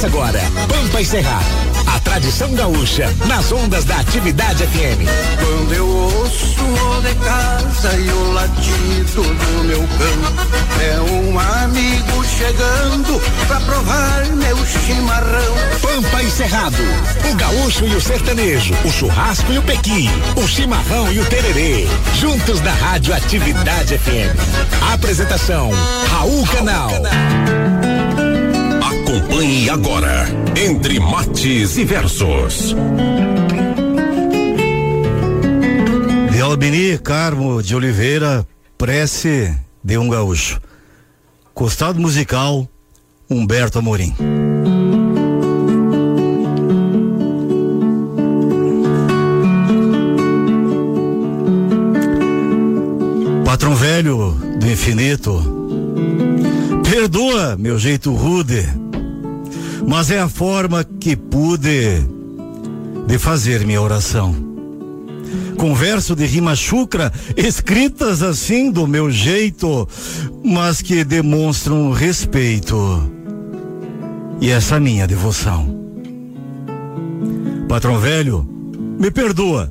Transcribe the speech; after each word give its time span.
Começa 0.00 0.16
agora, 0.16 0.40
Pampa 0.66 1.00
e 1.02 1.04
Cerrado. 1.04 1.44
A 1.94 2.00
tradição 2.00 2.54
gaúcha 2.54 3.14
nas 3.26 3.52
ondas 3.52 3.84
da 3.84 3.96
atividade 3.98 4.64
FM. 4.66 5.04
Quando 5.38 5.74
eu 5.74 5.86
ouço 5.86 6.62
o 6.62 7.02
de 7.02 7.14
casa 7.16 7.94
e 7.98 8.08
o 8.08 8.32
latido 8.32 9.22
do 9.22 9.64
meu 9.64 9.80
cão, 9.80 10.80
é 10.82 11.00
um 11.02 11.38
amigo 11.38 12.24
chegando 12.24 13.20
pra 13.46 13.60
provar 13.60 14.24
meu 14.36 14.56
chimarrão. 14.64 15.54
Pampa 15.82 16.22
e 16.22 16.30
Cerrado. 16.30 16.82
O 17.30 17.34
gaúcho 17.34 17.84
e 17.84 17.94
o 17.94 18.00
sertanejo, 18.00 18.74
o 18.86 18.90
churrasco 18.90 19.52
e 19.52 19.58
o 19.58 19.62
pequi, 19.62 20.08
o 20.34 20.48
chimarrão 20.48 21.12
e 21.12 21.20
o 21.20 21.26
tererê. 21.26 21.86
Juntos 22.14 22.62
na 22.62 22.72
Rádio 22.72 23.12
Atividade 23.12 23.98
FM. 23.98 24.34
Apresentação: 24.94 25.70
Raul 26.08 26.46
Canal. 26.46 26.90
Acompanhe 29.30 29.70
agora, 29.70 30.26
entre 30.60 30.98
mates 30.98 31.76
e 31.76 31.84
versos. 31.84 32.74
De 36.32 36.40
Albini 36.40 36.98
Carmo 36.98 37.62
de 37.62 37.76
Oliveira, 37.76 38.44
prece 38.76 39.56
de 39.84 39.96
um 39.96 40.08
gaúcho. 40.08 40.60
Costado 41.54 42.00
musical, 42.00 42.68
Humberto 43.30 43.78
Amorim. 43.78 44.12
Patrão 53.44 53.76
velho 53.76 54.32
do 54.58 54.68
infinito, 54.68 55.40
perdoa 56.82 57.56
meu 57.56 57.78
jeito 57.78 58.12
rude, 58.12 58.89
mas 59.86 60.10
é 60.10 60.20
a 60.20 60.28
forma 60.28 60.84
que 60.84 61.16
pude 61.16 62.06
de 63.06 63.18
fazer 63.18 63.66
minha 63.66 63.80
oração. 63.80 64.34
Converso 65.56 66.16
de 66.16 66.24
rima 66.24 66.56
chucra, 66.56 67.12
escritas 67.36 68.22
assim 68.22 68.70
do 68.70 68.86
meu 68.86 69.10
jeito, 69.10 69.86
mas 70.42 70.80
que 70.80 71.04
demonstram 71.04 71.92
respeito 71.92 72.76
e 74.40 74.50
essa 74.50 74.80
minha 74.80 75.06
devoção. 75.06 75.78
Patrão 77.68 77.98
velho, 77.98 78.48
me 78.98 79.10
perdoa 79.10 79.70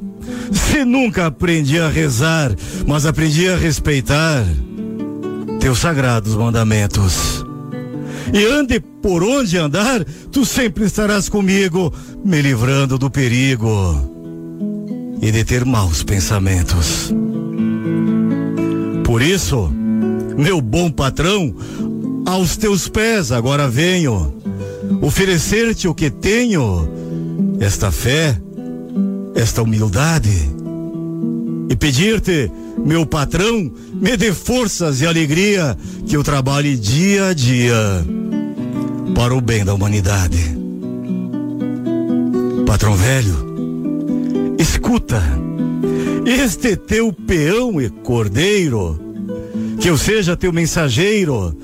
se 0.51 0.85
nunca 0.85 1.27
aprendi 1.27 1.79
a 1.79 1.89
rezar, 1.89 2.51
mas 2.87 3.05
aprendi 3.05 3.49
a 3.49 3.57
respeitar 3.57 4.45
teus 5.59 5.79
sagrados 5.79 6.35
mandamentos. 6.35 7.45
E 8.33 8.45
ande 8.45 8.79
por 8.79 9.23
onde 9.23 9.57
andar, 9.57 10.03
tu 10.31 10.45
sempre 10.45 10.85
estarás 10.85 11.29
comigo, 11.29 11.93
me 12.23 12.41
livrando 12.41 12.97
do 12.97 13.09
perigo 13.09 14.09
e 15.21 15.31
de 15.31 15.43
ter 15.43 15.65
maus 15.65 16.03
pensamentos. 16.03 17.11
Por 19.03 19.21
isso, 19.21 19.69
meu 20.37 20.61
bom 20.61 20.91
patrão, 20.91 21.55
aos 22.25 22.55
teus 22.55 22.87
pés 22.87 23.31
agora 23.31 23.67
venho, 23.67 24.35
oferecer-te 25.01 25.87
o 25.87 25.95
que 25.95 26.11
tenho, 26.11 26.87
esta 27.59 27.91
fé, 27.91 28.39
esta 29.35 29.63
humildade, 29.63 30.49
e 31.69 31.75
pedir-te, 31.75 32.51
meu 32.85 33.05
patrão, 33.05 33.71
me 33.93 34.15
dê 34.17 34.33
forças 34.33 35.01
e 35.01 35.05
alegria 35.05 35.77
que 36.07 36.15
eu 36.15 36.23
trabalhe 36.23 36.75
dia 36.75 37.27
a 37.27 37.33
dia 37.33 37.75
para 39.15 39.35
o 39.35 39.41
bem 39.41 39.65
da 39.65 39.73
humanidade. 39.73 40.57
Patrão 42.65 42.95
velho, 42.95 44.55
escuta, 44.57 45.21
este 46.25 46.75
teu 46.75 47.11
peão 47.11 47.81
e 47.81 47.89
cordeiro, 47.89 48.99
que 49.79 49.89
eu 49.89 49.97
seja 49.97 50.37
teu 50.37 50.53
mensageiro, 50.53 51.55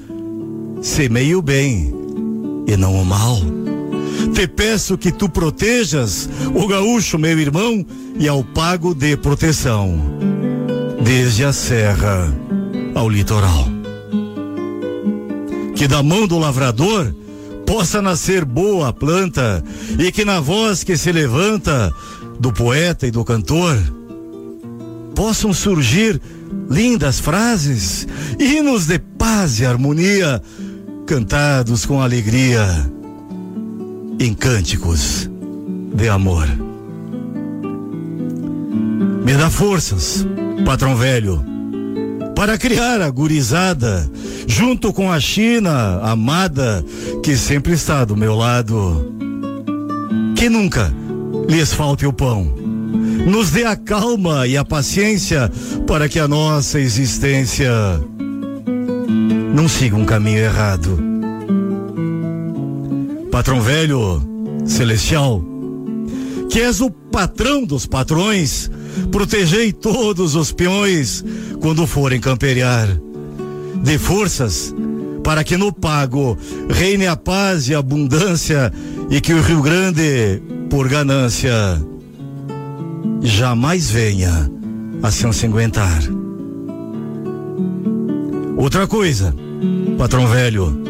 semeie 0.82 1.36
o 1.36 1.42
bem 1.42 1.94
e 2.68 2.76
não 2.76 3.00
o 3.00 3.06
mal. 3.06 3.40
Te 4.34 4.47
peço 4.47 4.97
que 4.97 5.12
tu 5.12 5.30
protejas 5.30 6.28
o 6.53 6.68
gaúcho, 6.68 7.18
meu 7.18 7.40
irmão, 7.40 7.86
e 8.20 8.28
ao 8.28 8.44
pago 8.44 8.94
de 8.94 9.16
proteção, 9.16 9.97
desde 11.06 11.46
a 11.46 11.54
serra 11.54 12.34
ao 12.96 13.08
litoral. 13.08 13.68
Que 15.76 15.88
da 15.88 16.02
mão 16.02 16.26
do 16.26 16.40
lavrador 16.40 17.14
possa 17.64 18.02
nascer 18.02 18.44
boa 18.44 18.92
planta 18.92 19.64
e 20.00 20.12
que 20.12 20.26
na 20.26 20.40
voz 20.40 20.84
que 20.84 20.98
se 20.98 21.12
levanta 21.12 21.94
do 22.40 22.52
poeta 22.52 23.06
e 23.06 23.12
do 23.12 23.24
cantor 23.24 23.78
possam 25.14 25.54
surgir 25.54 26.20
lindas 26.70 27.20
frases, 27.20 28.08
hinos 28.40 28.88
de 28.88 28.98
paz 28.98 29.60
e 29.60 29.66
harmonia, 29.66 30.42
cantados 31.06 31.86
com 31.86 32.02
alegria 32.02 32.66
em 34.20 34.34
cânticos 34.34 35.30
de 35.94 36.10
amor. 36.10 36.48
Me 39.24 39.34
dá 39.36 39.50
forças, 39.50 40.26
patrão 40.64 40.96
velho, 40.96 41.44
para 42.36 42.58
criar 42.58 43.02
a 43.02 43.10
gurizada, 43.10 44.10
junto 44.48 44.94
com 44.94 45.12
a 45.12 45.20
China 45.20 46.00
amada, 46.02 46.84
que 47.24 47.36
sempre 47.36 47.74
está 47.74 48.06
do 48.06 48.16
meu 48.16 48.36
lado. 48.36 49.14
Que 50.36 50.50
nunca 50.50 50.94
lhes 51.48 51.74
falte 51.74 52.06
o 52.06 52.14
pão. 52.14 52.54
Nos 53.26 53.52
dê 53.52 53.64
a 53.64 53.76
calma 53.76 54.46
e 54.46 54.56
a 54.56 54.64
paciência 54.64 55.52
para 55.88 56.08
que 56.08 56.20
a 56.20 56.28
nossa 56.28 56.80
existência 56.80 57.72
não 59.56 59.68
siga 59.68 59.96
um 59.96 60.06
caminho 60.06 60.40
errado. 60.40 61.00
Patrão 63.32 63.62
velho, 63.62 64.22
celestial, 64.66 65.44
que 66.50 66.60
és 66.60 66.82
o 66.82 66.90
patrão 66.90 67.64
dos 67.64 67.86
patrões, 67.86 68.70
protegei 69.12 69.72
todos 69.72 70.36
os 70.36 70.52
peões 70.52 71.24
quando 71.60 71.88
forem 71.88 72.20
camperear. 72.20 72.88
Dê 73.84 73.98
forças 73.98 74.74
para 75.24 75.44
que 75.44 75.58
no 75.58 75.72
pago 75.72 76.38
reine 76.70 77.08
a 77.08 77.16
paz 77.16 77.68
e 77.68 77.76
a 77.76 77.80
abundância 77.80 78.72
e 79.10 79.20
que 79.20 79.34
o 79.34 79.42
Rio 79.42 79.62
Grande, 79.62 80.42
por 80.70 80.88
ganância, 80.88 81.54
jamais 83.22 83.90
venha 83.90 84.50
a 85.02 85.12
se 85.12 85.26
ensanguentar. 85.28 86.02
Outra 88.58 88.88
coisa, 88.88 89.36
patrão 89.98 90.28
velho, 90.28 90.82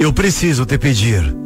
eu 0.00 0.12
preciso 0.12 0.66
te 0.66 0.76
pedir 0.78 1.41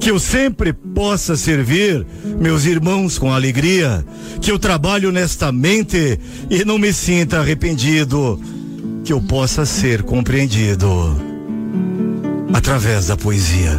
que 0.00 0.10
eu 0.10 0.18
sempre 0.18 0.72
possa 0.72 1.36
servir 1.36 2.06
meus 2.40 2.64
irmãos 2.64 3.18
com 3.18 3.32
alegria, 3.32 4.04
que 4.40 4.50
eu 4.50 4.58
trabalhe 4.58 5.06
honestamente 5.06 6.18
e 6.48 6.64
não 6.64 6.78
me 6.78 6.92
sinta 6.92 7.38
arrependido, 7.38 8.40
que 9.04 9.12
eu 9.12 9.20
possa 9.20 9.66
ser 9.66 10.02
compreendido 10.02 10.88
através 12.52 13.08
da 13.08 13.16
poesia. 13.16 13.78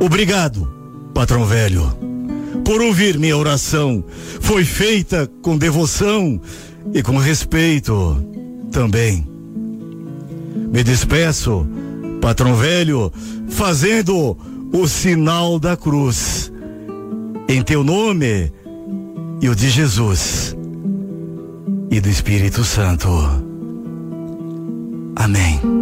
Obrigado, 0.00 0.68
patrão 1.14 1.44
velho, 1.44 1.86
por 2.64 2.80
ouvir 2.82 3.18
minha 3.18 3.36
oração. 3.36 4.04
Foi 4.40 4.64
feita 4.64 5.30
com 5.42 5.56
devoção 5.56 6.40
e 6.92 7.02
com 7.02 7.18
respeito 7.18 8.16
também. 8.72 9.26
Me 10.72 10.82
despeço, 10.82 11.66
patrão 12.20 12.54
velho, 12.54 13.12
fazendo 13.50 14.36
o 14.72 14.88
sinal 14.88 15.58
da 15.58 15.76
cruz. 15.76 16.52
Em 17.48 17.62
teu 17.62 17.82
nome 17.82 18.52
e 19.40 19.48
o 19.48 19.54
de 19.54 19.68
Jesus 19.68 20.56
e 21.90 22.00
do 22.00 22.08
Espírito 22.08 22.64
Santo. 22.64 23.08
Amém. 25.16 25.79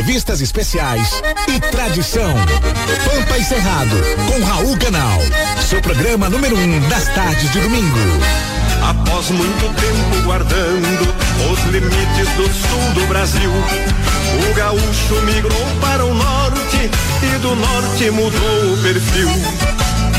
Entrevistas 0.00 0.40
especiais 0.40 1.22
e 1.46 1.60
tradição. 1.60 2.32
Pampa 3.04 3.36
e 3.36 3.44
Cerrado, 3.44 3.96
com 4.26 4.42
Raul 4.42 4.74
Canal. 4.78 5.20
Seu 5.68 5.78
programa 5.82 6.30
número 6.30 6.56
um 6.56 6.88
das 6.88 7.06
tardes 7.08 7.52
de 7.52 7.60
domingo. 7.60 7.98
Após 8.82 9.28
muito 9.28 9.74
tempo 9.74 10.24
guardando 10.24 11.14
os 11.52 11.60
limites 11.64 12.34
do 12.34 12.48
sul 12.48 12.94
do 12.94 13.06
Brasil, 13.08 13.50
o 13.50 14.54
gaúcho 14.54 15.20
migrou 15.26 15.66
para 15.82 16.02
o 16.02 16.14
norte 16.14 16.90
e 17.22 17.38
do 17.40 17.54
norte 17.56 18.10
mudou 18.10 18.72
o 18.72 18.82
perfil. 18.82 19.69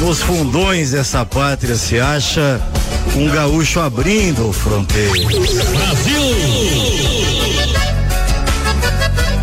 Nos 0.00 0.20
fundões 0.20 0.90
dessa 0.90 1.24
pátria 1.24 1.74
se 1.74 1.98
acha 1.98 2.60
um 3.16 3.28
gaúcho 3.30 3.80
abrindo 3.80 4.52
fronteiras. 4.52 5.24
Brasil! 5.70 6.20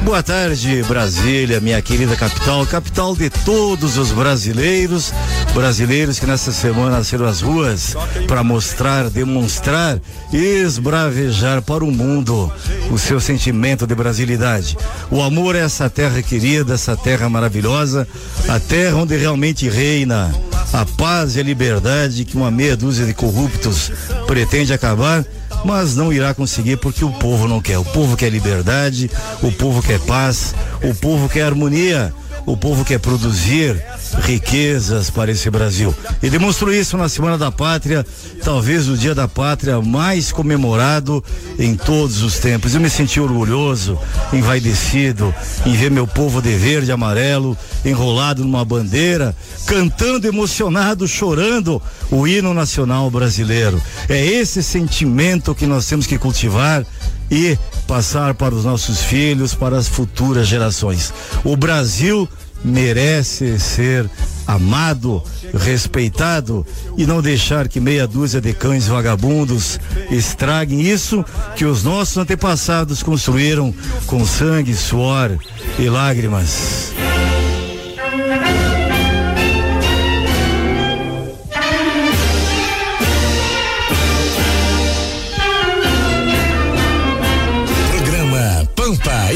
Boa 0.03 0.21
tarde, 0.21 0.83
Brasília, 0.83 1.59
minha 1.59 1.81
querida 1.81 2.15
capital, 2.15 2.65
capital 2.67 3.15
de 3.15 3.29
todos 3.29 3.97
os 3.97 4.11
brasileiros, 4.11 5.13
brasileiros 5.53 6.19
que 6.19 6.25
nessa 6.25 6.51
semana 6.51 6.97
nasceram 6.97 7.25
às 7.25 7.41
ruas 7.41 7.95
para 8.27 8.43
mostrar, 8.43 9.09
demonstrar 9.09 9.99
e 10.31 10.37
esbravejar 10.37 11.61
para 11.61 11.83
o 11.83 11.91
mundo 11.91 12.51
o 12.89 12.97
seu 12.97 13.19
sentimento 13.19 13.85
de 13.85 13.93
brasilidade. 13.93 14.75
O 15.11 15.21
amor 15.21 15.55
é 15.55 15.59
essa 15.59 15.89
terra 15.89 16.21
querida, 16.21 16.73
essa 16.73 16.97
terra 16.97 17.29
maravilhosa, 17.29 18.07
a 18.47 18.59
terra 18.59 18.97
onde 18.97 19.15
realmente 19.15 19.69
reina 19.69 20.33
a 20.73 20.85
paz 20.85 21.35
e 21.35 21.39
a 21.39 21.43
liberdade 21.43 22.25
que 22.25 22.35
uma 22.35 22.49
meia 22.49 22.75
dúzia 22.75 23.05
de 23.05 23.13
corruptos 23.13 23.91
pretende 24.25 24.73
acabar 24.73 25.23
mas 25.63 25.95
não 25.95 26.11
irá 26.11 26.33
conseguir 26.33 26.77
porque 26.77 27.05
o 27.05 27.11
povo 27.11 27.47
não 27.47 27.61
quer. 27.61 27.77
O 27.77 27.85
povo 27.85 28.17
quer 28.17 28.29
liberdade, 28.29 29.09
o 29.41 29.51
povo 29.51 29.81
quer 29.81 29.99
paz, 30.01 30.53
o 30.83 30.93
povo 30.93 31.29
quer 31.29 31.43
harmonia, 31.43 32.13
o 32.45 32.57
povo 32.57 32.83
quer 32.83 32.99
produzir 32.99 33.81
riquezas 34.21 35.09
para 35.09 35.31
esse 35.31 35.49
Brasil. 35.49 35.93
E 36.21 36.29
demonstrou 36.29 36.73
isso 36.73 36.97
na 36.97 37.09
Semana 37.09 37.37
da 37.37 37.51
Pátria, 37.51 38.05
talvez 38.43 38.87
o 38.87 38.97
Dia 38.97 39.15
da 39.15 39.27
Pátria 39.27 39.81
mais 39.81 40.31
comemorado 40.31 41.23
em 41.57 41.75
todos 41.75 42.21
os 42.21 42.39
tempos. 42.39 42.73
Eu 42.73 42.81
me 42.81 42.89
senti 42.89 43.19
orgulhoso, 43.19 43.97
envaidecido 44.31 45.33
em 45.65 45.73
ver 45.73 45.91
meu 45.91 46.07
povo 46.07 46.41
de 46.41 46.55
verde 46.55 46.89
e 46.89 46.91
amarelo 46.91 47.57
enrolado 47.85 48.43
numa 48.43 48.63
bandeira, 48.63 49.35
cantando 49.65 50.27
emocionado, 50.27 51.07
chorando 51.07 51.81
o 52.09 52.27
hino 52.27 52.53
nacional 52.53 53.09
brasileiro. 53.09 53.81
É 54.07 54.25
esse 54.25 54.63
sentimento 54.63 55.55
que 55.55 55.65
nós 55.65 55.85
temos 55.85 56.07
que 56.07 56.17
cultivar 56.17 56.85
e 57.29 57.57
passar 57.87 58.33
para 58.33 58.53
os 58.53 58.63
nossos 58.63 59.01
filhos, 59.01 59.53
para 59.53 59.77
as 59.77 59.87
futuras 59.87 60.47
gerações. 60.47 61.13
O 61.43 61.55
Brasil 61.55 62.27
merece 62.63 63.59
ser 63.59 64.09
amado, 64.47 65.21
respeitado 65.53 66.65
e 66.97 67.05
não 67.05 67.21
deixar 67.21 67.67
que 67.67 67.79
meia 67.79 68.07
dúzia 68.07 68.39
de 68.39 68.53
cães 68.53 68.87
vagabundos 68.87 69.79
estraguem 70.09 70.81
isso 70.81 71.23
que 71.55 71.65
os 71.65 71.83
nossos 71.83 72.17
antepassados 72.17 73.03
construíram 73.03 73.73
com 74.05 74.25
sangue, 74.25 74.75
suor 74.75 75.37
e 75.77 75.89
lágrimas. 75.89 76.93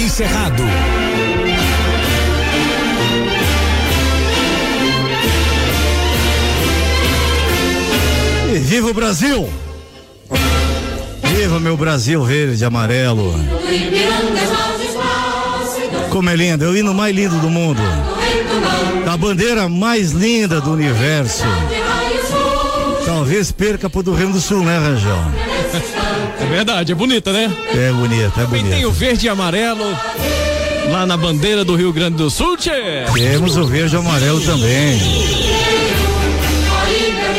Pampa 0.07 0.09
e 0.09 0.09
Cerrado. 0.09 0.63
E 8.53 8.59
viva 8.59 8.89
o 8.89 8.93
Brasil! 8.93 9.49
Viva 11.23 11.59
meu 11.59 11.75
Brasil 11.75 12.23
verde 12.23 12.63
e 12.63 12.65
amarelo! 12.65 13.33
Como 16.09 16.29
é 16.29 16.35
lindo, 16.35 16.65
é 16.65 16.67
o 16.67 16.75
hino 16.75 16.93
mais 16.93 17.15
lindo 17.15 17.37
do 17.39 17.49
mundo. 17.49 17.81
A 19.05 19.17
bandeira 19.17 19.69
mais 19.69 20.11
linda 20.11 20.61
do 20.61 20.71
universo. 20.71 21.43
Talvez 23.05 23.51
perca 23.51 23.89
pro 23.89 24.03
do 24.03 24.13
Rio 24.13 24.31
do 24.31 24.41
Sul, 24.41 24.63
né, 24.63 24.77
Rangel? 24.77 25.56
É 26.47 26.49
verdade, 26.49 26.91
é 26.93 26.95
bonita, 26.95 27.33
né? 27.33 27.51
É 27.75 27.91
bonita, 27.91 28.25
é 28.41 28.45
Também 28.45 28.63
tem 28.63 28.85
o 28.85 28.89
bonita. 28.89 28.91
verde 28.91 29.25
e 29.25 29.29
amarelo 29.29 29.83
lá 30.89 31.05
na 31.05 31.17
bandeira 31.17 31.65
do 31.65 31.75
Rio 31.75 31.91
Grande 31.91 32.15
do 32.15 32.29
Sul, 32.29 32.55
tchê. 32.55 33.03
Temos 33.13 33.57
o 33.57 33.65
verde 33.65 33.95
e 33.95 33.99
amarelo 33.99 34.39
também. 34.41 34.99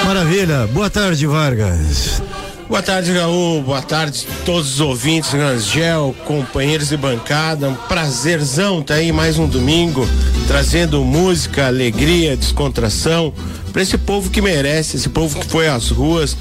Maravilha. 0.04 0.66
Boa 0.72 0.90
tarde, 0.90 1.26
Vargas. 1.26 2.22
Boa 2.68 2.82
tarde, 2.82 3.14
Gaú. 3.14 3.62
Boa 3.62 3.80
tarde 3.80 4.26
a 4.30 4.44
todos 4.44 4.74
os 4.74 4.80
ouvintes, 4.80 5.30
Rangel, 5.32 6.14
companheiros 6.26 6.88
de 6.90 6.96
bancada. 6.98 7.70
Um 7.70 7.74
prazerzão 7.74 8.82
tá 8.82 8.94
aí 8.94 9.10
mais 9.10 9.38
um 9.38 9.46
domingo, 9.48 10.06
trazendo 10.46 11.02
música, 11.02 11.66
alegria, 11.66 12.36
descontração 12.36 13.32
para 13.72 13.80
esse 13.80 13.96
povo 13.96 14.28
que 14.28 14.42
merece, 14.42 14.96
esse 14.98 15.08
povo 15.08 15.38
que 15.40 15.46
foi 15.46 15.66
às 15.66 15.88
ruas, 15.88 16.36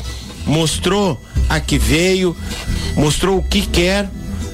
mostrou 0.45 1.17
a 1.49 1.59
que 1.59 1.77
veio, 1.77 2.35
mostrou 2.95 3.37
o 3.37 3.43
que 3.43 3.61
quer 3.65 4.09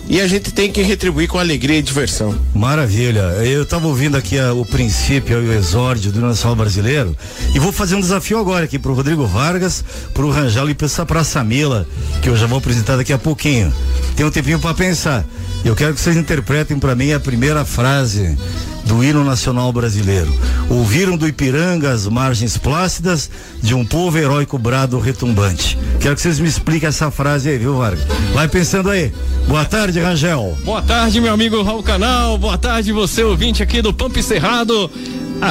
e 0.08 0.20
a 0.20 0.28
gente 0.28 0.52
tem 0.52 0.70
que 0.72 0.82
retribuir 0.82 1.30
com 1.30 1.40
alegria 1.40 1.78
e 1.78 1.82
diversão. 1.82 2.38
Maravilha. 2.54 3.22
Eu 3.46 3.64
estava 3.64 3.88
ouvindo 3.88 4.18
aqui 4.18 4.38
a- 4.38 4.54
o 4.54 4.66
princípio 4.66 5.42
e 5.42 5.48
o 5.48 5.54
exórdio 5.54 6.12
do 6.12 6.20
Nacional 6.20 6.56
Brasileiro 6.58 7.16
e 7.56 7.60
vou 7.60 7.72
fazer 7.72 7.96
um 7.96 8.02
desafio 8.02 8.38
agora 8.38 8.66
aqui 8.66 8.78
pro 8.78 8.94
Rodrigo 8.94 9.26
Vargas, 9.26 9.84
pro 10.14 10.30
Rangel 10.30 10.70
e 10.70 10.74
pra- 10.74 11.06
pra 11.06 11.24
Samila, 11.24 11.88
que 12.22 12.28
eu 12.30 12.36
já 12.36 12.46
vou 12.48 12.58
apresentar 12.58 12.98
daqui 12.98 13.14
a 13.14 13.18
pouquinho. 13.18 13.74
Tem 14.16 14.26
um 14.26 14.30
tempinho 14.32 14.60
para 14.60 14.74
pensar. 14.74 15.26
Eu 15.64 15.74
quero 15.76 15.94
que 15.94 16.02
vocês 16.02 16.18
interpretem 16.18 16.78
para 16.78 16.94
mim 16.94 17.14
a 17.14 17.20
primeira 17.20 17.64
frase 17.64 18.38
do 18.86 19.04
hino 19.04 19.24
nacional 19.24 19.72
brasileiro. 19.72 20.34
Ouviram 20.70 21.18
do 21.18 21.28
Ipiranga 21.28 21.92
as 21.92 22.08
margens 22.08 22.58
plácidas 22.58 23.30
de 23.62 23.74
um 23.74 23.86
povo 23.86 24.18
heróico 24.18 24.58
brado 24.58 25.00
retumbante. 25.00 25.78
Quero 26.00 26.16
que 26.16 26.22
vocês 26.22 26.40
me 26.40 26.48
expliquem 26.48 26.90
essa 26.90 27.10
frase 27.10 27.50
aí, 27.50 27.58
viu, 27.58 27.78
Vargas? 27.78 28.06
Vai 28.34 28.48
pensando 28.48 28.90
aí. 28.90 29.12
Boa 29.48 29.66
tarde, 29.66 30.00
Rangel. 30.00 30.58
Boa 30.64 30.82
tarde, 30.82 31.20
meu 31.22 31.34
amigo 31.34 31.62
Raul 31.64 31.84
Canal. 31.84 32.38
Boa 32.38 32.58
tarde, 32.58 32.92
você 32.92 33.24
ouvinte 33.24 33.62
aqui 33.62 33.82
do 33.82 33.94
Pampa 33.94 34.22
Cerrado. 34.22 34.90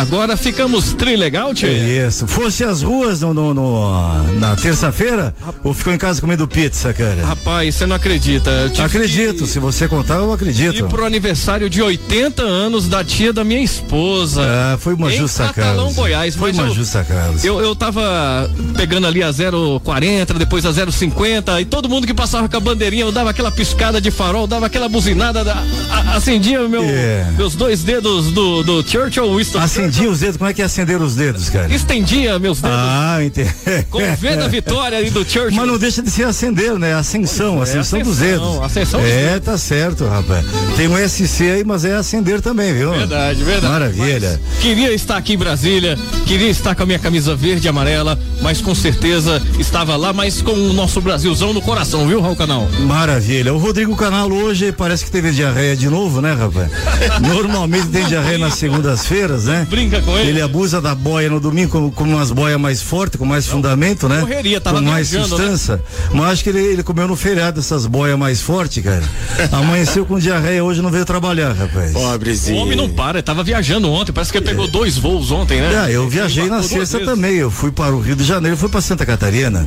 Agora 0.01 0.37
ficamos 0.37 0.95
trilegal, 0.95 1.53
tchê. 1.55 1.67
É 1.67 2.07
Isso. 2.09 2.27
Fosse 2.27 2.65
às 2.65 2.83
ruas 2.83 3.21
no, 3.21 3.35
no- 3.35 3.53
no- 3.55 4.33
na 4.41 4.57
terça-feira 4.57 5.35
ou 5.63 5.75
ficou 5.75 5.93
em 5.93 5.99
casa 5.99 6.21
comendo 6.21 6.47
pizza, 6.49 6.93
cara? 6.93 7.25
Rapaz, 7.25 7.75
você 7.75 7.87
não 7.87 7.97
acredita. 7.97 8.51
Acredito, 8.83 9.45
que 9.45 9.47
se 9.51 9.59
você 9.59 9.87
contar, 9.87 10.15
eu 10.17 10.33
acredito. 10.33 10.75
Ir 10.77 10.85
pro 10.85 11.05
aniversário 11.05 11.69
de 11.69 11.83
80 11.83 12.43
anos 12.43 12.89
da 12.89 13.05
tia 13.05 13.33
da 13.33 13.45
minha 13.45 13.63
esposa. 13.63 14.43
Ah, 14.43 14.79
foi 14.79 14.95
uma 14.95 15.13
em 15.13 15.17
justa 15.17 15.45
Catalão, 15.49 15.85
causa. 15.85 15.95
Goiás. 15.95 16.35
Foi 16.35 16.53
uma 16.53 16.63
eu- 16.65 16.75
justa 16.75 17.05
causa. 17.05 17.47
Eu, 17.47 17.61
eu 17.61 17.77
tava 17.77 18.51
pegando 18.77 19.07
ali 19.07 19.23
a 19.23 19.31
040, 19.33 20.35
depois 20.35 20.65
a 20.65 20.73
050, 20.73 21.61
e 21.61 21.65
todo 21.65 21.89
mundo 21.89 22.07
que 22.07 22.15
passava 22.15 22.49
com 22.49 22.57
a 22.57 22.61
bandeirinha, 22.61 23.05
eu 23.05 23.13
dava 23.13 23.31
aquela 23.31 23.51
piscada 23.51 24.01
de 24.01 24.11
farol, 24.11 24.47
dava 24.47 24.67
aquela 24.67 24.89
buzinada, 24.89 25.45
da, 25.45 25.55
a- 25.91 26.17
acendia 26.17 26.67
meu, 26.69 26.83
É. 26.83 27.27
meus 27.37 27.55
dois 27.55 27.83
dedos 27.83 28.31
do, 28.33 28.63
do 28.63 28.89
Churchill 28.89 29.37
Winston 29.37 29.59
Acendia 29.59 29.82
Acendia 29.83 30.11
os 30.11 30.21
dedos, 30.21 30.37
como 30.37 30.49
é 30.49 30.55
que 30.55 30.63
é 30.63 30.65
acender 30.65 31.01
os 31.03 31.17
dedos, 31.17 31.51
cara? 31.51 31.73
Estendia 31.75 32.39
meus 32.39 32.61
dedos. 32.61 32.77
Ah, 32.79 33.19
entendi. 33.25 33.51
Com 33.91 33.99
o 33.99 34.17
V 34.17 34.37
da 34.37 34.47
vitória 34.47 35.03
e 35.03 35.11
do 35.11 35.29
Church. 35.29 35.57
Mas 35.57 35.67
não 35.67 35.77
deixa 35.77 36.01
de 36.01 36.11
ser 36.11 36.25
acender, 36.25 36.79
né? 36.79 36.95
Ascensão, 36.95 37.59
é, 37.59 37.63
ascensão, 37.63 38.01
dos 38.01 38.19
ascensão, 38.21 38.53
dedos. 38.53 38.63
ascensão 38.65 39.01
dos 39.01 39.11
é, 39.11 39.41
tá 39.41 39.59
certo, 39.59 40.07
rapaz. 40.07 40.45
Tem 40.77 40.87
um 40.87 40.97
SC 40.97 41.51
aí, 41.51 41.65
mas 41.65 41.85
é 41.85 41.97
acender 41.97 42.41
também, 42.41 42.73
viu? 42.73 42.93
Verdade, 42.93 43.43
verdade. 43.43 43.73
Maravilha. 43.73 44.41
Mas 44.49 44.59
queria 44.63 44.93
estar 44.95 45.17
aqui 45.17 45.35
em 45.35 45.39
Brasília, 45.39 45.99
queria 46.27 46.49
estar 46.49 46.75
com 46.77 46.85
a 46.85 46.87
minha 46.87 46.99
camisa 46.99 47.35
verde 47.35 47.67
e 47.67 47.69
amarela, 47.69 48.19
mas 48.41 48.61
com 48.61 48.75
certeza 48.75 49.43
estava 49.59 49.97
lá, 49.97 50.13
mas 50.13 50.41
com 50.41 50.53
o 50.53 50.73
nosso 50.73 51.01
Brasilzão 51.01 51.53
no 51.53 51.61
coração, 51.61 52.07
viu, 52.07 52.21
Raul 52.21 52.37
Canal? 52.37 52.69
Maravilha. 52.87 53.53
O 53.53 53.59
Rodrigo 53.59 53.97
Canal 53.97 54.31
hoje 54.31 54.71
parece 54.71 55.05
que 55.05 55.11
teve 55.11 55.33
diarreia 55.33 55.77
de 55.77 55.89
novo, 55.89 56.21
né, 56.21 56.35
rapaz? 56.35 56.71
Normalmente 57.21 57.89
tem 57.89 58.05
diarreia 58.07 58.39
nas 58.39 58.55
segundas-feiras, 58.55 59.47
né? 59.47 59.67
Brinca 59.73 60.03
com 60.03 60.19
ele. 60.19 60.29
Ele 60.29 60.43
abusa 60.43 60.83
da 60.83 60.95
boia 60.95 61.31
no 61.31 61.41
domingo 61.41 61.71
com, 61.71 61.91
com 61.91 62.05
umas 62.05 62.31
boias 62.31 62.61
mais 62.61 62.83
fortes, 62.83 63.19
com 63.19 63.25
mais 63.25 63.47
fundamento, 63.47 64.07
né? 64.07 64.21
Correria, 64.21 64.61
tava 64.61 64.81
com 64.81 64.85
mais 64.85 65.11
viajando, 65.11 65.35
substância. 65.35 65.83
Mas 66.13 66.33
acho 66.33 66.45
que 66.45 66.51
ele, 66.51 66.61
ele 66.61 66.83
comeu 66.83 67.09
no 67.09 67.17
feriado 67.17 67.59
essas 67.59 67.87
boias 67.87 68.19
mais 68.19 68.43
fortes, 68.43 68.85
cara. 68.85 69.03
Amanheceu 69.51 70.05
com 70.05 70.19
diarreia 70.19 70.63
hoje 70.63 70.83
não 70.83 70.91
veio 70.91 71.07
trabalhar, 71.07 71.55
rapaz. 71.55 71.93
O 71.93 72.01
Pobrezinho. 72.01 72.59
homem 72.59 72.77
não 72.77 72.91
para, 72.91 73.17
ele 73.17 73.23
tava 73.23 73.43
viajando 73.43 73.91
ontem, 73.91 74.13
parece 74.13 74.31
que 74.31 74.37
ele 74.37 74.45
pegou 74.45 74.69
dois 74.69 74.99
voos 74.99 75.31
ontem, 75.31 75.63
né? 75.63 75.87
É, 75.87 75.97
eu 75.97 76.07
viajei 76.07 76.51
na 76.51 76.63
sexta 76.63 77.01
também. 77.01 77.37
Eu 77.37 77.51
fui 77.51 77.73
para 77.73 77.95
o 77.95 78.01
Rio 78.01 78.15
de 78.15 78.25
Janeiro, 78.25 78.59
fui 78.59 78.69
para 78.69 78.83
Santa 78.83 79.07
Catarina. 79.07 79.67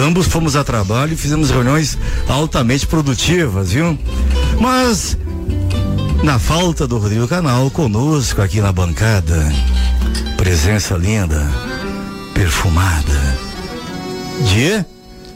Ambos 0.00 0.28
fomos 0.28 0.54
a 0.54 0.62
trabalho 0.62 1.14
e 1.14 1.16
fizemos 1.16 1.50
reuniões 1.50 1.98
altamente 2.28 2.86
produtivas, 2.86 3.72
viu? 3.72 3.98
Mas 4.60 5.18
na 6.22 6.38
falta 6.38 6.86
do 6.86 6.98
Rodrigo 6.98 7.26
Canal 7.26 7.70
conosco 7.70 8.42
aqui 8.42 8.60
na 8.60 8.70
bancada, 8.72 9.50
presença 10.36 10.94
linda, 10.96 11.50
perfumada 12.34 13.38
de 14.44 14.84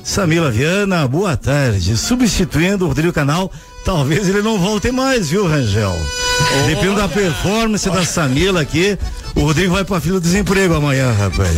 Samila 0.02 0.50
Viana, 0.50 1.08
boa 1.08 1.36
tarde. 1.36 1.96
Substituindo 1.96 2.84
o 2.84 2.88
Rodrigo 2.88 3.12
Canal, 3.12 3.50
talvez 3.84 4.28
ele 4.28 4.42
não 4.42 4.58
volte 4.58 4.90
mais, 4.90 5.30
viu, 5.30 5.46
Rangel? 5.46 5.96
Depende 6.66 6.96
da 6.96 7.08
performance 7.08 7.88
da 7.88 8.04
Samila 8.04 8.60
aqui. 8.60 8.98
O 9.34 9.40
Rodrigo 9.40 9.72
vai 9.74 9.84
pra 9.84 10.00
fila 10.00 10.20
do 10.20 10.22
desemprego 10.22 10.74
amanhã, 10.74 11.12
rapaz. 11.12 11.50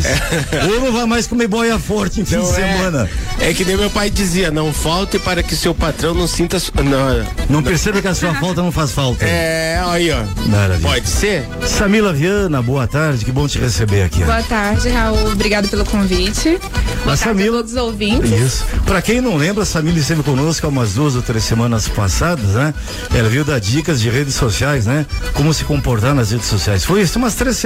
Ou 0.73 0.81
não 0.81 0.93
vai 0.93 1.05
mais 1.05 1.27
comer 1.27 1.47
boia 1.47 1.79
forte 1.79 2.23
em 2.23 2.25
fim 2.25 2.37
de 2.37 2.43
Não 2.43 2.51
é. 2.51 2.55
semana. 2.55 3.11
É 3.39 3.53
que 3.53 3.65
nem 3.67 3.77
meu 3.77 3.91
pai 3.91 4.09
dizia, 4.09 4.51
não 4.51 4.73
falte 4.73 5.19
para 5.19 5.43
que 5.43 5.55
seu 5.55 5.75
patrão 5.75 6.15
não 6.15 6.27
sinta. 6.27 6.59
su- 6.59 6.73
Não, 6.83 7.27
Não 7.51 7.63
perceba 7.63 8.01
que 8.01 8.09
a 8.09 8.15
sua 8.15 8.35
falta 8.35 8.63
não 8.63 8.73
faz 8.73 8.93
falta. 8.93 9.25
é, 9.25 9.79
aí, 9.87 10.11
ó. 10.11 10.23
Maravilha. 10.49 10.89
Pode 10.89 11.07
ser? 11.07 11.47
Samila 11.67 12.13
Viana, 12.15 12.63
boa 12.63 12.87
tarde, 12.87 13.25
que 13.25 13.31
bom 13.31 13.47
te 13.47 13.59
receber 13.59 14.03
aqui. 14.05 14.23
ó. 14.23 14.27
Boa 14.27 14.43
tarde, 14.43 14.89
Raul. 14.89 15.33
Obrigado 15.33 15.69
pelo 15.69 15.85
convite. 15.85 16.59
Boa 17.05 17.15
A 17.15 17.17
tarde 17.17 17.19
Samila- 17.19 17.57
a 17.59 17.59
todos 17.61 17.73
os 17.73 17.79
ouvintes. 17.79 18.31
Isso. 18.31 18.65
Pra 18.87 19.03
quem 19.03 19.21
não 19.21 19.37
lembra, 19.37 19.65
a 19.65 19.67
Samila 19.67 19.99
esteve 19.99 20.23
conosco 20.23 20.67
há 20.67 20.71
umas 20.71 20.95
duas 20.95 21.15
ou 21.15 21.21
três 21.23 21.45
semanas 21.45 21.87
passadas, 21.89 22.47
né? 22.55 22.73
Ela 23.15 23.29
veio 23.29 23.45
dar 23.45 23.61
dicas 23.61 24.01
de 24.01 24.09
redes 24.09 24.35
sociais, 24.35 24.87
né? 24.87 25.05
Como 25.35 25.53
se 25.53 25.63
comportar 25.65 26.15
nas 26.15 26.31
redes 26.31 26.47
sociais. 26.47 26.83
Foi 26.85 27.03
isso, 27.03 27.19
umas 27.19 27.35
três 27.35 27.55
semanas. 27.57 27.66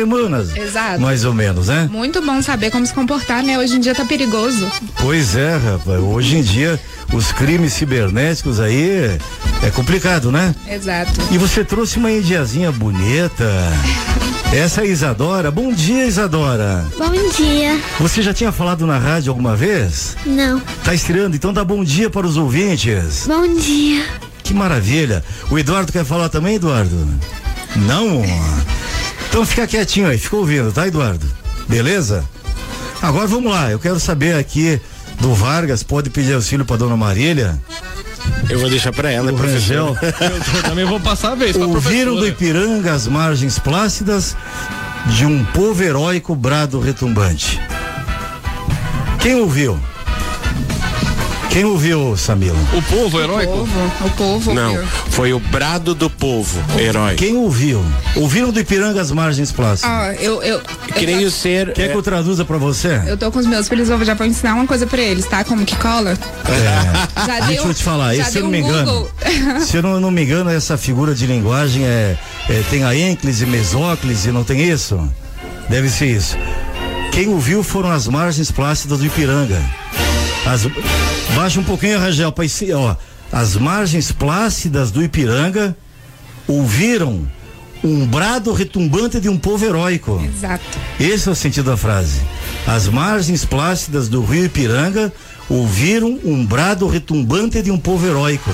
Exato. 0.56 1.00
Mais 1.00 1.24
ou 1.24 1.34
menos, 1.34 1.68
né? 1.68 1.88
Muito 1.90 2.20
bom 2.22 2.40
saber 2.42 2.70
como 2.70 2.86
se 2.86 2.92
comportar, 2.94 3.42
né? 3.42 3.58
Hoje 3.58 3.76
em 3.76 3.80
dia 3.80 3.94
tá 3.94 4.04
perigoso. 4.04 4.70
Pois 5.00 5.36
é, 5.36 5.56
rapaz. 5.56 6.00
Hoje 6.00 6.36
em 6.36 6.42
dia, 6.42 6.80
os 7.12 7.32
crimes 7.32 7.72
cibernéticos 7.72 8.60
aí 8.60 8.90
é, 8.90 9.18
é 9.62 9.70
complicado, 9.70 10.30
né? 10.30 10.54
Exato. 10.68 11.12
E 11.30 11.38
você 11.38 11.64
trouxe 11.64 11.98
uma 11.98 12.10
indiazinha 12.10 12.70
bonita. 12.70 13.46
Essa 14.52 14.80
é 14.80 14.84
a 14.84 14.86
Isadora. 14.86 15.50
Bom 15.50 15.72
dia, 15.72 16.06
Isadora. 16.06 16.84
Bom 16.98 17.12
dia. 17.36 17.78
Você 18.00 18.20
já 18.20 18.34
tinha 18.34 18.50
falado 18.50 18.84
na 18.84 18.98
rádio 18.98 19.30
alguma 19.30 19.54
vez? 19.54 20.16
Não. 20.26 20.60
Tá 20.82 20.92
estreando, 20.92 21.36
então 21.36 21.52
dá 21.52 21.64
bom 21.64 21.84
dia 21.84 22.10
para 22.10 22.26
os 22.26 22.36
ouvintes. 22.36 23.26
Bom 23.28 23.54
dia. 23.54 24.04
Que 24.42 24.52
maravilha. 24.52 25.22
O 25.50 25.58
Eduardo 25.58 25.92
quer 25.92 26.04
falar 26.04 26.28
também, 26.28 26.56
Eduardo? 26.56 27.06
Não? 27.76 28.22
Então 29.30 29.46
fica 29.46 29.64
quietinho 29.64 30.08
aí, 30.08 30.18
fica 30.18 30.34
ouvindo, 30.36 30.72
tá, 30.72 30.88
Eduardo? 30.88 31.24
Beleza? 31.68 32.24
Agora 33.00 33.28
vamos 33.28 33.50
lá, 33.50 33.70
eu 33.70 33.78
quero 33.78 33.98
saber 34.00 34.34
aqui 34.34 34.80
do 35.20 35.32
Vargas, 35.32 35.84
pode 35.84 36.10
pedir 36.10 36.34
auxílio 36.34 36.64
para 36.64 36.76
dona 36.76 36.96
Marília? 36.96 37.56
Eu 38.48 38.58
vou 38.58 38.68
deixar 38.68 38.92
pra 38.92 39.08
ela, 39.10 39.32
O 39.32 39.36
professor. 39.36 39.96
Eu 40.56 40.62
também 40.64 40.84
vou 40.84 40.98
passar 40.98 41.32
a 41.32 41.34
vez 41.36 41.54
Ouviram 41.56 42.16
do. 42.16 42.26
Ipiranga 42.26 42.92
as 42.92 43.06
margens 43.06 43.56
plácidas 43.58 44.36
de 45.06 45.24
um 45.24 45.44
povo 45.44 45.80
heróico 45.80 46.34
brado 46.34 46.80
retumbante. 46.80 47.60
Quem 49.20 49.36
ouviu? 49.36 49.78
Quem 51.50 51.64
ouviu, 51.64 52.16
Samila? 52.16 52.56
O 52.72 52.80
povo 52.82 53.18
O 53.18 53.20
heróico? 53.20 53.52
povo, 53.52 53.92
o 54.04 54.10
povo. 54.10 54.54
Não, 54.54 54.74
viu? 54.76 54.86
foi 55.10 55.32
o 55.32 55.40
brado 55.40 55.96
do 55.96 56.08
povo, 56.08 56.62
herói. 56.78 57.16
Quem 57.16 57.36
ouviu? 57.36 57.84
Ouviram 58.14 58.52
do 58.52 58.60
Ipiranga 58.60 59.00
as 59.00 59.10
margens 59.10 59.50
plácidas? 59.50 59.90
Ó, 59.90 60.22
eu, 60.22 60.40
eu, 60.44 60.60
Creio 60.94 61.28
ser. 61.28 61.72
Quer 61.72 61.90
que 61.90 61.96
eu 61.96 62.02
traduza 62.02 62.44
pra 62.44 62.56
você? 62.56 63.02
eu 63.04 63.16
tô 63.16 63.32
com 63.32 63.40
os 63.40 63.46
meus 63.46 63.68
filhos, 63.68 63.90
eu 63.90 64.04
já 64.04 64.14
vou 64.14 64.28
ensinar 64.28 64.54
uma 64.54 64.66
coisa 64.66 64.86
pra 64.86 65.02
eles, 65.02 65.26
tá? 65.26 65.42
Como 65.42 65.66
que 65.66 65.74
cola? 65.76 66.12
É. 66.12 67.26
Já 67.26 67.40
Deixa 67.40 67.66
eu 67.66 67.74
te 67.74 67.82
falar, 67.82 68.14
se 68.14 68.38
eu 68.38 68.44
não 68.44 68.50
me 68.50 68.62
um 68.62 68.66
engano, 68.66 68.92
Google. 68.92 69.10
se 69.60 69.76
eu 69.76 69.82
não, 69.82 69.98
não 69.98 70.10
me 70.12 70.22
engano, 70.22 70.50
essa 70.50 70.78
figura 70.78 71.16
de 71.16 71.26
linguagem 71.26 71.84
é, 71.84 72.16
é 72.48 72.62
tem 72.70 72.84
a 72.84 72.94
ênclise, 72.94 73.44
mesóclise, 73.44 74.30
não 74.30 74.44
tem 74.44 74.70
isso? 74.70 75.00
Deve 75.68 75.88
ser 75.88 76.06
isso. 76.06 76.36
Quem 77.10 77.28
ouviu 77.28 77.64
foram 77.64 77.90
as 77.90 78.06
margens 78.06 78.52
plácidas 78.52 79.00
do 79.00 79.06
Ipiranga. 79.06 79.60
As, 80.50 80.66
baixa 81.36 81.60
um 81.60 81.62
pouquinho, 81.62 82.00
Rangel, 82.00 82.34
esse, 82.42 82.72
ó. 82.72 82.96
As 83.30 83.54
margens 83.54 84.10
plácidas 84.10 84.90
do 84.90 85.00
Ipiranga 85.00 85.76
ouviram 86.48 87.24
um 87.84 88.04
brado 88.04 88.52
retumbante 88.52 89.20
de 89.20 89.28
um 89.28 89.38
povo 89.38 89.64
heróico. 89.64 90.20
Exato. 90.24 90.64
Esse 90.98 91.28
é 91.28 91.32
o 91.32 91.36
sentido 91.36 91.70
da 91.70 91.76
frase. 91.76 92.20
As 92.66 92.88
margens 92.88 93.44
plácidas 93.44 94.08
do 94.08 94.24
rio 94.24 94.46
Ipiranga 94.46 95.12
ouviram 95.48 96.18
um 96.24 96.44
brado 96.44 96.88
retumbante 96.88 97.62
de 97.62 97.70
um 97.70 97.78
povo 97.78 98.04
heróico. 98.04 98.50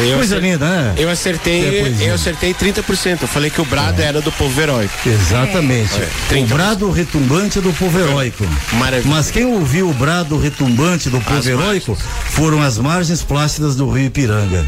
Eu 0.00 0.16
Coisa 0.16 0.36
acer- 0.36 0.42
linda, 0.42 0.66
né? 0.68 0.94
Eu 0.96 1.10
acertei, 1.10 1.64
É 1.80 2.08
eu 2.08 2.14
acertei 2.14 2.54
30%. 2.54 3.22
Eu 3.22 3.28
falei 3.28 3.50
que 3.50 3.60
o 3.60 3.64
brado 3.64 4.00
era 4.00 4.20
do 4.20 4.32
povo 4.32 4.58
heróico. 4.60 4.92
Exatamente. 5.06 5.92
É, 5.94 6.04
o 6.04 6.28
30. 6.28 6.54
brado 6.54 6.90
retumbante 6.90 7.60
do 7.60 7.72
povo 7.72 7.98
heróico. 7.98 8.44
Maravilha. 8.72 9.14
Mas 9.14 9.30
quem 9.30 9.44
ouviu 9.44 9.88
o 9.88 9.92
brado 9.94 10.38
retumbante 10.38 11.10
do 11.10 11.20
povo 11.20 11.38
As 11.38 11.46
heróico 11.46 11.96
foram 12.30 12.62
as 12.62 12.78
margens 12.78 13.22
plácidas 13.22 13.76
do 13.76 13.90
rio 13.90 14.06
Ipiranga. 14.06 14.66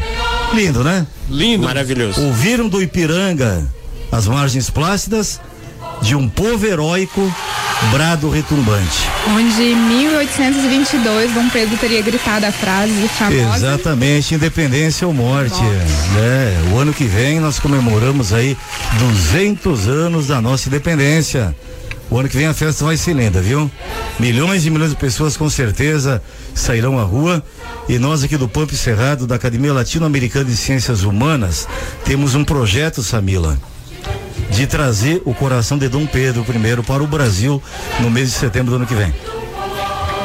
Lindo, 0.53 0.83
né? 0.83 1.05
Lindo. 1.29 1.65
Maravilhoso. 1.65 2.21
Ouviram 2.21 2.67
do 2.69 2.81
Ipiranga 2.81 3.65
as 4.11 4.27
margens 4.27 4.69
plácidas 4.69 5.41
de 6.01 6.15
um 6.15 6.27
povo 6.27 6.65
heróico, 6.65 7.33
brado 7.91 8.29
retumbante. 8.29 9.09
Onde 9.29 9.63
em 9.63 9.75
1822 9.75 11.33
Dom 11.33 11.49
Pedro 11.49 11.77
teria 11.77 12.01
gritado 12.01 12.45
a 12.45 12.51
frase 12.51 13.07
famosa. 13.09 13.55
Exatamente, 13.55 14.35
independência 14.35 15.07
ou 15.07 15.13
morte. 15.13 15.61
Né? 15.61 16.71
O 16.73 16.77
ano 16.77 16.93
que 16.93 17.05
vem 17.05 17.39
nós 17.39 17.59
comemoramos 17.59 18.33
aí 18.33 18.57
200 18.99 19.87
anos 19.87 20.27
da 20.27 20.41
nossa 20.41 20.69
independência. 20.69 21.55
O 22.09 22.19
ano 22.19 22.29
que 22.29 22.37
vem 22.37 22.45
a 22.45 22.53
festa 22.53 22.85
vai 22.85 22.97
ser 22.97 23.13
linda, 23.15 23.41
viu? 23.41 23.69
Milhões 24.19 24.65
e 24.65 24.69
milhões 24.69 24.91
de 24.91 24.95
pessoas 24.95 25.35
com 25.35 25.49
certeza 25.49 26.21
sairão 26.53 26.99
à 26.99 27.03
rua. 27.03 27.43
E 27.89 27.97
nós 27.97 28.23
aqui 28.23 28.37
do 28.37 28.47
Pampo 28.47 28.75
Cerrado, 28.75 29.25
da 29.25 29.35
Academia 29.35 29.73
Latino-Americana 29.73 30.45
de 30.45 30.55
Ciências 30.55 31.03
Humanas, 31.03 31.67
temos 32.03 32.35
um 32.35 32.43
projeto, 32.43 33.01
Samila, 33.01 33.57
de 34.55 34.65
trazer 34.65 35.21
o 35.25 35.33
coração 35.33 35.77
de 35.77 35.89
Dom 35.89 36.05
Pedro 36.05 36.45
I 36.47 36.83
para 36.83 37.03
o 37.03 37.07
Brasil 37.07 37.61
no 37.99 38.09
mês 38.09 38.29
de 38.29 38.35
setembro 38.35 38.71
do 38.71 38.77
ano 38.77 38.87
que 38.87 38.95
vem. 38.95 39.13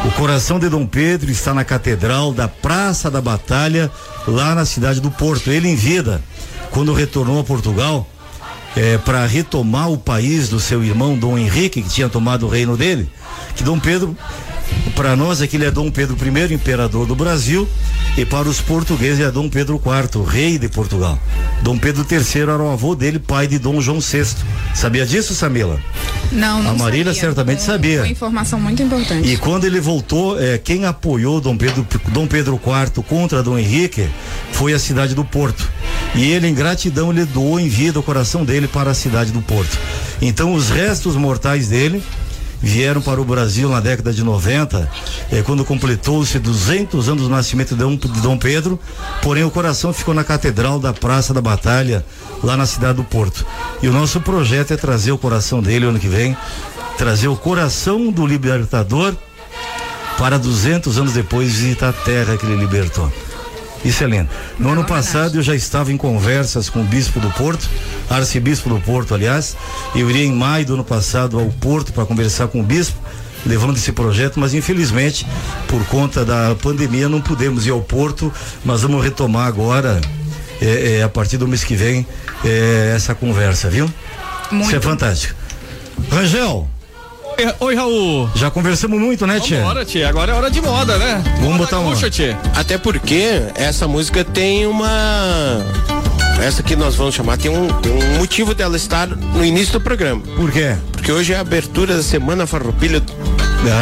O 0.05 0.11
coração 0.13 0.61
de 0.61 0.69
Dom 0.69 0.87
Pedro 0.87 1.33
está 1.33 1.53
na 1.53 1.65
Catedral 1.65 2.33
da 2.33 2.47
Praça 2.47 3.11
da 3.11 3.21
Batalha, 3.21 3.91
lá 4.29 4.55
na 4.55 4.65
cidade 4.65 5.01
do 5.01 5.11
Porto. 5.11 5.51
Ele 5.51 5.69
em 5.69 5.75
vida, 5.75 6.23
quando 6.71 6.93
retornou 6.93 7.41
a 7.41 7.45
Portugal, 7.45 8.09
é, 8.77 8.99
para 8.99 9.27
retomar 9.27 9.91
o 9.91 9.99
país 9.99 10.49
do 10.49 10.61
seu 10.61 10.83
irmão 10.85 11.17
Dom 11.19 11.39
Henrique, 11.39 11.83
que 11.83 11.89
tinha 11.89 12.09
tomado 12.09 12.47
o 12.47 12.49
reino 12.49 12.77
dele, 12.77 13.09
que 13.57 13.62
Dom 13.65 13.79
Pedro, 13.79 14.17
para 14.95 15.17
nós 15.17 15.41
aqui 15.43 15.57
ele 15.57 15.67
é 15.67 15.71
Dom 15.71 15.91
Pedro 15.91 16.17
I, 16.17 16.55
imperador 16.55 17.07
do 17.07 17.15
Brasil, 17.15 17.69
e 18.17 18.25
para 18.25 18.49
os 18.49 18.61
portugueses 18.61 19.21
é 19.21 19.31
Dom 19.31 19.49
Pedro 19.49 19.81
IV, 19.85 20.23
rei 20.25 20.59
de 20.59 20.69
Portugal. 20.69 21.19
Dom 21.62 21.79
Pedro 21.79 22.07
III 22.11 22.43
era 22.43 22.57
o 22.59 22.71
avô 22.73 22.95
dele, 22.95 23.19
pai 23.19 23.47
de 23.47 23.59
Dom 23.59 23.81
João 23.81 24.00
VI. 24.00 24.25
Sabia 24.75 25.05
disso, 25.05 25.35
Samila? 25.35 25.79
Não, 26.33 26.62
não 26.62 26.71
A 26.71 26.75
Marília 26.75 27.12
sabia. 27.12 27.21
certamente 27.21 27.62
sabia. 27.62 27.99
Uma 27.99 28.09
informação 28.09 28.59
muito 28.61 28.83
importante. 28.83 29.29
E 29.29 29.37
quando 29.37 29.65
ele 29.65 29.81
voltou, 29.81 30.41
eh, 30.41 30.59
quem 30.59 30.87
apoiou 30.87 31.41
Dom 31.41 31.57
Pedro, 31.57 31.87
Dom 32.09 32.27
Pedro 32.27 32.55
IV 32.65 33.03
contra 33.03 33.43
Dom 33.43 33.59
Henrique 33.59 34.09
foi 34.53 34.73
a 34.73 34.79
cidade 34.79 35.15
do 35.15 35.25
Porto. 35.25 35.69
E 36.14 36.25
ele, 36.25 36.49
em 36.49 36.55
gratidão, 36.55 37.11
ele 37.11 37.25
doou 37.25 37.59
em 37.61 37.69
vida 37.69 38.00
o 38.00 38.02
coração 38.02 38.45
dele 38.45 38.67
para 38.67 38.90
a 38.90 38.95
cidade 38.95 39.31
do 39.31 39.40
Porto. 39.40 39.79
Então, 40.21 40.55
os 40.55 40.69
restos 40.69 41.14
mortais 41.17 41.69
dele 41.69 42.02
vieram 42.62 43.00
para 43.00 43.21
o 43.21 43.25
Brasil 43.25 43.69
na 43.69 43.81
década 43.81 44.12
de 44.12 44.23
90, 44.23 44.90
eh, 45.33 45.43
quando 45.43 45.64
completou-se 45.64 46.38
200 46.38 47.09
anos 47.09 47.23
do 47.23 47.29
nascimento 47.29 47.75
de 47.75 47.97
de 48.09 48.21
Dom 48.21 48.37
Pedro. 48.37 48.79
Porém, 49.23 49.45
o 49.45 49.50
coração 49.50 49.93
ficou 49.93 50.12
na 50.12 50.25
Catedral 50.25 50.79
da 50.79 50.93
Praça 50.93 51.33
da 51.33 51.40
Batalha, 51.40 52.05
lá 52.43 52.57
na 52.57 52.67
cidade 52.67 52.95
do 52.95 53.05
Porto. 53.05 53.47
E 53.83 53.88
o 53.88 53.93
nosso 53.93 54.21
projeto 54.21 54.73
é 54.73 54.76
trazer 54.76 55.12
o 55.12 55.19
coração 55.19 55.62
dele 55.62 55.87
ano 55.87 55.99
que 55.99 56.09
vem, 56.09 56.37
trazer 56.99 57.29
o 57.29 57.37
coração 57.37 58.11
do 58.12 58.26
libertador 58.26 59.14
para 60.19 60.38
200 60.38 60.99
anos 60.99 61.12
depois 61.14 61.55
visitar 61.55 61.88
a 61.88 61.93
terra 61.93 62.37
que 62.37 62.45
ele 62.45 62.57
libertou. 62.57 63.11
Isso 63.85 64.05
é 64.05 64.07
lindo. 64.07 64.29
No 64.59 64.71
ano 64.71 64.85
passado 64.85 65.37
eu 65.37 65.43
já 65.43 65.55
estava 65.55 65.91
em 65.91 65.97
conversas 65.97 66.69
com 66.69 66.81
o 66.81 66.85
bispo 66.85 67.19
do 67.19 67.31
Porto, 67.31 67.69
arcebispo 68.11 68.69
do 68.69 68.79
Porto, 68.81 69.15
aliás. 69.15 69.57
Eu 69.95 70.11
iria 70.11 70.25
em 70.25 70.33
maio 70.33 70.67
do 70.67 70.75
ano 70.75 70.85
passado 70.85 71.39
ao 71.39 71.47
Porto 71.47 71.93
para 71.93 72.05
conversar 72.05 72.49
com 72.49 72.61
o 72.61 72.63
bispo, 72.63 72.99
levando 73.47 73.77
esse 73.77 73.91
projeto, 73.93 74.39
mas 74.39 74.53
infelizmente, 74.53 75.27
por 75.67 75.83
conta 75.87 76.25
da 76.25 76.55
pandemia, 76.57 77.09
não 77.09 77.23
pudemos 77.23 77.67
ir 77.67 77.71
ao 77.71 77.81
Porto. 77.81 78.33
Mas 78.65 78.83
vamos 78.83 79.03
retomar 79.03 79.47
agora, 79.47 79.99
é, 80.61 80.99
é, 80.99 81.03
a 81.03 81.09
partir 81.09 81.39
do 81.39 81.49
mês 81.49 81.65
que 81.65 81.75
vem, 81.75 82.07
é, 82.45 82.93
essa 82.95 83.15
conversa, 83.15 83.71
viu? 83.71 83.91
Muito. 84.51 84.67
Isso 84.67 84.77
é 84.77 84.81
fantástico. 84.81 85.35
Rangel, 86.11 86.69
Oi, 87.39 87.55
Oi, 87.61 87.75
Raul. 87.75 88.29
já 88.35 88.51
conversamos 88.51 89.01
muito, 89.01 89.27
né, 89.27 89.41
Tia? 89.41 89.59
Vambora, 89.59 89.85
tia. 89.85 90.09
Agora 90.09 90.33
é 90.33 90.35
hora 90.35 90.51
de 90.51 90.61
moda, 90.61 90.97
né? 90.99 91.23
Vamos 91.41 91.57
botar 91.59 91.79
uma. 91.79 91.91
Puxa, 91.93 92.11
tia. 92.11 92.39
Até 92.55 92.77
porque 92.77 93.43
essa 93.55 93.89
música 93.89 94.25
tem 94.25 94.67
uma. 94.67 94.89
Essa 96.43 96.63
que 96.63 96.75
nós 96.77 96.95
vamos 96.97 97.15
chamar 97.15 97.37
tem 97.39 97.51
um, 97.51 97.69
tem 97.81 97.93
um 97.93 98.19
motivo 98.19 98.55
dela 98.55 98.77
estar 98.77 99.07
no 99.09 99.45
início 99.45 99.73
do 99.75 99.81
programa. 99.81 100.21
Por 100.37 100.51
quê? 100.51 100.75
Porque 100.93 101.13
hoje 101.13 101.33
é 101.33 101.37
a 101.37 101.41
abertura 101.41 101.97
da 101.97 102.03
Semana 102.03 102.47
Farroupilha. 102.47 103.03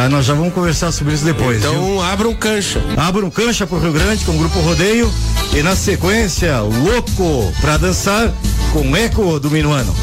Ah, 0.03 0.09
nós 0.09 0.25
já 0.25 0.33
vamos 0.33 0.53
conversar 0.53 0.91
sobre 0.91 1.13
isso 1.13 1.23
depois. 1.23 1.61
viu? 1.61 1.71
Então 1.71 2.01
abra 2.01 2.27
um 2.27 2.35
cancha. 2.35 2.81
Abra 2.97 3.25
um 3.25 3.29
cancha 3.29 3.65
pro 3.65 3.79
Rio 3.79 3.93
Grande 3.93 4.25
com 4.25 4.33
o 4.33 4.37
grupo 4.37 4.59
Rodeio 4.59 5.09
e 5.53 5.63
na 5.63 5.73
sequência, 5.75 6.59
Louco 6.59 7.53
pra 7.61 7.77
dançar 7.77 8.29
com 8.73 8.95
Eco 8.95 9.39
do 9.39 9.49
Minuano. 9.49 9.95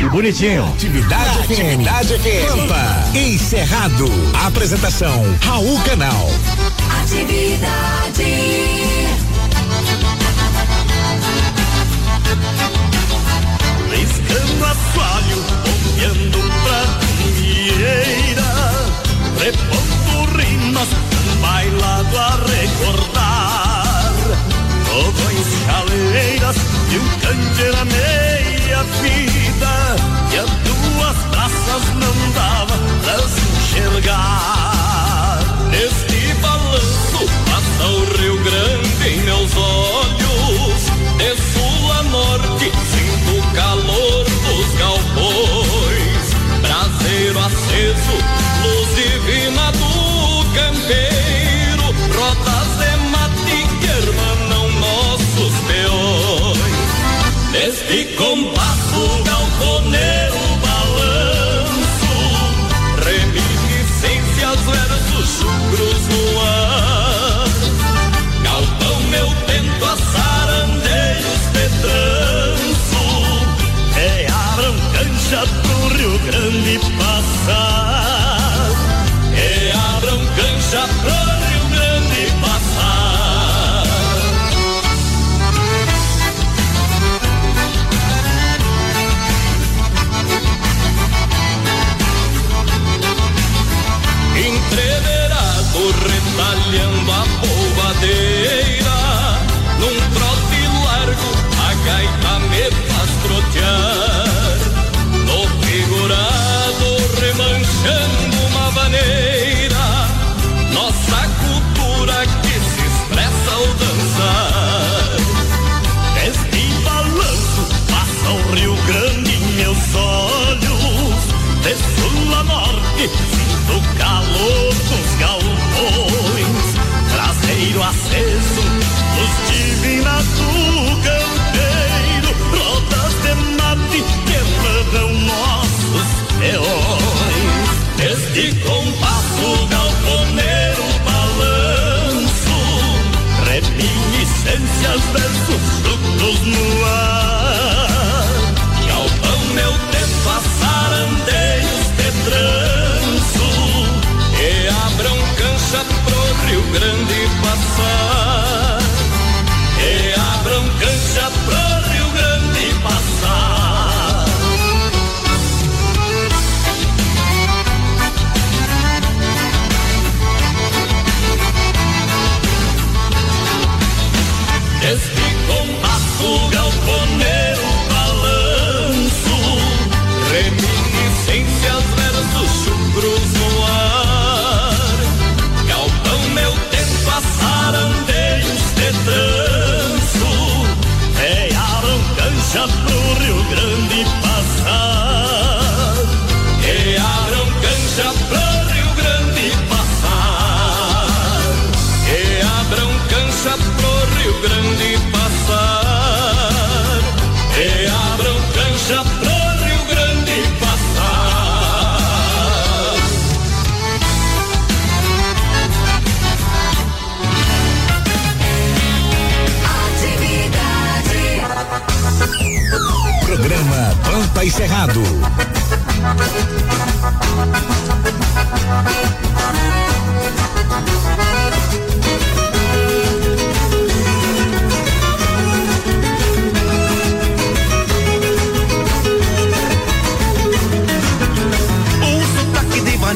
E 0.00 0.08
bonitinho. 0.08 0.64
Atividade, 0.64 1.40
atividade 1.40 2.14
FM. 2.14 2.48
Pampa, 2.48 3.18
encerrado. 3.18 4.06
Apresentação, 4.46 5.22
Raul 5.42 5.78
Canal. 5.80 6.26
Atividade. 7.02 8.24
Riscando 13.90 14.64
assoalho, 14.64 15.44
bombeando 15.64 16.38
pra 16.62 16.80
dinheira 17.36 18.50
Repondo 19.38 20.38
rimas, 20.38 20.88
um 20.88 21.40
bailado 21.42 22.16
a 22.16 22.30
recordar 22.46 24.12
Trovões, 24.86 25.46
caleiras 25.66 26.56
e 26.90 26.98
um 26.98 27.08
candeeiro 27.20 27.76
a 27.76 27.84
meia 27.84 28.82
vida 29.02 29.19
se 33.28 33.40
enxergar 33.56 35.40
Neste 35.70 36.34
balanço 36.40 37.26
passa 37.50 37.86
o 37.86 38.04
Rio 38.18 38.36
Grande 38.42 39.08
em 39.08 39.20
meus 39.22 39.56
olhos 39.56 40.09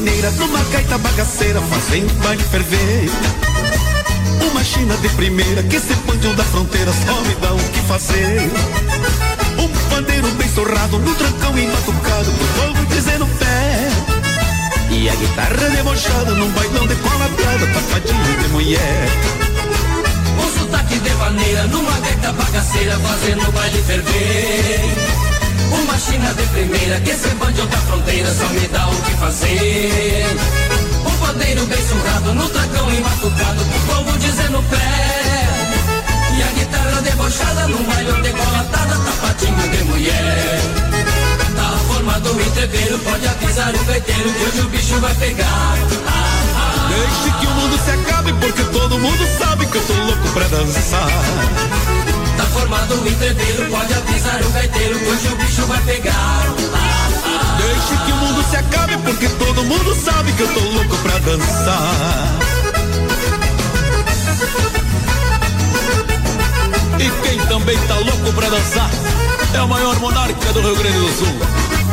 maneira 0.05 0.29
numa 0.31 0.63
gaita 0.65 0.99
bagaceira 0.99 1.59
fazendo 1.61 2.13
baile 2.21 2.43
ferver. 2.43 3.09
Uma 4.51 4.63
China 4.63 4.95
de 4.97 5.09
primeira 5.09 5.63
que 5.63 5.79
se 5.79 5.95
panteou 5.95 6.35
da 6.35 6.43
fronteira 6.43 6.91
só 6.93 7.21
me 7.21 7.33
dá 7.35 7.51
o 7.51 7.57
que 7.57 7.79
fazer. 7.87 8.51
Um 9.57 9.89
pandeiro 9.89 10.27
bem 10.33 10.47
sorrado 10.49 10.99
no 10.99 11.15
trancão 11.15 11.57
e 11.57 11.65
batucado 11.65 12.31
pro 12.31 12.47
povo 12.47 12.85
dizendo 12.85 13.25
pé. 13.39 13.89
E 14.91 15.09
a 15.09 15.15
guitarra 15.15 15.69
debochada 15.75 16.31
num 16.35 16.51
bailão 16.51 16.85
de 16.85 16.95
cola 16.97 17.27
piada, 17.35 17.65
tapadinho 17.65 18.41
de 18.43 18.47
mulher. 18.49 19.09
Um 20.39 20.59
sotaque 20.59 20.99
de 20.99 21.13
maneira 21.15 21.63
numa 21.65 21.99
gaita 21.99 22.31
bagaceira 22.31 22.99
fazendo 22.99 23.51
baile 23.51 23.81
ferver. 23.81 25.24
Uma 25.83 25.97
China 25.99 26.33
de 26.33 26.43
primeira 26.47 26.99
que 27.01 27.13
se 27.13 27.29
bande 27.35 27.61
outra 27.61 27.79
fronteira 27.79 28.33
só 28.33 28.47
me 28.49 28.67
dá 28.67 28.87
o 28.87 28.95
que 29.01 29.11
fazer. 29.13 30.25
Um 31.05 31.17
pandeiro 31.25 31.65
bem 31.65 31.87
surrado 31.87 32.33
no 32.33 32.49
tracão 32.49 32.91
e 32.93 33.01
batucado 33.01 33.65
pro 33.65 33.79
povo 33.93 34.17
dizendo 34.17 34.63
pé. 34.69 34.77
E 36.37 36.43
a 36.43 36.47
guitarra 36.47 37.01
debochada 37.01 37.67
num 37.67 37.83
baile 37.83 38.11
decolatada, 38.21 38.95
tapadinho 38.97 39.69
de 39.69 39.83
mulher. 39.85 40.61
Tá 41.55 41.77
formado 41.87 42.33
o 42.33 42.41
entreveiro, 42.41 42.99
pode 42.99 43.27
avisar 43.27 43.73
o 43.75 43.83
gaiteiro 43.85 44.33
que 44.33 44.43
hoje 44.43 44.61
o 44.61 44.69
bicho 44.69 44.99
vai 44.99 45.15
pegar. 45.15 45.77
Deixe 46.89 47.39
que 47.39 47.47
o 47.47 47.51
mundo 47.51 47.79
se 47.83 47.91
acabe 47.91 48.33
porque 48.33 48.63
todo 48.65 48.99
mundo 48.99 49.27
sabe 49.39 49.65
que 49.65 49.77
eu 49.77 49.83
tô 49.85 49.93
louco 49.93 50.29
pra 50.33 50.47
dançar. 50.47 52.04
Formado 52.55 53.05
entreveiro, 53.05 53.69
pode 53.69 53.93
avisar 53.93 54.41
o 54.41 54.49
gaiteiro 54.51 54.95
hoje 54.95 55.27
o 55.27 55.35
bicho 55.35 55.61
vai 55.65 55.81
pegar. 55.81 56.53
Deixe 57.57 57.97
que 58.05 58.11
o 58.13 58.15
mundo 58.15 58.45
se 58.49 58.55
acabe 58.55 58.97
porque 58.99 59.27
todo 59.27 59.63
mundo 59.65 59.93
sabe 59.93 60.31
que 60.31 60.41
eu 60.41 60.47
tô 60.53 60.61
louco 60.61 60.97
pra 60.99 61.17
dançar. 61.19 62.39
E 66.97 67.27
quem 67.27 67.39
também 67.47 67.77
tá 67.87 67.95
louco 67.95 68.33
pra 68.33 68.47
dançar 68.47 68.89
é 69.53 69.61
o 69.61 69.67
maior 69.67 69.99
monarca 69.99 70.53
do 70.53 70.61
Rio 70.61 70.75
Grande 70.77 70.97
do 70.97 71.09
Sul. 71.09 71.35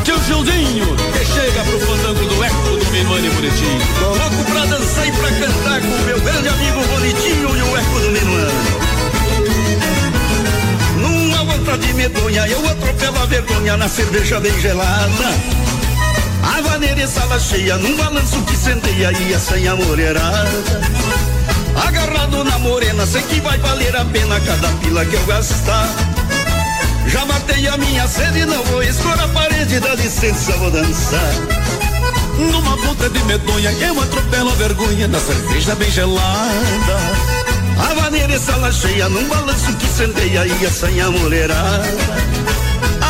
Tio 0.05 0.17
Gildinho, 0.25 0.97
que 1.13 1.25
chega 1.25 1.65
pro 1.65 1.81
fandango 1.81 2.25
do 2.25 2.45
eco 2.45 2.77
do 2.79 2.93
Minuano 2.93 3.27
e 3.27 3.31
Bonitinho. 3.31 3.81
Louco 4.01 4.53
pra 4.53 4.65
dançar 4.67 5.09
e 5.09 5.13
pra 5.13 5.29
cantar 5.29 5.81
com 5.81 6.05
meu 6.05 6.21
grande 6.21 6.49
amigo 6.49 6.87
Bonitinho 6.87 7.57
e 7.57 7.63
o 7.63 7.77
eco 7.77 8.01
do 8.01 8.11
Minuano. 8.13 8.82
Numa 11.63 11.77
vontade 11.77 11.95
medonha, 11.95 12.47
eu 12.49 12.67
atropelo 12.69 13.23
a 13.23 13.27
vergonha 13.27 13.77
na 13.77 13.89
cerveja 13.89 14.41
bem 14.41 14.61
gelada. 14.61 15.25
A 16.43 16.61
vaneira 16.61 17.01
e 17.01 17.07
sala 17.07 17.39
cheia, 17.39 17.77
num 17.77 17.97
balanço 17.97 18.43
que 18.43 18.57
centeia 18.57 19.13
e 19.13 19.69
a 19.69 19.77
morerada. 19.77 20.51
Agarrado 21.87 22.43
na 22.43 22.59
morena, 22.59 23.07
sei 23.07 23.23
que 23.23 23.41
vai 23.41 23.57
valer 23.59 23.95
a 23.95 24.05
pena 24.05 24.41
cada 24.41 24.69
pila 24.79 25.07
que 25.07 25.15
eu 25.15 25.25
gastar. 25.25 25.89
Já 27.07 27.25
matei 27.27 27.69
a 27.69 27.77
minha 27.77 28.09
sede, 28.09 28.45
não 28.45 28.63
vou 28.65 28.83
escorar 28.83 29.25
a 29.25 29.29
parede, 29.29 29.79
dá 29.79 29.95
licença, 29.95 30.53
vou 30.57 30.71
dançar. 30.71 31.33
Numa 32.39 32.77
vontade 32.77 33.23
medonha, 33.25 33.71
eu 33.71 34.03
atropelo 34.03 34.51
a 34.51 34.55
vergonha 34.55 35.07
na 35.07 35.21
cerveja 35.21 35.77
bem 35.77 35.91
gelada. 35.91 37.32
A 37.93 37.95
vaneira 37.95 38.33
e 38.35 38.39
sala 38.39 38.73
cheia, 38.73 39.07
num 39.07 39.29
balanço 39.29 39.71
que 39.75 39.87
centeia 39.87 40.47
e 40.47 40.71
sem 40.71 40.99
a 41.03 41.11
morerada. 41.11 41.85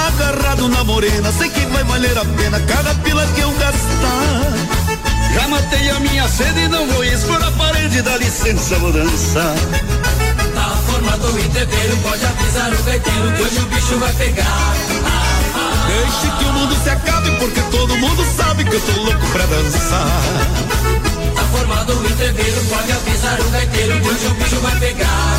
Agarrado 0.08 0.68
na 0.68 0.82
morena, 0.82 1.30
sei 1.30 1.48
que 1.50 1.64
vai 1.66 1.84
valer 1.84 2.18
a 2.18 2.24
pena 2.24 2.58
cada 2.58 2.92
pila 2.96 3.24
que 3.28 3.42
eu 3.42 3.52
gastar. 3.52 4.52
Já 5.34 5.46
matei 5.46 5.88
a 5.88 6.00
minha 6.00 6.26
sede, 6.26 6.66
não 6.66 6.84
vou 6.88 7.04
expor 7.04 7.40
a 7.44 7.52
parede, 7.52 8.02
dá 8.02 8.16
licença, 8.16 8.76
vou 8.80 8.92
dançar. 8.92 9.54
Tá 10.52 10.76
formado 10.90 11.32
o 11.32 11.38
entreveiro, 11.38 11.96
pode 11.98 12.26
avisar 12.26 12.72
o 12.72 12.82
gaiteiro 12.82 13.32
que 13.36 13.42
hoje 13.42 13.58
o 13.60 13.66
bicho 13.66 13.98
vai 13.98 14.12
pegar. 14.14 14.74
Deixe 15.86 16.36
que 16.38 16.44
o 16.44 16.52
mundo 16.54 16.76
se 16.82 16.90
acabe 16.90 17.30
porque 17.38 17.60
todo 17.70 17.96
mundo 17.98 18.26
sabe 18.36 18.64
que 18.64 18.74
eu 18.74 18.80
tô 18.80 19.00
louco 19.00 19.26
pra 19.28 19.46
dançar. 19.46 21.11
Formado 21.52 21.92
o 21.92 22.06
entreveiro, 22.06 22.64
pode 22.64 22.92
avisar 22.92 23.38
o 23.40 23.50
gaiteiro 23.50 24.00
que 24.00 24.08
hoje 24.08 24.26
o 24.26 24.34
bicho 24.34 24.56
vai 24.60 24.78
pegar. 24.80 25.38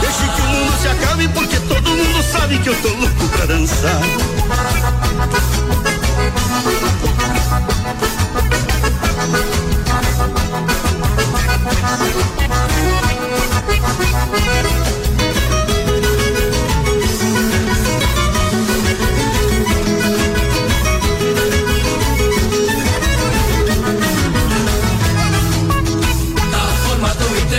Deixe 0.00 0.28
que 0.28 0.40
o 0.40 0.44
mundo 0.44 0.80
se 0.80 0.88
acabe 0.88 1.28
porque 1.28 1.58
todo 1.58 1.90
mundo 1.90 2.22
sabe 2.22 2.58
que 2.60 2.68
eu 2.68 2.82
tô 2.82 2.88
louco 2.88 3.28
pra 3.28 3.46
dançar. 3.46 4.00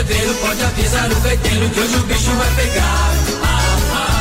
Formado 0.08 0.16
o 0.16 0.16
entreveiro, 0.16 0.34
pode 0.36 0.64
avisar 0.64 1.12
o 1.12 1.20
gaiteiro 1.22 1.70
que 1.70 1.80
hoje 1.80 1.96
o 1.96 2.04
bicho 2.04 2.32
vai 2.32 2.50
pegar. 2.56 3.14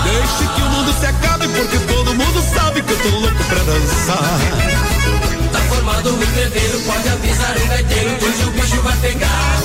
Deixe 0.05 0.55
que 0.55 0.63
o 0.63 0.65
mundo 0.65 0.95
se 0.99 1.07
acabe 1.07 1.49
porque 1.49 1.79
todo 1.79 2.15
mundo 2.15 2.45
sabe 2.55 2.83
que 2.83 2.93
eu 2.93 2.99
tô 2.99 3.09
louco 3.09 3.45
pra 3.45 3.59
dançar. 3.59 4.41
Tá 5.53 5.59
formado 5.69 6.11
o 6.11 6.23
entreveiro, 6.23 6.81
pode 6.81 7.09
avisar 7.09 7.57
o 7.57 7.67
gaiteiro 7.67 8.17
que 8.17 8.25
hoje 8.25 8.43
o 8.43 8.51
bicho 8.51 8.83
vai 8.83 8.97
pegar. 8.97 9.59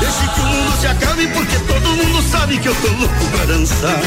Deixe 0.00 0.28
que 0.34 0.40
o 0.40 0.44
mundo 0.44 0.80
se 0.80 0.86
acabe 0.86 1.26
porque 1.28 1.58
todo 1.58 1.88
mundo 1.88 2.30
sabe 2.30 2.58
que 2.58 2.68
eu 2.68 2.74
tô 2.74 2.88
louco 2.88 3.24
pra 3.30 3.44
dançar. 3.46 4.00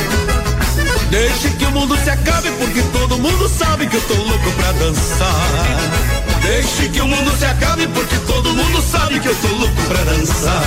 Deixe 1.10 1.49
que 1.51 1.65
o 1.65 1.71
mundo 1.71 1.97
se 2.04 2.10
acabe 2.10 2.51
porque 2.51 2.82
todo 2.84 3.17
mundo 3.17 3.49
sabe 3.49 3.88
que 3.88 3.95
eu 3.95 4.01
tô 4.01 4.15
louco 4.15 4.51
pra 4.51 4.71
dançar. 4.73 6.11
Deixe 6.41 6.89
que 6.89 7.01
o 7.01 7.08
mundo 7.08 7.32
se 7.38 7.45
acabe 7.45 7.88
porque 7.88 8.17
todo 8.19 8.54
mundo 8.54 8.82
sabe 8.82 9.19
que 9.19 9.27
eu 9.27 9.36
tô 9.36 9.47
louco 9.47 9.82
pra 9.88 10.04
dançar. 10.04 10.62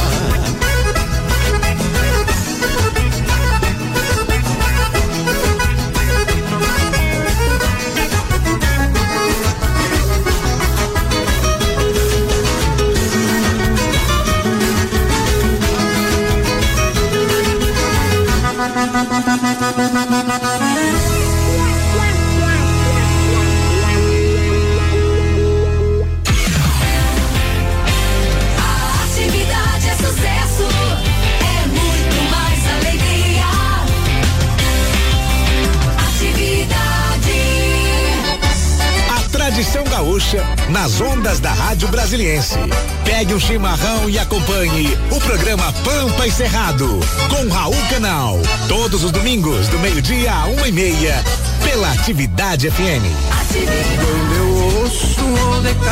Gaúcha 40.24 40.42
nas 40.70 41.00
ondas 41.00 41.38
da 41.40 41.52
Rádio 41.52 41.88
Brasiliense. 41.88 42.58
Pegue 43.04 43.34
o 43.34 43.40
chimarrão 43.40 44.08
e 44.08 44.18
acompanhe 44.18 44.96
o 45.10 45.20
programa 45.20 45.72
Pampa 45.84 46.26
e 46.26 46.30
Cerrado 46.30 47.00
com 47.28 47.48
Raul 47.52 47.76
Canal. 47.90 48.38
Todos 48.66 49.04
os 49.04 49.10
domingos, 49.10 49.68
do 49.68 49.78
meio-dia 49.78 50.32
a 50.32 50.46
uma 50.46 50.66
e 50.66 50.72
meia, 50.72 51.22
pela 51.62 51.92
Atividade 51.92 52.70
FM. 52.70 53.04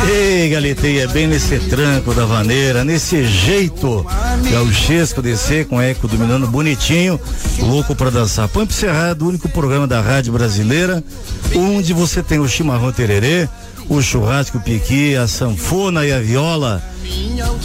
Ei, 0.09 0.49
galeteia, 0.49 1.07
bem 1.07 1.27
nesse 1.27 1.57
tranco 1.59 2.13
da 2.13 2.25
vaneira, 2.25 2.83
nesse 2.83 3.25
jeito 3.25 4.05
gauchesco 4.51 5.21
descer 5.21 5.65
com 5.65 5.81
eco 5.81 6.07
dominando 6.07 6.47
bonitinho, 6.47 7.19
louco 7.59 7.95
pra 7.95 8.09
dançar. 8.09 8.47
Pampa 8.47 8.73
Cerrado, 8.73 9.25
o 9.25 9.29
único 9.29 9.47
programa 9.49 9.87
da 9.87 10.01
rádio 10.01 10.33
brasileira, 10.33 11.03
onde 11.55 11.93
você 11.93 12.21
tem 12.21 12.39
o 12.39 12.47
chimarrão 12.47 12.91
tererê, 12.91 13.47
o 13.89 14.01
churrasco, 14.01 14.59
piqui, 14.59 15.15
a 15.15 15.27
sanfona 15.27 16.05
e 16.05 16.11
a 16.11 16.19
viola, 16.19 16.81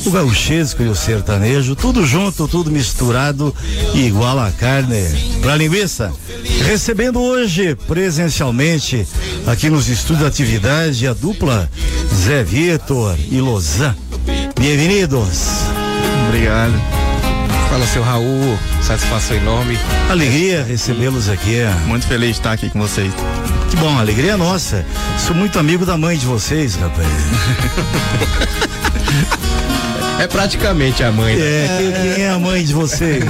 o 0.04 0.10
gauchesco 0.10 0.82
e 0.82 0.88
o 0.88 0.94
sertanejo, 0.94 1.76
tudo 1.76 2.04
junto, 2.04 2.48
tudo 2.48 2.70
misturado 2.70 3.54
e 3.94 4.06
igual 4.06 4.38
a 4.38 4.50
carne 4.50 5.02
pra 5.40 5.56
linguiça. 5.56 6.12
Recebendo 6.64 7.20
hoje 7.20 7.74
presencialmente 7.86 9.06
aqui 9.46 9.70
nos 9.70 9.88
estúdios 9.88 10.20
de 10.20 10.26
atividade 10.26 11.06
a 11.06 11.12
dupla 11.12 11.70
Zé 12.14 12.42
Vitor 12.42 13.16
e 13.30 13.40
Lozan. 13.40 13.94
Bem-vindos. 14.58 15.48
Obrigado. 16.28 16.97
Fala 17.68 17.86
seu 17.86 18.02
Raul, 18.02 18.58
satisfação 18.82 19.36
enorme. 19.36 19.78
Alegria 20.08 20.64
recebê-los 20.64 21.28
aqui. 21.28 21.56
Muito 21.86 22.06
feliz 22.06 22.30
de 22.30 22.36
estar 22.36 22.52
aqui 22.52 22.70
com 22.70 22.80
vocês. 22.80 23.12
Que 23.70 23.76
bom, 23.76 23.98
alegria 23.98 24.32
é 24.32 24.36
nossa. 24.36 24.84
Sou 25.18 25.36
muito 25.36 25.58
amigo 25.58 25.84
da 25.84 25.96
mãe 25.98 26.16
de 26.16 26.24
vocês, 26.26 26.76
rapaz. 26.76 27.06
É 30.18 30.26
praticamente 30.26 31.04
a 31.04 31.12
mãe. 31.12 31.38
É, 31.40 31.76
quem, 31.78 32.14
quem 32.14 32.24
é 32.24 32.30
a 32.30 32.38
mãe 32.40 32.64
de 32.64 32.72
vocês? 32.72 33.24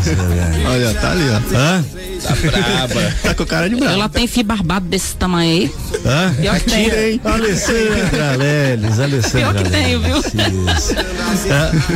Olha, 0.66 0.94
tá 0.94 1.10
ali, 1.10 1.24
ó. 1.28 1.56
Hã? 1.56 1.84
Tá 2.22 2.34
braba. 2.34 3.14
Tá 3.22 3.34
com 3.34 3.44
cara 3.46 3.68
de 3.68 3.76
braba. 3.76 3.92
Ela 3.94 4.08
tem 4.08 4.26
fio 4.26 4.44
barbado 4.44 4.86
desse 4.86 5.14
tamanho 5.16 5.50
aí. 5.50 5.74
Hã? 6.06 6.34
Pior 6.40 6.60
que 6.60 6.70
tem. 6.70 7.20
Alessandra 7.24 8.36
Leles, 8.36 9.00
Alessandra 9.00 9.52
Pior 9.52 9.54
que 9.64 9.70
tenho, 9.70 10.00
viu? 10.00 10.16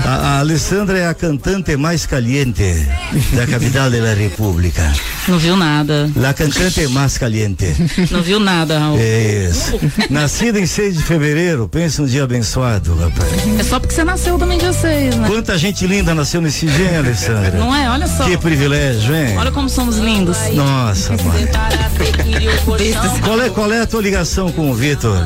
A, 0.04 0.08
a- 0.08 0.16
a 0.36 0.38
Alessandra 0.40 0.98
é 0.98 1.06
a 1.08 1.14
cantante 1.14 1.76
mais 1.76 2.06
caliente 2.06 2.86
da 3.34 3.46
capital 3.46 3.90
da 3.90 4.14
República. 4.14 4.92
Não 5.28 5.38
viu 5.38 5.56
nada. 5.56 6.10
La 6.16 6.34
cantante 6.34 6.86
mais 6.88 7.16
caliente. 7.18 7.74
Não 8.10 8.22
viu 8.22 8.40
nada, 8.40 8.78
Raul. 8.78 8.98
É 8.98 9.48
isso. 9.50 9.78
Nascida 10.10 10.58
em 10.58 10.66
6 10.66 10.96
de 10.98 11.02
fevereiro, 11.02 11.68
pensa 11.68 12.02
um 12.02 12.06
dia 12.06 12.24
abençoado, 12.24 12.94
rapaz. 12.96 13.30
É 13.58 13.62
só 13.62 13.78
porque 13.78 13.94
você 13.94 14.04
nasceu 14.04 14.38
também 14.38 14.58
dia 14.58 14.72
6, 14.72 15.16
né? 15.16 15.28
Quanta 15.28 15.56
gente 15.58 15.86
linda 15.86 16.14
nasceu 16.14 16.40
nesse 16.40 16.66
dia, 16.66 16.90
hein, 16.90 16.96
Alessandra? 16.98 17.52
Não 17.52 17.74
é? 17.74 17.88
Olha 17.90 18.06
só. 18.06 18.24
Que 18.24 18.36
privilégio, 18.36 19.14
hein? 19.14 19.36
Olha 19.38 19.50
como 19.52 19.68
somos 19.68 19.96
lindos. 19.98 20.11
Nossa, 20.54 21.12
mãe. 21.24 21.48
Qual 23.24 23.40
é, 23.40 23.48
qual 23.50 23.72
é 23.72 23.80
a 23.80 23.86
tua 23.86 24.02
ligação 24.02 24.52
com 24.52 24.70
o 24.70 24.74
Vitor? 24.74 25.16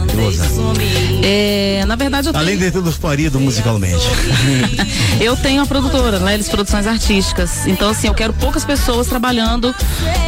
É, 1.25 1.85
na 1.87 1.97
verdade, 1.97 2.29
eu 2.29 2.33
tenho, 2.33 2.45
Além 2.45 2.57
de 2.57 2.71
todos 2.71 2.97
parido 2.97 3.41
musicalmente. 3.41 4.05
eu 5.21 5.37
tenho 5.37 5.63
a 5.63 5.67
produtora, 5.67 6.19
Lelis 6.19 6.49
Produções 6.49 6.87
Artísticas. 6.87 7.67
Então, 7.67 7.91
assim, 7.91 8.07
eu 8.07 8.15
quero 8.15 8.33
poucas 8.33 8.65
pessoas 8.65 9.09
trabalhando 9.09 9.75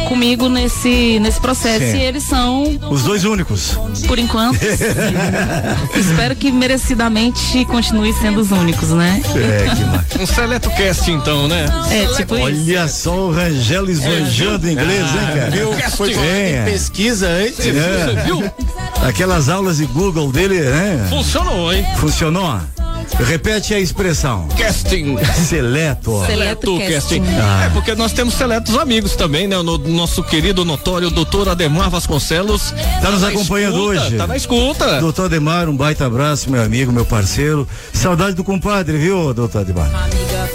comigo 0.09 0.49
nesse, 0.49 1.19
nesse 1.19 1.39
processo. 1.39 1.91
Sim. 1.91 1.97
E 1.97 2.01
eles 2.01 2.23
são, 2.23 2.63
Os 2.89 3.03
dois 3.03 3.23
únicos. 3.23 3.77
por 4.07 4.19
enquanto, 4.19 4.59
espero 5.95 6.35
que 6.35 6.51
merecidamente 6.51 7.63
continuem 7.65 8.13
sendo 8.13 8.41
os 8.41 8.51
únicos, 8.51 8.89
né? 8.89 9.21
É, 9.35 9.69
que. 10.15 10.21
Um 10.21 10.25
seleto 10.25 10.69
cast, 10.71 11.09
então, 11.09 11.47
né? 11.47 11.65
É, 11.91 12.05
tipo 12.15 12.35
isso. 12.35 12.43
Olha 12.43 12.87
só 12.87 13.15
o 13.15 13.31
Rangel 13.31 13.85
esbanjando 14.55 14.69
inglês, 14.69 15.01
hein, 15.01 15.27
cara? 15.35 15.49
Viu? 15.51 15.73
Foi 15.91 16.13
É. 16.13 16.65
pesquisa 16.65 17.27
antes. 17.27 17.59
É. 17.65 18.23
viu? 18.25 18.43
Aquelas 19.07 19.49
aulas 19.49 19.77
de 19.77 19.85
Google 19.85 20.31
dele, 20.31 20.59
né? 20.61 21.05
Funcionou, 21.09 21.71
hein? 21.73 21.85
Funcionou? 21.97 22.59
Repete 23.17 23.73
a 23.73 23.79
expressão. 23.79 24.47
Casting. 24.57 25.17
Seleto. 25.47 26.23
Seleto 26.25 26.25
Seleto 26.25 26.79
casting. 26.79 27.21
casting. 27.21 27.23
Ah. 27.41 27.65
É 27.65 27.69
porque 27.69 27.93
nós 27.95 28.13
temos 28.13 28.33
seletos 28.33 28.77
amigos 28.77 29.15
também, 29.15 29.47
né? 29.47 29.57
O 29.57 29.63
no- 29.63 29.77
nosso 29.77 30.23
querido 30.23 30.63
notório 30.63 31.09
doutor 31.09 31.49
Ademar 31.49 31.89
Vasconcelos. 31.89 32.73
Tá 33.01 33.11
nos 33.11 33.21
na 33.21 33.29
acompanhando 33.29 33.75
escuta, 33.93 34.05
hoje. 34.05 34.15
Tá 34.17 34.27
na 34.27 34.37
escuta. 34.37 34.99
Doutor 35.01 35.25
Ademar, 35.25 35.67
um 35.69 35.75
baita 35.75 36.05
abraço, 36.05 36.49
meu 36.49 36.61
amigo, 36.63 36.91
meu 36.91 37.05
parceiro. 37.05 37.67
Saudade 37.93 38.35
do 38.35 38.43
compadre, 38.43 38.97
viu, 38.97 39.33
doutor 39.33 39.61
Ademar? 39.61 39.89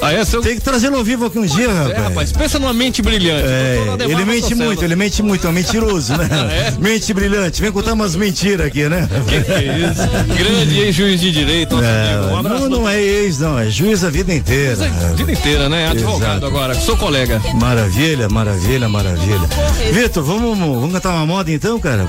Ah, 0.01 0.12
é, 0.12 0.25
seu... 0.25 0.40
Tem 0.43 0.55
que 0.57 0.61
trazê-lo 0.62 0.97
ao 0.97 1.05
vivo 1.05 1.27
aqui 1.27 1.38
um 1.38 1.47
dia, 1.47 1.67
É, 1.69 1.73
rapaz. 1.73 1.99
rapaz, 2.05 2.33
pensa 2.33 2.59
numa 2.59 2.73
mente 2.75 3.01
brilhante. 3.03 3.47
É, 3.47 3.79
ele 4.01 4.14
mente 4.25 4.40
Vasconcelos. 4.43 4.64
muito, 4.64 4.85
ele 4.85 4.97
mente 4.97 5.23
muito, 5.23 5.47
é 5.47 5.51
um 5.51 5.53
mentiroso, 5.53 6.17
né? 6.17 6.29
É? 6.55 6.71
Mente 6.79 7.12
brilhante, 7.14 7.61
vem 7.61 7.71
contar 7.73 7.93
umas 7.95 8.14
mentiras 8.17 8.67
aqui, 8.67 8.88
né? 8.88 9.09
Que 9.29 9.40
que 9.43 9.53
é 9.53 9.79
isso? 9.90 10.37
Grande 10.37 10.79
ex-juiz 10.81 11.21
de 11.21 11.33
direito, 11.33 11.75
nosso 11.77 11.87
amigo. 11.88 12.35
Um 12.35 12.38
É, 12.38 12.43
abraço. 12.46 12.68
não, 12.68 12.80
não 12.80 12.88
é 12.88 13.00
ex, 13.00 13.38
não, 13.38 13.59
é 13.59 13.70
juiz 13.70 14.04
a 14.04 14.11
vida 14.11 14.35
inteira. 14.35 14.85
A 14.85 15.14
vida 15.14 15.33
inteira, 15.33 15.68
né? 15.68 15.88
Advogado 15.88 16.38
Exato. 16.38 16.46
agora, 16.46 16.74
sou 16.74 16.96
colega. 16.96 17.40
Maravilha, 17.54 18.28
maravilha, 18.28 18.88
maravilha. 18.88 19.48
Vitor, 19.92 20.22
vamos, 20.22 20.59
vamos 20.59 20.92
cantar 20.92 21.11
uma 21.11 21.26
moda 21.26 21.50
então, 21.50 21.78
cara? 21.80 22.09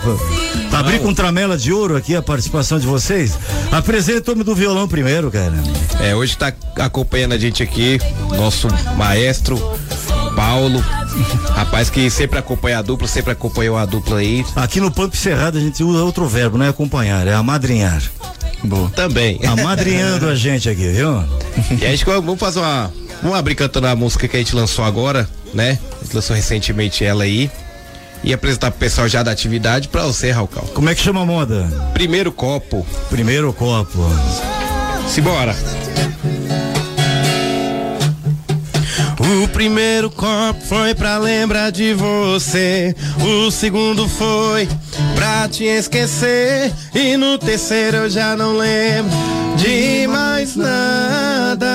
Pra 0.70 0.80
abrir 0.80 1.00
com 1.00 1.14
tramela 1.14 1.58
de 1.58 1.72
ouro 1.72 1.96
aqui 1.96 2.16
a 2.16 2.22
participação 2.22 2.80
de 2.80 2.88
vocês. 2.88 3.38
Apresenta 3.72 4.32
o 4.32 4.34
homem 4.34 4.46
do 4.46 4.56
violão 4.56 4.88
primeiro, 4.88 5.32
cara. 5.32 5.54
É, 6.02 6.16
hoje 6.16 6.38
tá 6.38 6.54
acompanhando 6.78 7.34
a 7.34 7.38
gente 7.38 7.64
aqui, 7.64 8.00
nosso 8.38 8.68
maestro, 8.98 9.58
Paulo. 10.36 10.84
Rapaz 11.56 11.90
que 11.90 12.10
sempre 12.10 12.38
acompanha 12.38 12.80
a 12.80 12.82
dupla, 12.82 13.08
sempre 13.08 13.32
acompanhou 13.32 13.78
a 13.78 13.86
dupla 13.86 14.20
aí. 14.20 14.46
Aqui 14.56 14.82
no 14.82 14.92
Pampo 14.92 15.16
Cerrado 15.16 15.58
a 15.58 15.62
gente 15.62 15.84
usa 15.84 16.04
outro 16.04 16.28
verbo, 16.28 16.58
não 16.58 16.66
é 16.66 16.70
acompanhar, 16.70 17.26
é 17.28 17.34
amadrinhar. 17.34 18.02
Boa. 18.64 18.90
Também. 18.90 19.40
Amadrinhando 19.46 20.28
a 20.28 20.36
gente 20.36 20.70
aqui, 20.70 20.88
viu? 20.90 21.24
E 21.80 21.86
a 21.86 21.90
gente 21.90 22.06
vamos 22.06 22.40
fazer 22.40 22.60
uma. 22.60 22.92
Vamos 23.22 23.38
abrir 23.38 23.56
cantando 23.56 23.88
a 23.88 23.96
música 23.96 24.28
que 24.28 24.36
a 24.36 24.40
gente 24.40 24.56
lançou 24.56 24.84
agora, 24.84 25.28
né? 25.54 25.80
A 26.02 26.04
gente 26.04 26.16
lançou 26.16 26.36
recentemente 26.36 27.04
ela 27.04 27.24
aí. 27.24 27.50
E 28.24 28.34
apresentar 28.34 28.72
pro 28.72 28.80
pessoal 28.80 29.08
já 29.08 29.22
da 29.22 29.32
atividade 29.32 29.88
pra 29.88 30.04
você, 30.04 30.32
Ralcal. 30.32 30.66
Como 30.74 30.90
é 30.90 30.96
que 30.96 31.02
chama 31.02 31.22
a 31.22 31.26
moda? 31.26 31.72
Primeiro 31.94 32.32
copo. 32.32 32.86
Primeiro 33.10 33.54
copo. 33.54 34.02
Simbora. 35.08 35.56
O 39.28 39.48
primeiro 39.48 40.12
copo 40.12 40.62
foi 40.62 40.94
pra 40.94 41.18
lembrar 41.18 41.72
de 41.72 41.96
você. 41.96 42.96
O 43.24 43.50
segundo 43.50 44.08
foi 44.08 44.70
pra 45.16 45.50
te 45.50 45.64
esquecer. 45.64 46.72
E 46.94 47.18
no 47.18 47.38
terceiro 47.40 47.98
eu 47.98 48.10
já 48.10 48.36
não 48.36 48.56
lembro 48.56 49.12
de 49.58 50.06
mais 50.08 50.56
nada. 50.56 51.66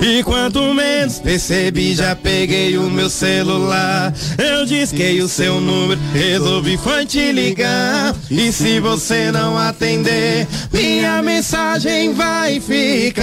E 0.00 0.22
quanto 0.24 0.72
menos 0.72 1.18
percebi, 1.18 1.94
já 1.94 2.16
peguei 2.16 2.78
o 2.78 2.90
meu 2.90 3.10
celular. 3.10 4.14
Eu 4.38 4.64
disquei 4.64 5.20
o 5.20 5.28
seu 5.28 5.60
número, 5.60 6.00
resolvi 6.12 6.78
foi 6.78 7.04
te 7.04 7.32
ligar. 7.32 8.14
E 8.30 8.50
se 8.50 8.80
você 8.80 9.30
não 9.30 9.58
atender, 9.58 10.48
minha 10.72 11.20
mensagem 11.22 12.14
vai 12.14 12.60
ficar. 12.60 13.20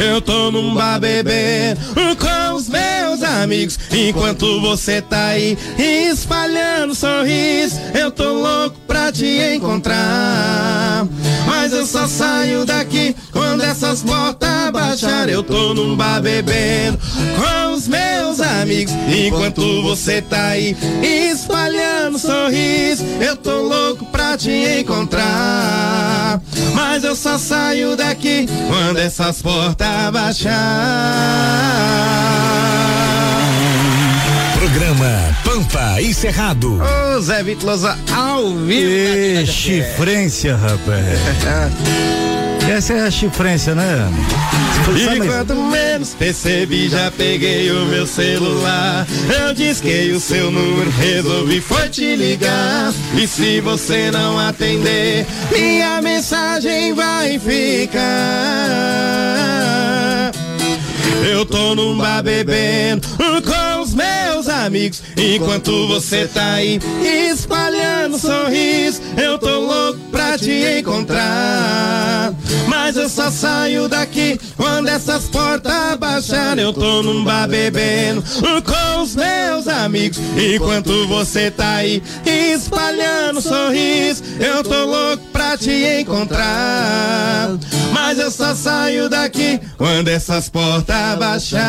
Eu 0.00 0.20
tô 0.20 0.50
num 0.52 0.74
bar 0.74 1.00
bebendo 1.00 1.80
com 2.18 2.54
os 2.54 2.68
meus 2.68 3.20
amigos. 3.22 3.78
Enquanto 3.90 4.60
você 4.60 5.02
tá 5.02 5.26
aí 5.28 5.58
espalhando 5.76 6.94
sorriso, 6.94 7.80
eu 7.94 8.10
tô 8.10 8.32
louco 8.32 8.78
pra 8.86 9.10
te 9.10 9.26
encontrar. 9.54 11.06
Mas 11.46 11.72
eu 11.72 11.84
só 11.84 12.06
saio 12.06 12.64
daqui 12.64 13.16
quando 13.32 13.62
essas 13.62 14.02
portas 14.02 14.70
baixarem. 14.72 15.34
Eu 15.34 15.42
tô 15.42 15.74
num 15.74 15.96
bar 15.96 16.20
bebendo 16.20 16.98
com 17.36 17.74
os 17.74 17.88
meus 17.88 18.40
amigos. 18.40 18.94
Enquanto 19.08 19.82
você 19.82 20.22
tá 20.22 20.48
aí 20.48 20.76
espalhando 21.02 22.18
sorriso, 22.18 23.04
eu 23.20 23.36
tô 23.36 23.62
louco 23.62 24.04
pra 24.06 24.36
te 24.36 24.50
encontrar. 24.80 26.40
Mas 26.74 27.04
eu 27.04 27.14
só 27.16 27.38
saio 27.38 27.96
daqui 27.96 28.46
quando 28.68 28.98
essas 28.98 29.42
portas 29.42 30.10
baixar. 30.12 30.54
Programa 34.58 35.36
Pampa 35.44 36.00
e 36.00 36.12
Cerrado. 36.12 36.80
Ô 37.16 37.20
Zé 37.20 37.42
Vitor 37.42 37.70
Lousa, 37.70 37.98
ao 38.14 38.54
vivo. 38.54 39.46
Chifrência, 39.46 40.56
rapaz. 40.56 41.18
Essa 42.78 42.92
é 42.92 43.00
a 43.00 43.10
chifrência, 43.10 43.74
né? 43.74 44.08
E 44.96 45.26
quanto 45.26 45.56
menos 45.56 46.14
percebi, 46.14 46.88
já 46.88 47.10
peguei 47.10 47.72
o 47.72 47.84
meu 47.86 48.06
celular. 48.06 49.04
Eu 49.36 49.52
disquei 49.52 50.12
o 50.12 50.20
seu 50.20 50.48
número, 50.48 50.88
resolvi 50.92 51.60
foi 51.60 51.88
te 51.88 52.14
ligar. 52.14 52.94
E 53.16 53.26
se 53.26 53.60
você 53.60 54.12
não 54.12 54.38
atender, 54.38 55.26
minha 55.50 56.00
mensagem 56.00 56.94
vai 56.94 57.36
ficar. 57.40 57.98
Eu 61.28 61.44
tô 61.44 61.74
num 61.74 61.98
bar 61.98 62.22
bebendo 62.22 63.08
com 63.18 63.77
os 63.88 63.94
meus 63.94 64.48
amigos. 64.48 65.02
Enquanto 65.16 65.88
você 65.88 66.26
tá 66.26 66.54
aí 66.54 66.78
espalhando 67.30 68.18
sorriso, 68.18 69.00
eu 69.16 69.38
tô 69.38 69.60
louco 69.60 69.98
pra 70.10 70.36
te 70.38 70.78
encontrar. 70.78 72.34
Mas 72.66 72.96
eu 72.96 73.08
só 73.08 73.30
saio 73.30 73.88
daqui 73.88 74.38
quando 74.56 74.88
essas 74.88 75.24
portas 75.24 75.96
baixarem. 75.98 76.64
Eu 76.64 76.72
tô 76.72 77.02
num 77.02 77.24
bar 77.24 77.48
bebendo 77.48 78.22
com 78.62 79.02
os 79.02 79.14
meus 79.16 79.66
amigos. 79.68 80.18
Enquanto 80.36 81.06
você 81.06 81.50
tá 81.50 81.76
aí 81.76 82.02
espalhando 82.26 83.40
sorriso, 83.40 84.22
eu 84.38 84.62
tô 84.62 84.84
louco 84.84 85.24
pra 85.32 85.56
te 85.56 86.00
encontrar. 86.00 87.50
Mas 87.92 88.18
eu 88.18 88.30
só 88.30 88.54
saio 88.54 89.08
daqui 89.08 89.58
quando 89.76 90.08
essas 90.08 90.48
portas 90.48 91.18
baixar. 91.18 91.68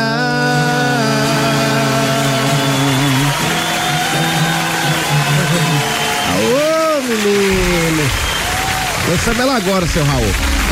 Lançamos 9.10 9.40
ela 9.40 9.56
agora, 9.56 9.84
seu 9.88 10.04
Raul. 10.04 10.24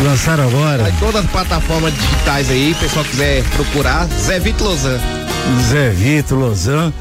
Lançaram 0.05 0.45
agora? 0.47 0.85
Vai 0.85 0.95
todas 1.01 1.25
as 1.25 1.31
plataformas 1.33 1.93
digitais 1.93 2.49
aí, 2.49 2.71
o 2.71 2.75
pessoal 2.77 3.05
quiser 3.05 3.43
procurar, 3.51 4.07
Zé 4.07 4.39
Vitor 4.39 4.69
Lozan. 4.69 5.01
Zé 5.69 5.91
Vitor 5.91 6.39
Lozan. 6.39 6.93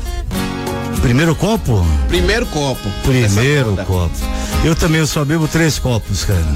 Primeiro 1.02 1.36
copo? 1.36 1.86
Primeiro 2.08 2.46
copo. 2.48 2.90
Primeiro 3.04 3.76
copo. 3.86 4.12
Eu 4.64 4.76
também 4.76 5.00
eu 5.00 5.08
só 5.08 5.24
bebo 5.24 5.48
três 5.48 5.80
copos, 5.80 6.26
cara. 6.26 6.38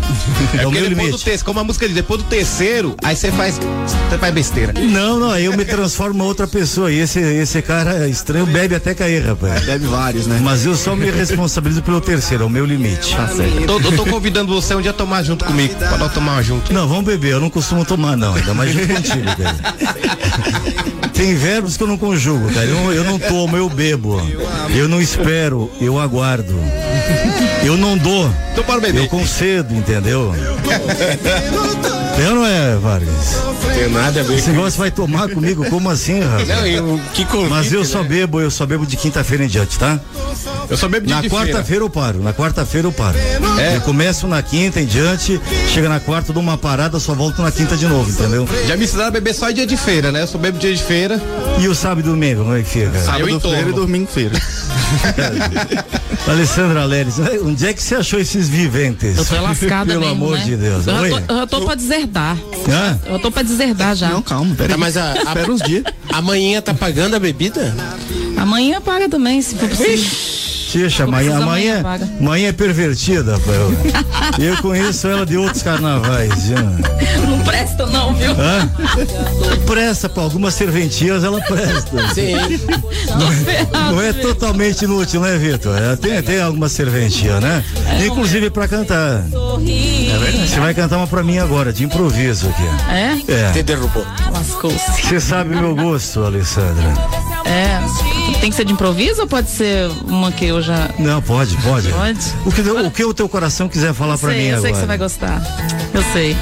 É, 0.58 0.63
É 0.63 0.67
o 0.67 0.71
meu 0.71 0.82
depois 0.82 0.89
limite. 0.89 1.12
do 1.12 1.17
terceiro, 1.17 1.45
como 1.45 1.60
a 1.60 1.63
música 1.63 1.86
diz, 1.86 1.95
depois 1.95 2.21
do 2.21 2.27
terceiro, 2.27 2.95
aí 3.04 3.15
você 3.15 3.32
faz, 3.32 3.58
você 4.10 4.17
faz 4.17 4.34
besteira. 4.34 4.73
Não, 4.73 5.17
não, 5.19 5.32
aí 5.32 5.45
eu 5.45 5.56
me 5.56 5.63
transformo 5.63 6.23
em 6.23 6.27
outra 6.27 6.45
pessoa. 6.47 6.91
E 6.91 6.99
esse, 6.99 7.19
esse 7.19 7.62
cara 7.62 8.08
estranho 8.10 8.45
bebe 8.45 8.75
até 8.75 8.93
cair, 8.93 9.25
rapaz. 9.25 9.63
Bebe 9.63 9.86
vários, 9.86 10.27
né? 10.27 10.39
Mas 10.43 10.65
eu 10.65 10.75
só 10.75 10.95
me 10.95 11.10
responsabilizo 11.10 11.82
pelo 11.84 12.01
terceiro, 12.01 12.43
é 12.43 12.47
o 12.47 12.49
meu 12.49 12.65
limite. 12.65 13.15
Tá 13.15 13.27
certo. 13.27 13.56
Eu 13.62 13.67
tô, 13.67 13.80
eu 13.80 13.95
tô 13.95 14.06
convidando 14.06 14.54
você 14.54 14.75
um 14.75 14.82
dia 14.82 14.91
a 14.91 14.93
tomar 14.93 15.23
junto 15.23 15.45
comigo, 15.45 15.75
pra 15.75 15.97
nós 15.97 16.13
tomar 16.13 16.41
junto. 16.41 16.73
Não, 16.73 16.88
vamos 16.88 17.06
beber, 17.06 17.34
eu 17.34 17.39
não 17.39 17.49
costumo 17.49 17.86
tomar, 17.86 18.17
não, 18.17 18.34
ainda 18.36 18.54
mais 18.54 18.73
junto 18.73 18.88
contigo, 18.93 19.25
cara. 19.38 19.56
Tem 21.13 21.36
verbos 21.36 21.77
que 21.77 21.84
eu 21.84 21.88
não 21.88 21.97
conjugo, 21.97 22.51
cara. 22.51 22.65
Eu, 22.65 22.93
eu 22.93 23.04
não 23.04 23.19
tomo, 23.19 23.56
eu 23.56 23.69
bebo. 23.69 24.19
Eu 24.76 24.88
não 24.88 25.02
espero, 25.02 25.72
eu 25.80 26.00
aguardo. 26.00 26.58
Eu 27.63 27.78
não 27.78 27.98
dou. 27.98 28.30
Eu 29.00 29.08
concedo, 29.08 29.74
entendeu? 29.74 30.34
É 32.22 32.30
ou 32.30 32.36
não 32.36 32.46
é, 32.46 32.76
Vargas? 32.76 33.36
Tem 33.74 33.90
nada 33.90 34.20
a 34.20 34.24
ver 34.24 34.38
Esse 34.38 34.52
negócio 34.52 34.78
vai 34.78 34.92
tomar 34.92 35.28
comigo? 35.30 35.68
Como 35.72 35.90
assim, 35.90 36.20
rapaz? 36.20 36.48
Não, 36.48 36.68
eu, 36.68 37.02
que 37.16 37.26
convite, 37.26 37.50
Mas 37.50 37.74
eu 37.74 37.84
só 37.84 38.04
né? 38.04 38.10
bebo, 38.10 38.40
eu 38.40 38.52
só 38.52 38.64
bebo 38.64 38.86
de 38.86 38.96
quinta-feira 38.96 39.44
em 39.44 39.48
diante, 39.48 39.80
tá? 39.80 40.00
Eu 40.70 40.78
só 40.78 40.88
bebo 40.88 41.08
de 41.08 41.14
Na 41.14 41.24
quarta-feira 41.24 41.84
eu 41.84 41.90
paro, 41.90 42.22
na 42.22 42.32
quarta-feira 42.32 42.88
eu 42.88 42.92
paro. 42.92 43.18
É? 43.60 43.78
Eu 43.78 43.82
começo 43.82 44.28
na 44.28 44.40
quinta 44.44 44.80
em 44.80 44.86
diante, 44.86 45.42
chega 45.74 45.90
na 45.90 46.00
quarta, 46.00 46.32
dou 46.32 46.44
uma 46.44 46.60
parada, 46.60 47.00
só 47.00 47.16
volto 47.16 47.42
na 47.42 47.52
quinta 47.52 47.76
de 47.76 47.88
novo, 47.88 48.08
entendeu? 48.10 48.48
Já 48.68 48.78
me 48.78 48.84
ensinaram 48.84 49.10
a 49.10 49.12
beber 49.12 49.34
só 49.34 49.50
em 49.50 49.56
dia 49.56 49.66
de 49.66 49.76
feira, 49.76 50.12
né? 50.12 50.22
Eu 50.22 50.28
só 50.28 50.38
bebo 50.38 50.60
dia 50.60 50.76
de 50.76 50.84
feira. 50.84 51.20
E 51.60 51.68
o 51.68 51.74
sábado 51.74 52.02
e 52.02 52.04
domingo, 52.04 52.44
como 52.44 52.56
é 52.56 52.62
que 52.62 52.70
fica? 52.70 53.00
Sábado, 53.00 53.30
em 53.30 53.40
feira 53.40 53.70
e 53.70 53.74
domingo 53.74 54.08
feira. 54.08 54.40
Alessandra 56.28 56.86
Leles, 56.86 57.16
onde 57.44 57.66
é 57.66 57.74
que 57.74 57.82
você 57.82 57.96
achou 57.96 58.20
esses 58.20 58.48
viventes? 58.48 59.18
Eu 59.18 59.26
tô 59.26 59.42
lascada 59.42 59.86
Pelo 59.94 60.02
mesmo, 60.02 60.14
amor 60.14 60.38
né? 60.38 60.44
de 60.44 60.56
Deus. 60.56 60.86
Eu 60.86 60.94
já 60.94 61.00
tô, 61.00 61.34
eu 61.34 61.38
já 61.38 61.48
tô 61.48 61.62
pra 61.62 61.76
deserdar. 62.12 62.38
Hã? 62.69 63.00
Eu 63.06 63.19
tô 63.19 63.32
pra 63.32 63.41
deserdar 63.41 63.95
já. 63.95 64.10
Não, 64.10 64.21
calma, 64.21 64.54
pera 64.56 64.69
Tá, 64.74 64.78
mas 64.78 64.97
a, 64.97 65.13
a, 65.13 65.15
Espera 65.24 65.52
uns 65.52 65.62
dias. 65.62 65.84
a 66.12 66.21
manhã 66.21 66.62
tá 66.62 66.74
pagando 66.74 67.15
a 67.15 67.19
bebida? 67.19 67.74
Amanhã 68.38 68.82
paga 68.82 69.08
também, 69.10 69.41
se 69.41 69.56
for 69.56 69.69
possível. 69.69 69.95
Tixa, 69.97 70.40
Não 70.78 71.04
amanhã, 71.08 71.38
amanhã, 71.38 71.84
amanhã, 72.20 72.48
é 72.50 72.52
pervertida, 72.52 73.34
rapaz. 73.34 74.40
Eu 74.40 74.58
conheço 74.58 75.08
ela 75.08 75.26
de 75.26 75.38
outros 75.38 75.62
carnavais. 75.64 76.46
já. 76.46 76.62
Não 77.28 77.40
presta 77.44 77.86
não, 77.86 78.14
viu? 78.14 78.32
Hã? 78.32 78.70
Presta 79.66 80.10
pra 80.10 80.24
algumas 80.24 80.54
serventias, 80.54 81.24
ela 81.24 81.40
presta. 81.42 82.14
Sim. 82.14 82.36
Não 83.92 84.02
é 84.02 84.14
totalmente 84.14 84.84
inútil, 84.86 85.22
né, 85.22 85.38
Vitor? 85.38 85.78
É, 85.78 85.96
tem, 85.96 86.22
tem 86.22 86.42
alguma 86.42 86.70
serventia, 86.70 87.40
né? 87.40 87.64
Inclusive 88.06 88.50
pra 88.50 88.68
cantar. 88.68 89.24
Você 89.24 90.60
vai 90.60 90.74
cantar 90.74 90.98
uma 90.98 91.08
pra 91.08 91.24
mim 91.24 91.38
agora, 91.38 91.72
de 91.72 91.84
improviso 91.84 92.50
aqui. 92.50 92.92
É? 92.92 93.34
É. 93.34 93.52
Te 93.52 93.64
derrubou. 93.64 94.06
Lascou-se. 94.32 95.02
Você 95.02 95.20
sabe 95.20 95.56
meu 95.56 95.76
gosto, 95.76 96.24
Alessandra. 96.24 97.31
É. 97.52 98.40
Tem 98.40 98.50
que 98.50 98.56
ser 98.56 98.66
de 98.66 98.72
improviso 98.74 99.22
ou 99.22 99.28
pode 99.28 99.50
ser 99.50 99.90
uma 100.08 100.32
que 100.32 100.46
eu 100.46 100.62
já. 100.62 100.90
Não, 100.98 101.22
pode, 101.22 101.56
pode. 101.58 101.90
Pode? 101.90 102.20
O 102.46 102.52
que, 102.52 102.62
o 102.62 102.92
que 102.92 103.04
o 103.04 103.14
teu 103.14 103.28
coração 103.28 103.68
quiser 103.68 103.94
falar 103.94 104.18
pra 104.18 104.30
sei, 104.30 104.38
mim 104.40 104.46
eu 104.46 104.58
agora. 104.58 104.62
sei 104.62 104.72
que 104.72 104.80
você 104.80 104.86
vai 104.86 104.98
gostar. 104.98 105.42
Eu 105.94 106.04
sei. 106.14 106.38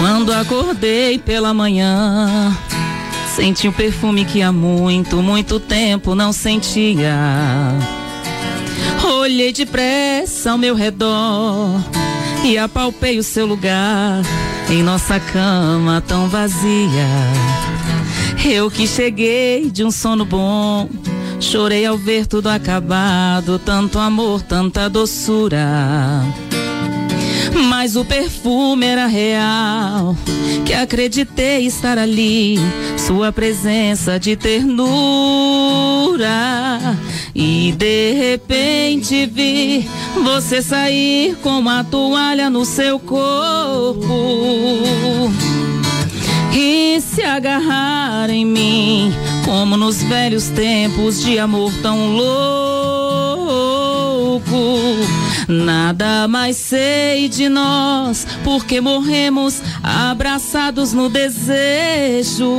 Quando 0.00 0.32
acordei 0.32 1.18
pela 1.18 1.52
manhã, 1.52 2.56
senti 3.36 3.68
um 3.68 3.72
perfume 3.72 4.24
que 4.24 4.42
há 4.42 4.50
muito, 4.50 5.18
muito 5.18 5.60
tempo 5.60 6.14
não 6.14 6.32
sentia. 6.32 7.14
Olhei 9.04 9.52
depressa 9.52 10.52
ao 10.52 10.58
meu 10.58 10.74
redor 10.74 11.80
e 12.42 12.56
apalpei 12.56 13.18
o 13.18 13.22
seu 13.22 13.46
lugar 13.46 14.22
em 14.70 14.82
nossa 14.82 15.18
cama 15.18 16.00
tão 16.06 16.28
vazia. 16.28 17.08
Eu 18.44 18.70
que 18.70 18.86
cheguei 18.86 19.70
de 19.70 19.84
um 19.84 19.90
sono 19.90 20.24
bom, 20.24 20.88
chorei 21.40 21.84
ao 21.84 21.98
ver 21.98 22.26
tudo 22.26 22.48
acabado, 22.48 23.58
tanto 23.58 23.98
amor, 23.98 24.42
tanta 24.42 24.88
doçura. 24.88 25.66
Mas 27.68 27.94
o 27.96 28.04
perfume 28.04 28.86
era 28.86 29.06
real, 29.06 30.16
que 30.64 30.72
acreditei 30.72 31.66
estar 31.66 31.98
ali, 31.98 32.58
sua 32.96 33.30
presença 33.32 34.18
de 34.18 34.34
ternura. 34.36 36.28
E 37.34 37.72
de 37.72 38.12
repente 38.12 39.26
vi 39.26 39.88
você 40.22 40.62
sair 40.62 41.36
com 41.42 41.58
uma 41.58 41.84
toalha 41.84 42.48
no 42.50 42.64
seu 42.64 42.98
corpo 42.98 44.08
e 46.52 47.00
se 47.00 47.22
agarrar 47.22 48.28
em 48.30 48.44
mim, 48.44 49.12
como 49.44 49.76
nos 49.76 50.02
velhos 50.02 50.48
tempos 50.48 51.22
de 51.22 51.38
amor 51.38 51.72
tão 51.82 52.16
louco. 52.16 52.69
Nada 55.48 56.28
mais 56.28 56.56
sei 56.56 57.28
de 57.28 57.48
nós, 57.48 58.26
porque 58.44 58.80
morremos 58.80 59.62
abraçados 59.82 60.92
no 60.92 61.08
desejo. 61.08 62.52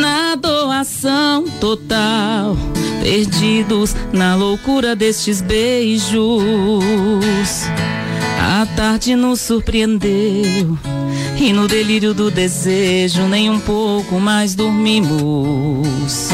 Na 0.00 0.34
doação 0.36 1.44
total, 1.60 2.56
perdidos 3.02 3.94
na 4.12 4.34
loucura 4.34 4.96
destes 4.96 5.42
beijos. 5.42 6.14
A 8.40 8.66
tarde 8.76 9.14
nos 9.16 9.40
surpreendeu 9.40 10.78
e 11.38 11.52
no 11.52 11.66
delírio 11.66 12.14
do 12.14 12.30
desejo 12.30 13.22
nem 13.24 13.50
um 13.50 13.60
pouco 13.60 14.18
mais 14.20 14.54
dormimos. 14.54 16.30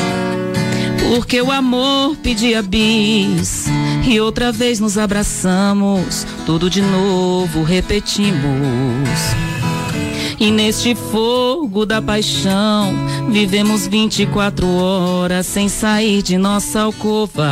Porque 1.09 1.41
o 1.41 1.51
amor 1.51 2.17
pedia 2.17 2.63
bis 2.63 3.67
e 4.07 4.21
outra 4.21 4.53
vez 4.53 4.81
nos 4.81 4.99
abraçamos, 4.99 6.27
tudo 6.47 6.69
de 6.69 6.83
novo 6.83 7.63
repetimos. 7.63 8.41
E 10.39 10.51
neste 10.51 10.95
fogo 10.95 11.85
da 11.85 12.01
paixão, 12.01 12.95
vivemos 13.29 13.87
24 13.87 14.67
horas 14.67 15.47
sem 15.47 15.69
sair 15.69 16.23
de 16.23 16.39
nossa 16.39 16.81
alcova. 16.81 17.51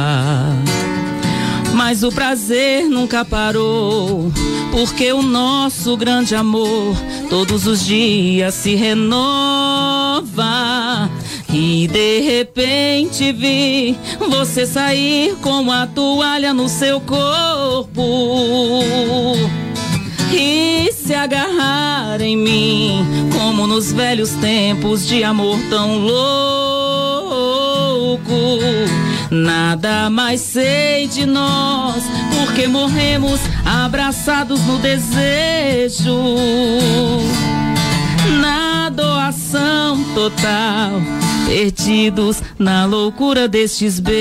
Mas 1.75 2.03
o 2.03 2.11
prazer 2.11 2.89
nunca 2.89 3.25
parou, 3.27 4.33
porque 4.73 5.13
o 5.13 5.23
nosso 5.23 5.97
grande 5.97 6.35
amor 6.35 6.97
todos 7.29 7.67
os 7.67 7.85
dias 7.85 8.55
se 8.55 8.75
renova. 8.75 10.39
E 11.53 11.89
de 11.89 12.21
repente 12.21 13.33
vi 13.33 13.97
você 14.29 14.67
sair 14.67 15.35
com 15.37 15.73
a 15.73 15.87
toalha 15.87 16.53
no 16.53 16.69
seu 16.69 17.01
corpo 17.01 18.03
e 20.33 20.93
se 20.93 21.15
agarrar 21.15 22.21
em 22.21 22.37
mim, 22.37 23.07
como 23.33 23.67
nos 23.67 23.93
velhos 23.93 24.33
tempos 24.33 25.07
de 25.07 25.25
amor 25.25 25.59
tão 25.71 25.99
louco. 25.99 26.19
Nada 29.31 30.11
mais 30.11 30.41
sei 30.41 31.07
de 31.07 31.25
nós, 31.25 32.03
porque 32.35 32.67
morremos 32.67 33.41
abraçados 33.65 34.61
no 34.67 34.79
desejo. 34.79 36.19
Na 38.41 38.91
doação 38.91 40.03
total, 40.15 41.01
perdidos 41.49 42.43
na 42.59 42.85
loucura 42.85 43.49
destes 43.49 43.99
beijos. 43.99 44.19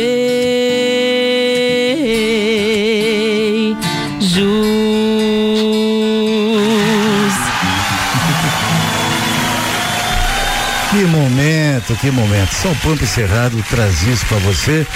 Que 10.90 11.04
momento, 11.06 11.96
que 11.98 12.10
momento. 12.10 12.54
São 12.56 12.74
Pampa 12.76 13.04
e 13.04 13.08
Cerrado 13.08 13.62
traz 13.70 14.04
isso 14.04 14.26
para 14.28 14.38
você. 14.38 14.88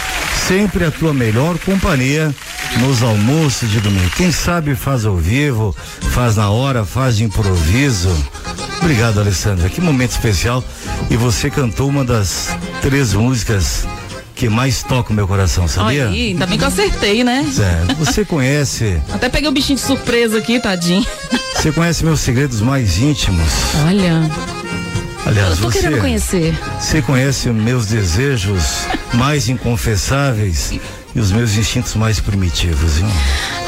Sempre 0.48 0.86
a 0.86 0.92
tua 0.92 1.14
melhor 1.14 1.60
companhia 1.60 2.34
nos 2.80 3.04
almoços 3.04 3.70
de 3.70 3.82
domingo. 3.82 4.10
Quem 4.16 4.32
sabe 4.32 4.74
faz 4.74 5.06
ao 5.06 5.18
vivo, 5.18 5.76
faz 6.12 6.38
na 6.38 6.50
hora, 6.50 6.86
faz 6.86 7.18
de 7.18 7.26
improviso. 7.26 8.10
Obrigado, 8.82 9.20
Alessandra. 9.20 9.70
Que 9.70 9.80
momento 9.80 10.12
especial. 10.12 10.64
E 11.10 11.18
você 11.18 11.50
cantou 11.50 11.90
uma 11.90 12.04
das 12.06 12.56
três 12.82 13.14
músicas 13.14 13.86
que 14.36 14.48
mais 14.50 14.82
toca 14.82 15.12
o 15.12 15.16
meu 15.16 15.28
coração, 15.28 15.68
sabia? 15.68 16.08
Aí, 16.08 16.30
ainda 16.30 16.48
bem 16.48 16.58
que 16.58 16.64
eu 16.64 16.68
acertei, 16.70 17.24
né? 17.24 17.46
É, 17.60 17.94
você 17.96 18.26
conhece, 18.26 19.00
Até 19.14 19.30
peguei 19.30 19.50
o 19.50 19.52
bichinho 19.52 19.78
de 19.78 19.84
surpresa 19.86 20.38
aqui, 20.38 20.60
tadinho. 20.60 21.06
você 21.54 21.72
conhece 21.72 22.04
meus 22.04 22.22
segredos 22.22 22.62
mais 22.62 22.98
íntimos. 22.98 23.52
Olha, 23.86 24.30
Aliás, 25.26 25.52
eu 25.52 25.58
tô 25.58 25.72
você, 25.72 25.80
querendo 25.82 26.02
conhecer. 26.02 26.58
você 26.80 27.02
conhece 27.02 27.50
meus 27.50 27.86
desejos 27.86 28.88
mais 29.14 29.48
inconfessáveis 29.50 30.74
e 31.14 31.20
os 31.20 31.32
meus 31.32 31.56
instintos 31.56 31.96
mais 31.96 32.20
primitivos, 32.20 32.96
viu? 32.96 33.08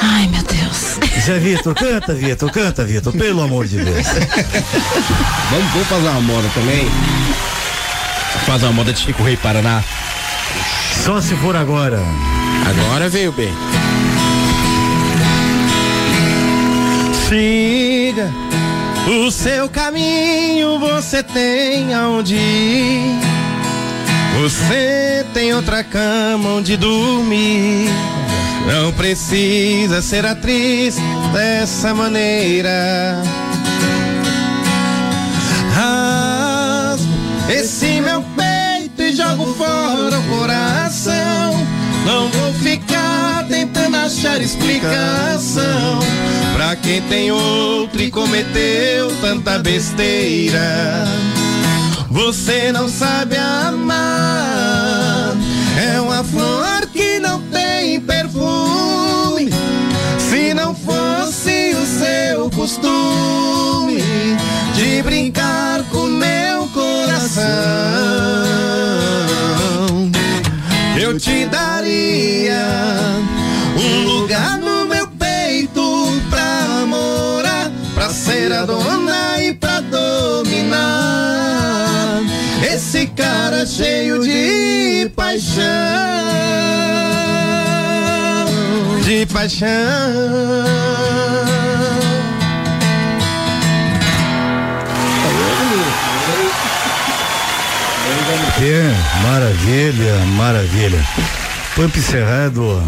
Ai, 0.02 0.28
meu 0.28 0.44
Deus. 0.44 1.00
Zé 1.22 1.40
Vitor, 1.40 1.74
canta, 1.76 2.14
Vitor, 2.14 2.52
canta, 2.52 2.84
Vitor, 2.84 3.14
pelo 3.14 3.42
amor 3.42 3.68
de 3.68 3.78
Deus. 3.78 4.08
Vamos, 4.08 5.72
vamos 5.72 5.88
fazer 5.88 6.08
uma 6.08 6.22
moda 6.22 6.50
também. 6.54 6.88
Fazer 8.46 8.66
uma 8.66 8.74
moda 8.74 8.94
de 8.94 9.00
Chico 9.00 9.24
Rei 9.24 9.38
Paraná. 9.38 9.84
Só 11.04 11.22
se 11.22 11.36
for 11.38 11.56
agora. 11.56 12.00
Agora 12.66 13.10
veio 13.10 13.32
bem. 13.32 13.54
Siga 17.28 18.32
o 19.08 19.32
seu 19.32 19.68
caminho, 19.68 20.80
você 20.80 21.22
tem 21.22 21.94
aonde 21.94 22.36
ir. 22.36 23.33
Você 24.42 25.26
tem 25.34 25.54
outra 25.54 25.84
cama 25.84 26.50
onde 26.50 26.76
dormir. 26.76 27.90
Não 28.68 28.92
precisa 28.94 30.02
ser 30.02 30.26
atriz 30.26 30.96
dessa 31.34 31.94
maneira. 31.94 33.22
Rasgo 35.74 37.14
esse 37.50 38.02
meu 38.02 38.22
peito 38.36 39.02
e 39.02 39.16
jogo 39.16 39.54
fora 39.56 40.20
o 40.20 40.24
coração. 40.38 41.68
Não 42.06 42.30
vou 42.30 42.54
ficar 42.54 43.46
tentando 43.48 43.98
achar 43.98 44.42
explicação 44.42 46.00
pra 46.54 46.76
quem 46.76 47.02
tem 47.04 47.32
outro 47.32 48.02
e 48.02 48.10
cometeu 48.10 49.14
tanta 49.22 49.60
besteira. 49.60 51.06
Você 52.14 52.72
não 52.72 52.88
sabe 52.88 53.36
amar. 53.36 55.36
É 55.76 56.00
uma 56.00 56.24
flor 56.24 56.86
que 56.94 57.18
não 57.18 57.42
tem 57.42 58.00
perfume. 58.00 59.50
Se 60.20 60.54
não 60.54 60.76
fosse 60.76 61.74
o 61.74 61.86
seu 61.88 62.52
costume 62.52 64.04
de 64.76 65.02
brincar 65.02 65.82
com 65.90 66.06
meu 66.06 66.68
coração, 66.68 67.42
eu 71.02 71.18
te 71.18 71.48
daria 71.48 72.64
um 73.76 74.04
lugar 74.04 74.60
no 74.60 74.86
meu 74.86 75.08
peito 75.08 76.22
pra 76.30 76.86
morar, 76.86 77.72
pra 77.96 78.12
ser 78.12 78.54
a 78.54 78.68
dona 78.68 79.13
cara 83.64 83.66
cheio 83.66 84.22
de 84.22 85.10
paixão, 85.16 85.64
de 89.04 89.26
paixão. 89.28 89.68
Que 98.58 99.24
maravilha, 99.24 100.26
maravilha. 100.38 101.00
Pampa 101.76 102.00
Cerrado. 102.00 102.84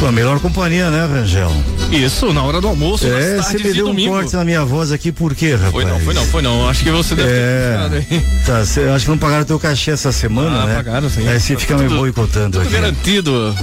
Sua 0.00 0.10
melhor 0.10 0.40
companhia, 0.40 0.90
né, 0.90 1.04
Rangel? 1.04 1.52
Isso, 1.92 2.32
na 2.32 2.42
hora 2.42 2.58
do 2.58 2.68
almoço, 2.68 3.06
É, 3.06 3.36
nas 3.36 3.48
você 3.48 3.58
me 3.58 3.64
de 3.64 3.72
deu 3.74 3.84
um 3.84 3.88
domingo. 3.90 4.14
corte 4.14 4.34
na 4.34 4.44
minha 4.46 4.64
voz 4.64 4.90
aqui, 4.92 5.12
por 5.12 5.34
quê, 5.34 5.52
rapaz? 5.52 5.72
Foi 5.72 5.84
não, 5.84 6.00
foi 6.00 6.14
não, 6.14 6.24
foi 6.24 6.42
não. 6.42 6.68
Acho 6.70 6.82
que 6.84 6.90
você 6.90 7.14
deve 7.14 7.28
ter 7.28 7.34
É, 7.36 7.72
ficado 7.74 7.94
aí. 7.96 8.26
tá, 8.46 8.64
cê, 8.64 8.80
acho 8.88 9.04
que 9.04 9.10
não 9.10 9.18
pagaram 9.18 9.44
teu 9.44 9.60
cachê 9.60 9.90
essa 9.90 10.10
semana, 10.10 10.62
Ah, 10.62 10.66
né? 10.66 10.74
pagaram, 10.76 11.10
sim. 11.10 11.28
Aí 11.28 11.38
você 11.38 11.54
fica 11.54 11.76
me 11.76 11.84
Tudo- 11.84 11.96
boicotando 11.98 12.52
Tudo 12.58 12.62
aqui. 12.62 12.72
garantido. 12.72 13.54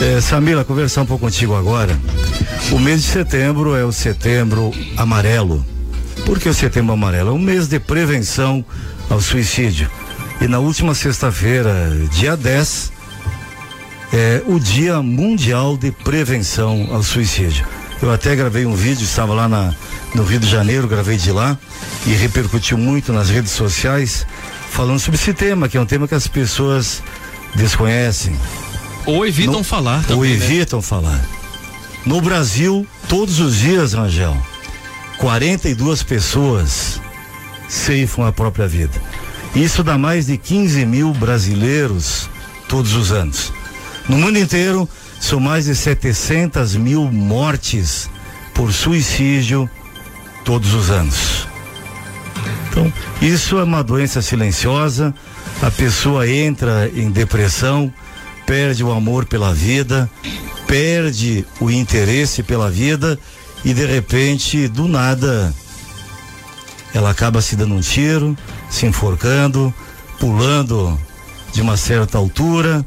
É, 0.00 0.20
Samila, 0.20 0.64
conversar 0.64 1.02
um 1.02 1.06
pouco 1.06 1.24
contigo 1.24 1.56
agora. 1.56 1.98
O 2.70 2.78
mês 2.78 3.02
de 3.02 3.08
setembro 3.08 3.74
é 3.74 3.84
o 3.84 3.90
setembro 3.90 4.72
amarelo. 4.96 5.66
Por 6.24 6.38
que 6.38 6.48
o 6.48 6.54
setembro 6.54 6.92
amarelo? 6.92 7.30
É 7.30 7.32
um 7.32 7.38
mês 7.38 7.66
de 7.66 7.80
prevenção 7.80 8.64
ao 9.08 9.20
suicídio. 9.20 9.90
E 10.40 10.46
na 10.46 10.60
última 10.60 10.94
sexta-feira, 10.94 11.90
dia 12.12 12.36
10, 12.36 12.92
é 14.12 14.42
o 14.46 14.58
Dia 14.58 15.00
Mundial 15.02 15.76
de 15.76 15.90
Prevenção 15.92 16.88
ao 16.90 17.02
Suicídio. 17.02 17.66
Eu 18.02 18.10
até 18.12 18.34
gravei 18.34 18.64
um 18.66 18.74
vídeo, 18.74 19.04
estava 19.04 19.34
lá 19.34 19.48
na, 19.48 19.74
no 20.14 20.24
Rio 20.24 20.40
de 20.40 20.48
Janeiro, 20.48 20.88
gravei 20.88 21.16
de 21.16 21.30
lá 21.30 21.56
e 22.06 22.10
repercutiu 22.12 22.78
muito 22.78 23.12
nas 23.12 23.28
redes 23.28 23.52
sociais, 23.52 24.26
falando 24.70 24.98
sobre 24.98 25.20
esse 25.20 25.34
tema, 25.34 25.68
que 25.68 25.76
é 25.76 25.80
um 25.80 25.86
tema 25.86 26.08
que 26.08 26.14
as 26.14 26.26
pessoas 26.26 27.02
desconhecem. 27.54 28.34
Ou 29.06 29.26
evitam 29.26 29.54
Não- 29.54 29.64
falar 29.64 29.98
Ou 29.98 30.16
também, 30.16 30.30
né? 30.36 30.44
evitam 30.44 30.80
falar. 30.82 31.20
No 32.06 32.20
Brasil, 32.22 32.86
todos 33.08 33.38
os 33.38 33.56
dias, 33.56 33.92
Rangel, 33.92 34.36
42 35.18 36.02
pessoas 36.02 37.00
ceifam 37.68 38.26
a 38.26 38.32
própria 38.32 38.66
vida. 38.66 39.00
Isso 39.54 39.82
dá 39.84 39.98
mais 39.98 40.26
de 40.26 40.38
15 40.38 40.86
mil 40.86 41.12
brasileiros 41.12 42.30
todos 42.68 42.94
os 42.94 43.12
anos. 43.12 43.52
No 44.10 44.18
mundo 44.18 44.40
inteiro, 44.40 44.88
são 45.20 45.38
mais 45.38 45.66
de 45.66 45.76
700 45.76 46.74
mil 46.74 47.04
mortes 47.12 48.10
por 48.52 48.72
suicídio 48.72 49.70
todos 50.44 50.74
os 50.74 50.90
anos. 50.90 51.46
Então, 52.68 52.92
isso 53.22 53.56
é 53.60 53.62
uma 53.62 53.84
doença 53.84 54.20
silenciosa, 54.20 55.14
a 55.62 55.70
pessoa 55.70 56.28
entra 56.28 56.90
em 56.92 57.08
depressão, 57.08 57.94
perde 58.44 58.82
o 58.82 58.90
amor 58.90 59.26
pela 59.26 59.54
vida, 59.54 60.10
perde 60.66 61.46
o 61.60 61.70
interesse 61.70 62.42
pela 62.42 62.68
vida 62.68 63.16
e 63.64 63.72
de 63.72 63.86
repente, 63.86 64.66
do 64.66 64.88
nada, 64.88 65.54
ela 66.92 67.10
acaba 67.10 67.40
se 67.40 67.54
dando 67.54 67.76
um 67.76 67.80
tiro, 67.80 68.36
se 68.68 68.86
enforcando, 68.86 69.72
pulando 70.18 70.98
de 71.52 71.60
uma 71.62 71.76
certa 71.76 72.18
altura, 72.18 72.84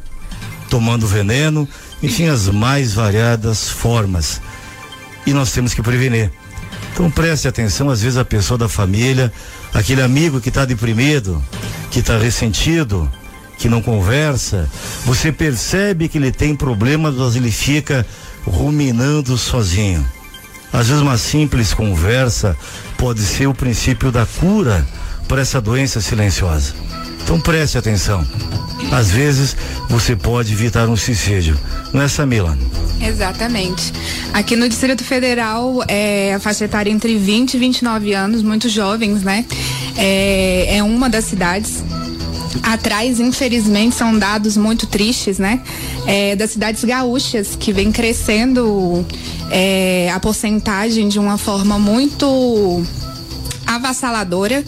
tomando 0.74 1.05
veneno, 1.05 1.69
enfim, 2.01 2.30
as 2.30 2.49
mais 2.49 2.95
variadas 2.95 3.69
formas. 3.69 4.41
E 5.24 5.32
nós 5.32 5.51
temos 5.51 5.71
que 5.71 5.84
prevenir. 5.84 6.32
Então 6.91 7.11
preste 7.11 7.47
atenção, 7.47 7.91
às 7.91 8.01
vezes 8.01 8.17
a 8.17 8.26
pessoa 8.26 8.57
da 8.57 8.67
família, 8.67 9.32
aquele 9.71 10.01
amigo 10.01 10.41
que 10.41 10.49
está 10.49 10.65
deprimido, 10.65 11.39
que 11.91 11.99
está 11.99 12.17
ressentido, 12.17 13.07
que 13.55 13.69
não 13.69 13.84
conversa, 13.84 14.67
você 15.05 15.32
percebe 15.32 16.09
que 16.09 16.17
ele 16.17 16.32
tem 16.32 16.55
problemas, 16.55 17.13
mas 17.13 17.36
ele 17.36 17.51
fica 17.51 18.03
ruminando 18.43 19.38
sozinho. 19.38 20.03
Às 20.74 20.88
vezes 20.88 21.03
uma 21.03 21.19
simples 21.19 21.71
conversa 21.71 22.57
pode 22.97 23.21
ser 23.21 23.45
o 23.45 23.53
princípio 23.53 24.11
da 24.11 24.26
cura 24.26 24.84
para 25.28 25.39
essa 25.39 25.61
doença 25.61 26.01
silenciosa. 26.01 26.74
Então 27.24 27.39
preste 27.39 27.78
atenção. 27.78 28.26
Às 28.91 29.09
vezes 29.09 29.55
você 29.89 30.15
pode 30.15 30.53
evitar 30.53 30.88
um 30.88 30.95
suicídio. 30.95 31.57
Não 31.91 32.01
é, 32.01 32.07
Samila? 32.07 32.57
Exatamente. 33.01 33.91
Aqui 34.34 34.55
no 34.55 34.67
Distrito 34.69 35.03
Federal, 35.03 35.84
é, 35.88 36.34
a 36.34 36.39
faixa 36.39 36.65
etária 36.65 36.91
entre 36.91 37.17
20 37.17 37.55
e 37.55 37.57
29 37.57 38.13
anos, 38.13 38.43
muito 38.43 38.69
jovens, 38.69 39.24
né? 39.24 39.45
É, 39.97 40.78
é 40.78 40.84
uma 40.84 41.09
das 41.09 41.26
cidades. 41.26 41.84
Atrás, 42.61 43.19
infelizmente, 43.19 43.95
são 43.95 44.17
dados 44.17 44.55
muito 44.55 44.86
tristes, 44.86 45.39
né? 45.39 45.61
É, 46.05 46.36
das 46.36 46.51
cidades 46.51 46.84
gaúchas, 46.84 47.55
que 47.59 47.74
vem 47.74 47.91
crescendo 47.91 49.05
é, 49.49 50.11
a 50.13 50.19
porcentagem 50.19 51.07
de 51.07 51.19
uma 51.19 51.38
forma 51.38 51.80
muito 51.80 52.86
avassaladora. 53.66 54.64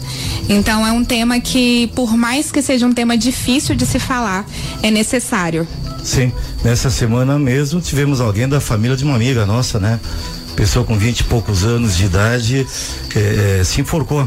Então 0.48 0.86
é 0.86 0.92
um 0.92 1.04
tema 1.04 1.40
que, 1.40 1.90
por 1.94 2.16
mais 2.16 2.52
que 2.52 2.62
seja 2.62 2.86
um 2.86 2.92
tema 2.92 3.16
difícil 3.16 3.74
de 3.74 3.84
se 3.86 3.98
falar, 3.98 4.46
é 4.82 4.90
necessário. 4.90 5.66
Sim, 6.02 6.32
nessa 6.64 6.88
semana 6.88 7.38
mesmo 7.38 7.80
tivemos 7.80 8.20
alguém 8.20 8.48
da 8.48 8.60
família 8.60 8.96
de 8.96 9.04
uma 9.04 9.16
amiga 9.16 9.44
nossa, 9.44 9.80
né? 9.80 9.98
Pessoa 10.54 10.84
com 10.84 10.96
vinte 10.96 11.20
e 11.20 11.24
poucos 11.24 11.64
anos 11.64 11.96
de 11.96 12.04
idade 12.04 12.66
eh, 13.14 13.58
eh, 13.60 13.64
se 13.64 13.80
enforcou. 13.80 14.22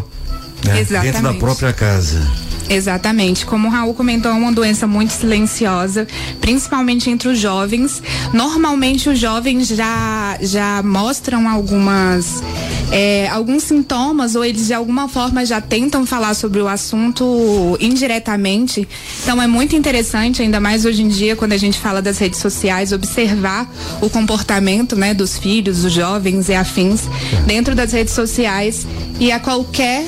né? 0.63 0.83
Dentro 0.83 1.23
da 1.23 1.33
própria 1.33 1.73
casa. 1.73 2.21
Exatamente. 2.69 3.45
Como 3.45 3.67
o 3.67 3.71
Raul 3.71 3.93
comentou, 3.95 4.31
é 4.31 4.33
uma 4.35 4.51
doença 4.51 4.85
muito 4.85 5.11
silenciosa, 5.11 6.07
principalmente 6.39 7.09
entre 7.09 7.29
os 7.29 7.39
jovens. 7.39 8.01
Normalmente 8.31 9.09
os 9.09 9.17
jovens 9.17 9.67
já, 9.69 10.37
já 10.39 10.83
mostram 10.83 11.49
algumas. 11.49 12.43
É, 12.91 13.27
alguns 13.29 13.63
sintomas 13.63 14.35
ou 14.35 14.43
eles 14.43 14.67
de 14.67 14.73
alguma 14.73 15.07
forma 15.07 15.45
já 15.45 15.61
tentam 15.61 16.05
falar 16.05 16.33
sobre 16.33 16.59
o 16.59 16.67
assunto 16.67 17.77
indiretamente. 17.79 18.87
Então 19.23 19.41
é 19.41 19.47
muito 19.47 19.75
interessante, 19.75 20.41
ainda 20.41 20.59
mais 20.59 20.85
hoje 20.85 21.03
em 21.03 21.07
dia, 21.07 21.35
quando 21.35 21.53
a 21.53 21.57
gente 21.57 21.77
fala 21.77 22.01
das 22.01 22.17
redes 22.17 22.39
sociais, 22.39 22.91
observar 22.91 23.71
o 24.01 24.09
comportamento 24.09 24.95
né, 24.95 25.13
dos 25.13 25.37
filhos, 25.37 25.83
dos 25.83 25.93
jovens 25.93 26.49
e 26.49 26.53
afins 26.53 27.03
dentro 27.45 27.75
das 27.75 27.91
redes 27.91 28.13
sociais 28.13 28.87
e 29.19 29.31
a 29.31 29.39
qualquer 29.39 30.07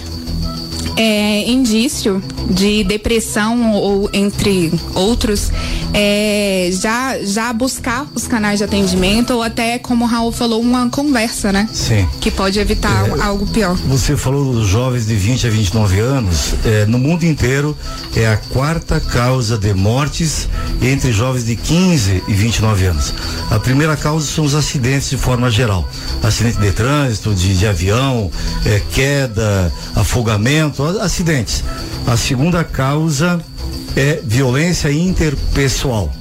é, 0.98 1.50
indício 1.50 2.22
de 2.50 2.84
depressão 2.84 3.74
ou 3.74 4.10
entre 4.12 4.72
outros, 4.94 5.52
é, 5.94 6.70
já, 6.72 7.18
já 7.24 7.52
buscar 7.54 8.08
os 8.16 8.28
canais 8.28 8.60
de 8.60 8.64
atendimento 8.64 9.34
ou 9.34 9.44
até, 9.44 9.78
como 9.78 10.06
o 10.06 10.08
Raul 10.08 10.32
falou, 10.32 10.62
uma 10.62 10.90
conversa, 10.90 11.52
né? 11.52 11.68
Sim. 11.74 12.08
Que 12.20 12.32
pode 12.32 12.60
evitar 12.60 13.20
algo 13.22 13.46
pior. 13.48 13.76
Você 13.88 14.16
falou 14.16 14.54
dos 14.54 14.68
jovens 14.68 15.06
de 15.06 15.16
20 15.16 15.48
a 15.48 15.50
29 15.50 16.00
anos. 16.00 16.54
É, 16.66 16.86
no 16.86 16.98
mundo 16.98 17.24
inteiro 17.24 17.78
é 18.16 18.28
a 18.28 18.38
quarta 18.38 19.00
causa 19.00 19.58
de 19.58 19.74
mortes 19.74 20.48
entre 20.82 21.12
jovens 21.12 21.46
de 21.46 21.56
15 21.56 22.24
e 22.28 22.34
29 22.34 22.86
anos. 22.86 23.14
A 23.50 23.60
primeira 23.60 23.98
causa 23.98 24.26
são 24.26 24.46
os 24.46 24.56
acidentes 24.56 25.10
de 25.10 25.18
forma 25.18 25.50
geral. 25.50 25.88
Acidente 26.24 26.60
de 26.60 26.72
trânsito, 26.72 27.34
de, 27.34 27.58
de 27.58 27.68
avião, 27.68 28.32
é, 28.66 28.82
queda, 28.92 29.72
afogamento, 29.96 30.84
acidentes. 31.00 31.64
A 32.08 32.18
segunda 32.18 32.64
causa 32.64 33.40
é 33.96 34.22
violência 34.24 34.92
interpessoal. 34.92 36.12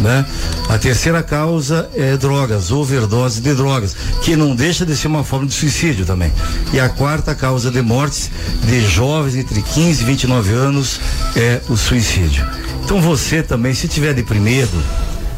Né? 0.00 0.24
A 0.68 0.78
terceira 0.78 1.22
causa 1.22 1.90
é 1.94 2.16
drogas, 2.16 2.72
overdose 2.72 3.40
de 3.40 3.54
drogas, 3.54 3.94
que 4.22 4.34
não 4.34 4.56
deixa 4.56 4.86
de 4.86 4.96
ser 4.96 5.08
uma 5.08 5.22
forma 5.22 5.46
de 5.46 5.52
suicídio 5.52 6.06
também. 6.06 6.32
E 6.72 6.80
a 6.80 6.88
quarta 6.88 7.34
causa 7.34 7.70
de 7.70 7.82
mortes 7.82 8.30
de 8.64 8.80
jovens 8.86 9.36
entre 9.36 9.60
15 9.60 10.02
e 10.02 10.06
29 10.06 10.52
anos 10.54 11.00
é 11.36 11.60
o 11.68 11.76
suicídio. 11.76 12.46
Então 12.82 13.00
você 13.00 13.42
também, 13.42 13.74
se 13.74 13.88
tiver 13.88 14.14
deprimido, 14.14 14.82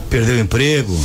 perdeu 0.08 0.36
o 0.36 0.40
emprego, 0.40 0.96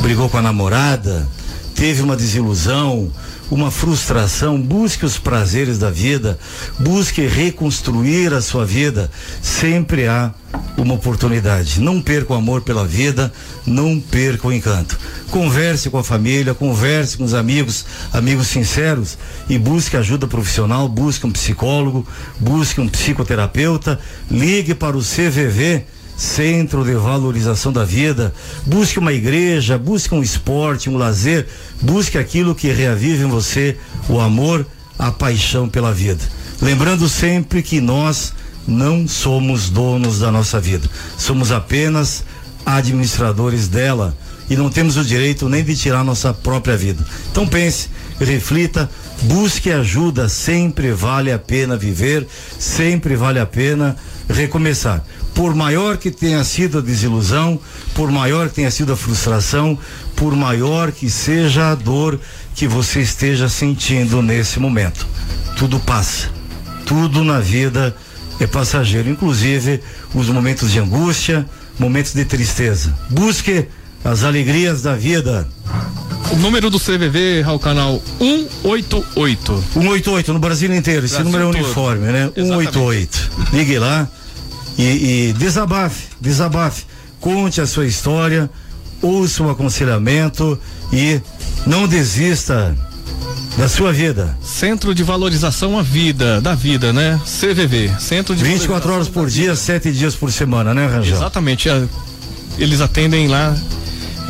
brigou 0.00 0.28
com 0.30 0.38
a 0.38 0.42
namorada, 0.42 1.28
teve 1.76 2.00
uma 2.02 2.16
desilusão, 2.16 3.12
uma 3.50 3.70
frustração, 3.70 4.60
busque 4.60 5.04
os 5.04 5.18
prazeres 5.18 5.78
da 5.78 5.90
vida, 5.90 6.38
busque 6.78 7.26
reconstruir 7.26 8.32
a 8.32 8.40
sua 8.40 8.64
vida. 8.64 9.10
Sempre 9.42 10.08
há 10.08 10.32
uma 10.76 10.94
oportunidade. 10.94 11.80
Não 11.80 12.00
perca 12.00 12.32
o 12.32 12.36
amor 12.36 12.62
pela 12.62 12.86
vida, 12.86 13.30
não 13.66 14.00
perca 14.00 14.48
o 14.48 14.52
encanto. 14.52 14.98
Converse 15.30 15.90
com 15.90 15.98
a 15.98 16.04
família, 16.04 16.54
converse 16.54 17.18
com 17.18 17.24
os 17.24 17.34
amigos, 17.34 17.84
amigos 18.12 18.48
sinceros 18.48 19.18
e 19.48 19.58
busque 19.58 19.96
ajuda 19.96 20.26
profissional, 20.26 20.88
busque 20.88 21.26
um 21.26 21.30
psicólogo, 21.30 22.06
busque 22.40 22.80
um 22.80 22.88
psicoterapeuta, 22.88 24.00
ligue 24.30 24.74
para 24.74 24.96
o 24.96 25.02
CVV 25.02 25.84
Centro 26.16 26.84
de 26.84 26.94
Valorização 26.94 27.72
da 27.72 27.84
Vida. 27.84 28.32
Busque 28.64 28.98
uma 28.98 29.12
igreja, 29.12 29.76
busque 29.76 30.14
um 30.14 30.22
esporte, 30.22 30.88
um 30.88 30.96
lazer, 30.96 31.46
busque 31.80 32.16
aquilo 32.16 32.54
que 32.54 32.72
reavive 32.72 33.24
em 33.24 33.28
você 33.28 33.76
o 34.08 34.18
amor, 34.18 34.66
a 34.98 35.12
paixão 35.12 35.68
pela 35.68 35.92
vida. 35.92 36.24
Lembrando 36.60 37.08
sempre 37.08 37.62
que 37.62 37.80
nós 37.80 38.32
não 38.66 39.06
somos 39.06 39.68
donos 39.68 40.18
da 40.18 40.32
nossa 40.32 40.58
vida, 40.58 40.88
somos 41.16 41.52
apenas 41.52 42.24
administradores 42.64 43.68
dela 43.68 44.16
e 44.48 44.56
não 44.56 44.70
temos 44.70 44.96
o 44.96 45.04
direito 45.04 45.48
nem 45.48 45.62
de 45.62 45.76
tirar 45.76 46.02
nossa 46.02 46.32
própria 46.32 46.76
vida. 46.76 47.04
Então 47.30 47.46
pense, 47.46 47.88
reflita, 48.18 48.88
busque 49.22 49.70
ajuda, 49.70 50.28
sempre 50.28 50.92
vale 50.92 51.30
a 51.30 51.38
pena 51.38 51.76
viver, 51.76 52.26
sempre 52.58 53.16
vale 53.16 53.38
a 53.38 53.46
pena 53.46 53.96
recomeçar. 54.28 55.04
Por 55.36 55.54
maior 55.54 55.98
que 55.98 56.10
tenha 56.10 56.42
sido 56.42 56.78
a 56.78 56.80
desilusão, 56.80 57.60
por 57.94 58.10
maior 58.10 58.48
que 58.48 58.54
tenha 58.54 58.70
sido 58.70 58.94
a 58.94 58.96
frustração, 58.96 59.78
por 60.16 60.34
maior 60.34 60.90
que 60.90 61.10
seja 61.10 61.70
a 61.72 61.74
dor 61.74 62.18
que 62.54 62.66
você 62.66 63.02
esteja 63.02 63.46
sentindo 63.46 64.22
nesse 64.22 64.58
momento, 64.58 65.06
tudo 65.58 65.78
passa. 65.78 66.30
Tudo 66.86 67.22
na 67.22 67.38
vida 67.38 67.94
é 68.40 68.46
passageiro, 68.46 69.10
inclusive 69.10 69.82
os 70.14 70.26
momentos 70.30 70.72
de 70.72 70.78
angústia, 70.78 71.46
momentos 71.78 72.14
de 72.14 72.24
tristeza. 72.24 72.96
Busque 73.10 73.66
as 74.02 74.24
alegrias 74.24 74.80
da 74.80 74.94
vida. 74.94 75.46
O 76.32 76.36
número 76.36 76.70
do 76.70 76.80
CVV, 76.80 77.42
Raul 77.42 77.58
Canal 77.58 78.02
188. 78.18 79.64
188 79.74 80.32
no 80.32 80.38
Brasil 80.38 80.74
inteiro. 80.74 81.04
Esse 81.04 81.16
Brasil 81.16 81.30
número 81.30 81.50
é 81.50 81.52
todo. 81.52 81.64
uniforme, 81.64 82.06
né? 82.06 82.30
Exatamente. 82.34 82.72
188. 82.72 83.30
Ligue 83.52 83.78
lá 83.78 84.08
e, 84.78 85.28
e 85.28 85.32
desabafe, 85.34 86.04
desabafe. 86.20 86.84
Conte 87.20 87.60
a 87.60 87.66
sua 87.66 87.86
história, 87.86 88.48
ouça 89.02 89.42
o 89.42 89.50
aconselhamento 89.50 90.58
e 90.92 91.20
não 91.66 91.86
desista 91.88 92.76
da 93.56 93.68
sua 93.68 93.92
vida. 93.92 94.36
Centro 94.42 94.94
de 94.94 95.02
Valorização 95.02 95.78
à 95.78 95.82
Vida, 95.82 96.40
da 96.40 96.54
Vida, 96.54 96.92
né? 96.92 97.18
CVV, 97.24 97.90
Centro 97.98 98.36
de 98.36 98.44
24 98.44 98.92
horas 98.92 99.08
por 99.08 99.28
dia, 99.28 99.56
sete 99.56 99.90
dias 99.92 100.14
por 100.14 100.30
semana, 100.30 100.74
né, 100.74 100.86
Rangel? 100.86 101.16
Exatamente. 101.16 101.68
a- 101.70 101.86
Eles 102.58 102.80
atendem 102.80 103.28
lá 103.28 103.56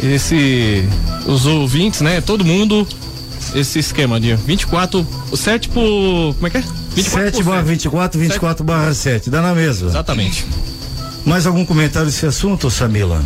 esse 0.02 0.84
os 1.26 1.44
ouvintes, 1.46 2.00
né? 2.00 2.20
Todo 2.20 2.44
mundo 2.44 2.86
esse 3.54 3.78
esquema 3.78 4.20
de 4.20 4.34
24, 4.34 5.06
7 5.34 5.68
por, 5.68 6.34
como 6.34 6.46
é 6.46 6.50
que 6.50 6.58
é? 6.58 6.64
7 7.02 7.42
barra 7.42 7.62
24, 7.62 8.18
24 8.18 8.64
barra 8.64 8.94
7, 8.94 9.30
dá 9.30 9.42
na 9.42 9.54
mesma. 9.54 9.88
Exatamente. 9.88 10.46
Mais 11.24 11.46
algum 11.46 11.64
comentário 11.64 12.08
desse 12.08 12.24
assunto, 12.26 12.70
Samila? 12.70 13.22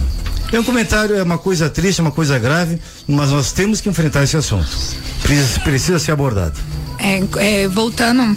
É 0.53 0.59
um 0.59 0.65
comentário, 0.65 1.17
é 1.17 1.23
uma 1.23 1.39
coisa 1.39 1.71
triste, 1.71 2.01
uma 2.01 2.11
coisa 2.11 2.39
grave, 2.39 2.81
mas 3.07 3.31
nós 3.31 3.53
temos 3.53 3.81
que 3.81 3.89
enfrentar 3.89 4.25
esse 4.25 4.37
assunto. 4.37 4.69
Precisa, 5.23 5.61
precisa 5.61 5.99
ser 5.99 6.13
abordado. 6.13 6.59
É, 6.99 7.63
é, 7.63 7.69
voltando 7.69 8.37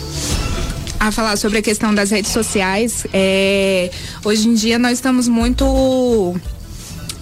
a 0.99 1.11
falar 1.11 1.35
sobre 1.37 1.57
a 1.57 1.61
questão 1.61 1.93
das 1.93 2.11
redes 2.11 2.31
sociais, 2.31 3.05
é, 3.11 3.89
hoje 4.23 4.47
em 4.47 4.53
dia 4.53 4.77
nós 4.77 4.93
estamos 4.93 5.27
muito 5.27 6.35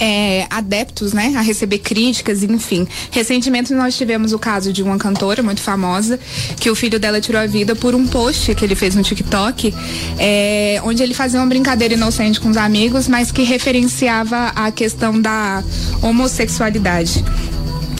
é, 0.02 0.47
adeptos, 0.49 1.14
né, 1.14 1.32
a 1.38 1.41
receber 1.41 1.78
críticas, 1.78 2.41
enfim. 2.41 2.88
Recentemente 3.12 3.72
nós 3.72 3.95
tivemos 3.95 4.34
o 4.34 4.39
caso 4.39 4.74
de 4.74 4.82
uma 4.82 4.97
cantora 4.97 5.43
muito 5.43 5.62
famosa 5.62 6.20
que 6.60 6.72
o 6.72 6.76
filho 6.76 6.99
dela 6.99 7.22
tirou 7.22 7.39
a 7.39 7.45
vida 7.45 7.76
por 7.76 7.93
um 7.93 8.08
post 8.08 8.56
que 8.56 8.66
ele 8.66 8.74
fez 8.74 8.95
no 8.95 9.04
TikTok, 9.04 9.72
é, 10.18 10.82
onde 10.84 11.04
ele 11.04 11.14
fazia 11.14 11.39
uma 11.39 11.45
brincadeira 11.45 11.93
inocente 11.93 12.41
com 12.41 12.49
os 12.49 12.58
amigos, 12.58 13.08
mas 13.08 13.32
que 13.32 13.43
referenciava 13.43 14.47
a 14.56 14.72
questão 14.72 15.22
da 15.22 15.64
homossexualidade. 16.02 17.24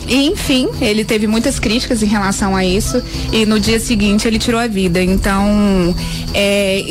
E, 0.08 0.26
enfim, 0.26 0.68
ele 0.80 1.04
teve 1.04 1.28
muitas 1.28 1.60
críticas 1.60 2.02
em 2.02 2.06
relação 2.06 2.56
a 2.56 2.64
isso 2.64 3.00
e 3.32 3.46
no 3.46 3.60
dia 3.60 3.78
seguinte 3.78 4.26
ele 4.26 4.40
tirou 4.40 4.60
a 4.60 4.66
vida. 4.66 5.00
Então, 5.00 5.94
é, 6.34 6.82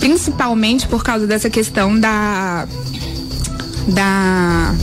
principalmente 0.00 0.88
por 0.88 1.04
causa 1.04 1.28
dessa 1.28 1.48
questão 1.48 1.96
da 1.96 2.66
da 3.88 4.74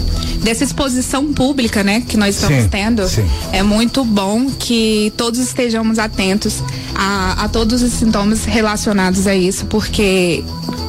dessa 0.43 0.63
exposição 0.63 1.31
pública, 1.33 1.83
né, 1.83 2.01
que 2.01 2.17
nós 2.17 2.33
estamos 2.33 2.63
Sim, 2.63 2.69
tendo, 2.69 3.07
sim. 3.07 3.23
é 3.51 3.61
muito 3.61 4.03
bom 4.03 4.49
que 4.49 5.13
todos 5.15 5.39
estejamos 5.39 5.99
atentos 5.99 6.63
a, 6.95 7.43
a 7.43 7.47
todos 7.47 7.83
os 7.83 7.93
sintomas 7.93 8.43
relacionados 8.45 9.27
a 9.27 9.35
isso, 9.35 9.67
porque 9.67 10.43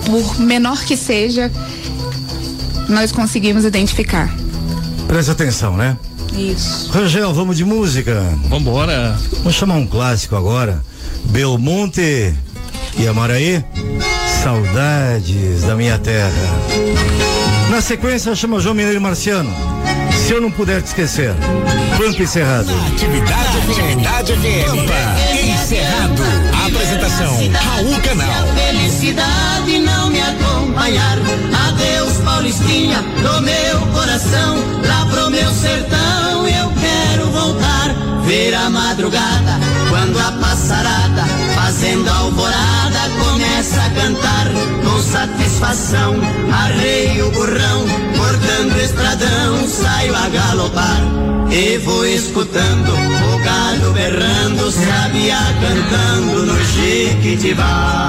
por 0.07 0.41
menor 0.41 0.83
que 0.85 0.97
seja, 0.97 1.53
nós 2.89 3.13
conseguimos 3.13 3.65
identificar. 3.65 4.35
Presta 5.07 5.33
atenção, 5.33 5.77
né? 5.77 5.99
Isso. 6.37 6.91
Rangel, 6.91 7.33
vamos 7.35 7.57
de 7.57 7.65
música? 7.65 8.23
Vambora. 8.49 9.19
Vamos 9.39 9.55
chamar 9.55 9.75
um 9.75 9.87
clássico 9.87 10.35
agora. 10.35 10.83
Belmonte 11.27 12.35
e 12.99 13.07
Amaraí. 13.07 13.63
Saudades 14.43 15.63
da 15.63 15.77
minha 15.77 15.99
terra. 15.99 16.31
Na 17.73 17.81
sequência, 17.81 18.35
chama 18.35 18.61
João 18.61 18.75
Mineiro 18.75 18.99
e 18.99 19.01
Marciano. 19.01 19.51
Se 20.13 20.35
eu 20.35 20.43
não 20.43 20.51
puder 20.51 20.83
te 20.83 20.89
esquecer. 20.89 21.35
Pampa 21.97 22.23
encerrado. 22.23 22.71
Atividade 22.93 23.59
Atividade 23.71 24.33
FM. 24.35 24.67
Pampa, 24.67 25.41
encerrado. 25.43 26.23
Apresentação, 26.67 27.35
Raul 27.51 27.99
Canal. 28.03 28.29
Felicidade 28.55 29.79
não 29.79 30.11
me 30.11 30.21
acompanhar. 30.21 31.17
Adeus, 31.67 32.19
Paulistinha, 32.19 33.01
do 33.01 33.41
meu 33.41 33.81
coração. 33.95 34.59
Lá 34.87 35.07
pro 35.07 35.31
meu 35.31 35.51
sertão 35.53 36.47
eu 36.47 36.71
quero 36.79 37.31
voltar. 37.31 37.89
Ver 38.27 38.55
a 38.55 38.69
madrugada, 38.69 39.59
quando 39.89 40.19
a 40.19 40.33
passarada 40.33 41.25
faz 41.55 41.73
Fazendo 41.73 42.09
alvorada, 42.11 43.09
começa 43.63 43.81
a 43.81 43.91
cantar 43.91 44.49
com 44.83 45.01
satisfação. 45.01 46.17
Arrei 46.53 47.23
o 47.23 47.31
burrão, 47.31 47.87
cortando 48.17 48.77
estradão, 48.83 49.69
saio 49.69 50.17
a 50.17 50.29
galopar. 50.29 51.01
E 51.49 51.79
vou 51.79 52.05
escutando 52.05 52.89
o 52.89 53.39
galo 53.39 53.93
berrando, 53.93 54.69
sabia 54.73 55.39
cantando 55.61 56.47
no 56.47 56.65
Jequitibá. 56.65 58.03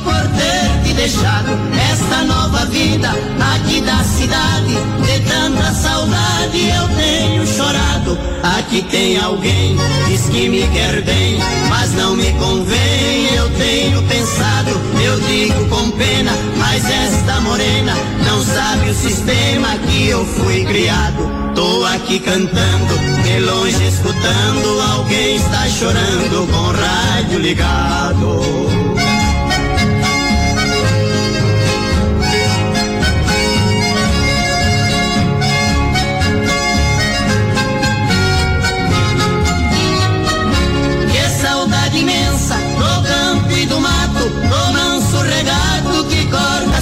Por 0.00 0.22
ter 0.36 0.82
te 0.84 0.94
deixado 0.94 1.50
esta 1.92 2.22
nova 2.24 2.64
vida 2.66 3.10
aqui 3.54 3.80
da 3.80 4.02
cidade. 4.04 4.74
De 5.04 5.20
tanta 5.28 5.72
saudade 5.72 6.68
eu 6.68 6.88
tenho 6.96 7.46
chorado. 7.46 8.18
Aqui 8.58 8.82
tem 8.82 9.18
alguém, 9.18 9.76
diz 10.06 10.22
que 10.28 10.48
me 10.48 10.66
quer 10.68 11.02
bem, 11.02 11.38
mas 11.68 11.92
não 11.94 12.16
me 12.16 12.32
convém. 12.32 13.34
Eu 13.34 13.50
tenho 13.50 14.02
pensado, 14.02 14.70
eu 15.02 15.20
digo 15.20 15.68
com 15.68 15.90
pena, 15.92 16.32
mas 16.56 16.84
esta 16.88 17.40
morena 17.40 17.94
não 18.24 18.42
sabe 18.42 18.90
o 18.90 18.94
sistema 18.94 19.76
que 19.86 20.08
eu 20.08 20.24
fui 20.24 20.64
criado. 20.64 21.40
Tô 21.54 21.84
aqui 21.84 22.18
cantando, 22.20 22.98
de 23.22 23.40
longe 23.40 23.86
escutando, 23.86 24.80
alguém 24.92 25.36
está 25.36 25.68
chorando 25.68 26.46
com 26.50 26.58
o 26.58 26.72
rádio 26.72 27.38
ligado. 27.38 28.40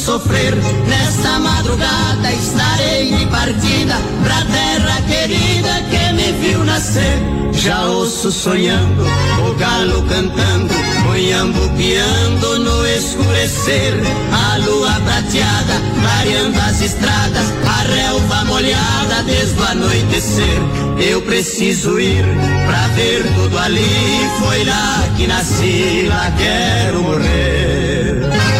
Sofrer. 0.00 0.54
Nesta 0.88 1.38
madrugada 1.38 2.32
estarei 2.32 3.14
de 3.14 3.26
partida 3.26 3.94
pra 4.24 4.42
terra 4.46 5.00
querida 5.02 5.82
que 5.90 6.12
me 6.14 6.32
viu 6.40 6.64
nascer. 6.64 7.18
Já 7.52 7.84
ouço 7.84 8.32
sonhando, 8.32 9.04
o 9.46 9.54
galo 9.54 10.02
cantando, 10.04 10.72
moiambo 11.04 11.68
piando 11.76 12.58
no 12.60 12.86
escurecer. 12.86 13.92
A 14.32 14.56
lua 14.56 14.92
prateada, 15.04 15.74
clareando 16.00 16.58
as 16.60 16.80
estradas, 16.80 17.46
a 17.66 17.82
relva 17.92 18.44
molhada 18.46 19.22
desde 19.26 19.60
o 19.60 19.64
anoitecer. 19.64 20.60
Eu 20.98 21.20
preciso 21.22 22.00
ir 22.00 22.24
pra 22.66 22.86
ver 22.94 23.22
tudo 23.34 23.58
ali. 23.58 24.30
Foi 24.38 24.64
lá 24.64 25.04
que 25.16 25.26
nasci, 25.26 26.06
lá 26.08 26.32
quero 26.38 27.02
morrer. 27.02 28.59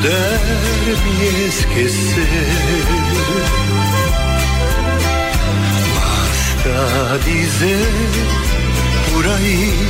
puder 0.00 0.40
me 1.04 1.46
esquecer. 1.46 2.26
Basta 5.94 7.18
dizer 7.24 7.88
por 9.12 9.26
aí. 9.26 9.89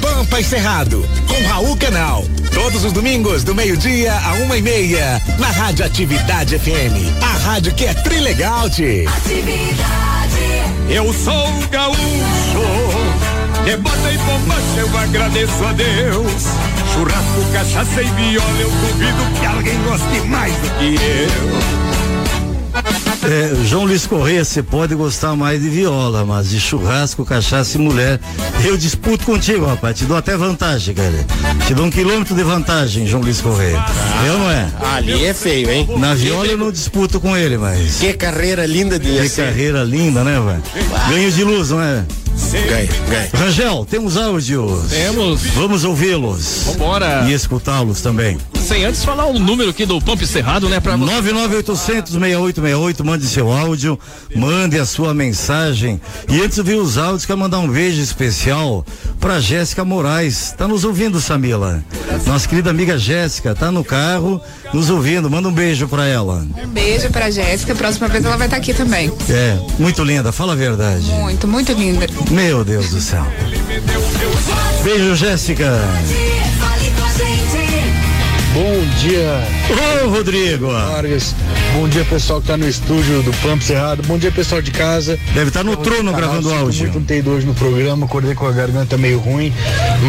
Pampa 0.00 0.40
e 0.40 0.44
Cerrado 0.44 1.06
com 1.26 1.48
Raul 1.48 1.76
Canal. 1.76 2.24
Todos 2.52 2.84
os 2.84 2.92
domingos 2.92 3.44
do 3.44 3.54
meio-dia 3.54 4.12
a 4.12 4.34
uma 4.34 4.56
e 4.56 4.62
meia 4.62 5.20
na 5.38 5.48
Rádio 5.48 5.84
Atividade 5.84 6.58
FM. 6.58 7.22
A 7.22 7.38
rádio 7.44 7.74
que 7.74 7.86
é 7.86 7.94
trilegal, 7.94 8.68
tchê. 8.70 9.06
Eu 10.88 11.12
sou 11.12 11.48
o 11.48 11.68
gaúcho, 11.68 12.00
de 13.64 13.76
bota 13.76 14.12
e 14.12 14.18
bombacha 14.18 14.78
eu 14.78 14.98
agradeço 14.98 15.64
a 15.64 15.72
Deus. 15.72 16.42
Churrasco, 16.92 17.52
cachaça 17.52 18.02
e 18.02 18.10
viola, 18.10 18.60
eu 18.60 18.70
duvido 18.70 19.38
que 19.38 19.46
alguém 19.46 19.82
goste 19.84 20.28
mais 20.28 20.52
do 20.54 20.70
que 20.78 20.96
eu. 20.96 21.89
É, 23.22 23.54
João 23.66 23.84
Luiz 23.84 24.06
Correia, 24.06 24.44
você 24.44 24.62
pode 24.62 24.94
gostar 24.94 25.36
mais 25.36 25.60
de 25.62 25.68
viola, 25.68 26.24
mas 26.24 26.48
de 26.50 26.58
churrasco, 26.58 27.24
cachaça 27.24 27.76
e 27.76 27.80
mulher, 27.80 28.18
eu 28.64 28.76
disputo 28.76 29.24
contigo, 29.26 29.66
rapaz. 29.66 29.98
Te 29.98 30.04
dou 30.04 30.16
até 30.16 30.36
vantagem, 30.36 30.94
cara. 30.94 31.26
Te 31.66 31.74
dou 31.74 31.84
um 31.86 31.90
quilômetro 31.90 32.34
de 32.34 32.42
vantagem, 32.42 33.06
João 33.06 33.22
Luiz 33.22 33.40
Correia. 33.40 33.84
eu 34.26 34.38
não 34.38 34.50
é? 34.50 34.68
Ali 34.96 35.26
é 35.26 35.34
feio, 35.34 35.70
hein? 35.70 35.86
Na 35.98 36.14
viola 36.14 36.46
eu 36.46 36.58
não 36.58 36.72
disputo 36.72 37.20
com 37.20 37.36
ele, 37.36 37.58
mas. 37.58 37.96
Que 38.00 38.14
carreira 38.14 38.64
linda 38.66 38.98
de 38.98 39.20
Que 39.20 39.28
carreira 39.28 39.84
linda, 39.84 40.24
né, 40.24 40.40
velho? 40.40 40.62
Ganho 41.10 41.30
de 41.30 41.44
luz, 41.44 41.70
não 41.70 41.82
é? 41.82 42.04
Ganha, 42.50 42.88
ganha. 43.08 43.30
Rangel, 43.34 43.86
temos 43.88 44.16
áudios. 44.16 44.88
Temos. 44.88 45.42
Vamos 45.54 45.84
ouvi-los. 45.84 46.62
Vambora. 46.66 47.26
E 47.28 47.32
escutá-los 47.34 48.00
também. 48.00 48.38
Sem 48.70 48.84
antes 48.84 49.04
falar 49.04 49.26
o 49.26 49.36
número 49.36 49.70
aqui 49.70 49.84
do 49.84 50.00
Pump 50.00 50.24
Cerrado, 50.24 50.68
né? 50.68 50.78
Pra 50.78 50.94
você. 50.94 51.04
99800 51.04 52.12
6868, 52.12 53.04
mande 53.04 53.26
seu 53.26 53.50
áudio, 53.50 53.98
mande 54.32 54.78
a 54.78 54.86
sua 54.86 55.12
mensagem. 55.12 56.00
E 56.28 56.40
antes 56.40 56.54
de 56.54 56.60
ouvir 56.60 56.76
os 56.76 56.96
áudios, 56.96 57.26
quero 57.26 57.36
mandar 57.36 57.58
um 57.58 57.66
beijo 57.66 58.00
especial 58.00 58.86
pra 59.18 59.40
Jéssica 59.40 59.84
Moraes. 59.84 60.54
Tá 60.56 60.68
nos 60.68 60.84
ouvindo, 60.84 61.20
Samila? 61.20 61.82
Nossa 62.24 62.48
querida 62.48 62.70
amiga 62.70 62.96
Jéssica, 62.96 63.56
tá 63.56 63.72
no 63.72 63.82
carro, 63.82 64.40
nos 64.72 64.88
ouvindo. 64.88 65.28
Manda 65.28 65.48
um 65.48 65.52
beijo 65.52 65.88
pra 65.88 66.06
ela. 66.06 66.46
Um 66.62 66.68
beijo 66.68 67.10
pra 67.10 67.28
Jéssica. 67.28 67.74
Próxima 67.74 68.06
vez 68.06 68.24
ela 68.24 68.36
vai 68.36 68.46
estar 68.46 68.58
aqui 68.58 68.72
também. 68.72 69.12
É, 69.28 69.58
muito 69.80 70.04
linda, 70.04 70.30
fala 70.30 70.52
a 70.52 70.56
verdade. 70.56 71.06
Muito, 71.06 71.48
muito 71.48 71.72
linda. 71.72 72.06
Meu 72.30 72.64
Deus 72.64 72.90
do 72.90 73.00
céu. 73.00 73.26
Beijo, 74.84 75.16
Jéssica. 75.16 75.72
Bom 78.52 78.84
dia. 78.98 79.46
Ô, 80.04 80.08
Rodrigo. 80.08 80.66
Vargas. 80.72 81.36
Bom 81.72 81.88
dia, 81.88 82.04
pessoal 82.04 82.40
que 82.40 82.48
tá 82.48 82.56
no 82.56 82.68
estúdio 82.68 83.22
do 83.22 83.32
Pampo 83.34 83.62
Cerrado. 83.62 84.02
Bom 84.02 84.18
dia, 84.18 84.32
pessoal 84.32 84.60
de 84.60 84.72
casa. 84.72 85.16
Deve 85.32 85.48
estar 85.48 85.62
no 85.62 85.74
Estamos 85.74 85.88
trono 85.88 86.12
gravando 86.12 86.52
áudio. 86.52 86.82
Muito, 86.82 86.98
não 86.98 87.06
ter 87.06 87.18
ido 87.18 87.30
hoje 87.30 87.46
no 87.46 87.54
programa, 87.54 88.06
acordei 88.06 88.34
com 88.34 88.46
a 88.48 88.50
garganta 88.50 88.98
meio 88.98 89.20
ruim. 89.20 89.52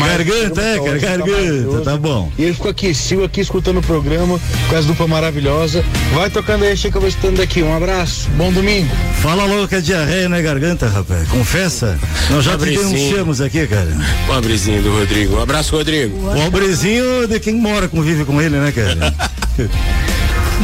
Garganta, 0.07 0.59
é, 0.59 0.79
cara, 0.79 0.99
tá 0.99 1.07
garganta, 1.07 1.31
maravilhoso. 1.31 1.81
tá 1.81 1.97
bom. 1.97 2.31
E 2.35 2.43
ele 2.43 2.53
ficou 2.53 2.71
aqui, 2.71 2.95
Sil, 2.97 3.21
aqui 3.23 3.41
escutando 3.41 3.77
o 3.77 3.83
programa 3.83 4.39
com 4.67 4.75
as 4.75 4.85
duplas 4.87 5.07
maravilhosas. 5.07 5.85
Vai 6.11 6.31
tocando 6.31 6.63
aí, 6.63 6.71
achei 6.71 6.89
que 6.89 6.97
eu 6.97 7.01
vou 7.01 7.09
escutando 7.09 7.37
daqui. 7.37 7.61
Um 7.61 7.75
abraço, 7.77 8.27
bom 8.31 8.51
domingo. 8.51 8.89
Fala 9.21 9.45
logo 9.45 9.67
que 9.67 9.75
é 9.75 9.81
diarreia, 9.81 10.27
não 10.27 10.37
é 10.37 10.41
garganta, 10.41 10.87
rapaz. 10.87 11.27
Confessa. 11.27 11.99
Nós 12.31 12.43
já 12.43 12.53
te 12.53 12.57
Pobrezinho. 12.57 12.89
denunciamos 12.89 13.39
aqui, 13.39 13.67
cara. 13.67 13.95
Pobrezinho 14.25 14.81
do 14.81 14.97
Rodrigo. 14.97 15.35
Um 15.35 15.41
abraço, 15.43 15.75
Rodrigo. 15.75 16.17
Pobrezinho 16.33 17.27
de 17.27 17.39
quem 17.39 17.53
mora, 17.53 17.87
convive 17.87 18.25
com 18.25 18.30
ele, 18.39 18.57
né, 18.59 18.71
cara? 18.71 19.13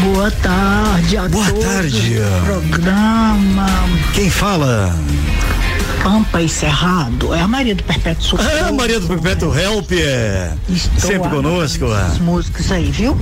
Boa 0.03 0.29
tarde 0.29 1.17
a 1.17 1.27
Boa 1.27 1.45
todos 1.49 1.65
tarde. 1.65 2.17
programa 2.45 3.65
Quem 4.13 4.29
fala? 4.29 4.95
Pampa 6.03 6.41
e 6.41 6.47
Cerrado. 6.47 7.33
É 7.33 7.41
a 7.41 7.47
Maria 7.47 7.73
do 7.75 7.83
Perpétuo 7.83 8.23
Socorro. 8.23 8.49
Ah, 8.67 8.71
Maria 8.71 8.99
do 8.99 9.07
Perpétuo 9.07 9.57
Help 9.57 9.91
é 9.93 10.53
Estou 10.69 11.11
sempre 11.11 11.29
conosco. 11.29 11.85
ah. 11.91 12.09
As 12.11 12.19
músicas 12.19 12.71
aí, 12.71 12.91
viu? 12.91 13.17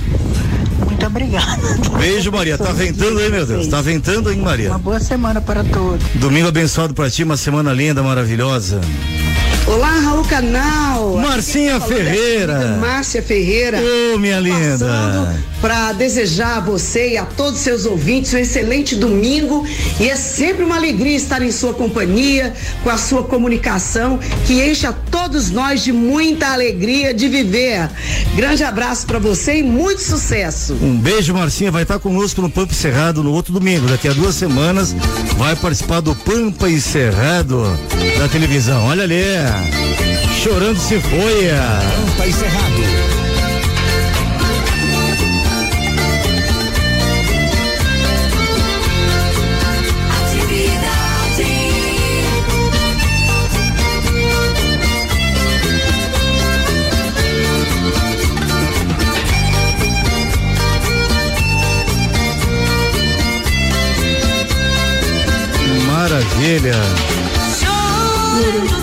Muito 0.96 1.06
obrigada. 1.08 1.98
Beijo, 1.98 2.32
Maria. 2.32 2.56
Tá 2.56 2.72
ventando 2.72 3.18
aí, 3.18 3.30
meu 3.30 3.44
Deus. 3.44 3.66
Tá 3.66 3.82
ventando, 3.82 4.32
hein, 4.32 4.38
Maria? 4.38 4.70
Uma 4.70 4.78
boa 4.78 4.98
semana 4.98 5.42
para 5.42 5.62
todos. 5.62 6.02
Domingo 6.14 6.48
abençoado 6.48 6.94
pra 6.94 7.10
ti, 7.10 7.22
uma 7.22 7.36
semana 7.36 7.70
linda, 7.70 8.02
maravilhosa. 8.02 8.80
Olá, 9.66 9.98
Raul 9.98 10.24
Canal. 10.24 11.16
Marcinha 11.16 11.74
é 11.74 11.80
Ferreira. 11.80 12.76
Márcia 12.80 13.20
Ferreira. 13.20 13.80
Ô, 14.14 14.16
minha 14.16 14.38
linda. 14.38 15.34
Para 15.60 15.92
desejar 15.92 16.58
a 16.58 16.60
você 16.60 17.10
e 17.14 17.16
a 17.18 17.24
todos 17.24 17.54
os 17.54 17.60
seus 17.60 17.84
ouvintes 17.84 18.32
um 18.32 18.38
excelente 18.38 18.94
domingo. 18.94 19.66
E 19.98 20.08
é 20.08 20.14
sempre 20.14 20.62
uma 20.62 20.76
alegria 20.76 21.16
estar 21.16 21.42
em 21.42 21.50
sua 21.50 21.74
companhia, 21.74 22.54
com 22.84 22.90
a 22.90 22.96
sua 22.96 23.24
comunicação, 23.24 24.20
que 24.46 24.62
enche 24.62 24.86
a 24.86 24.92
todos 24.92 25.50
nós 25.50 25.82
de 25.82 25.92
muita 25.92 26.52
alegria 26.52 27.12
de 27.12 27.26
viver. 27.26 27.90
Grande 28.36 28.62
abraço 28.62 29.04
para 29.04 29.18
você 29.18 29.58
e 29.58 29.62
muito 29.64 30.00
sucesso. 30.00 30.76
Um 30.86 30.96
beijo, 30.96 31.34
Marcinha. 31.34 31.72
Vai 31.72 31.82
estar 31.82 31.98
conosco 31.98 32.40
no 32.40 32.48
Pampa 32.48 32.72
Cerrado 32.72 33.20
no 33.20 33.32
outro 33.32 33.52
domingo. 33.52 33.88
Daqui 33.88 34.06
a 34.06 34.12
duas 34.12 34.36
semanas 34.36 34.94
vai 35.36 35.56
participar 35.56 36.00
do 36.00 36.14
Pampa 36.14 36.68
e 36.68 36.80
Cerrado 36.80 37.64
da 38.20 38.28
televisão. 38.28 38.86
Olha 38.86 39.02
ali. 39.02 39.24
Chorando 40.40 40.78
se 40.78 41.00
foi. 41.00 41.48
Pampa 42.06 42.26
e 42.28 42.32
Cerrado. 42.32 42.95
Chorando 66.58 66.72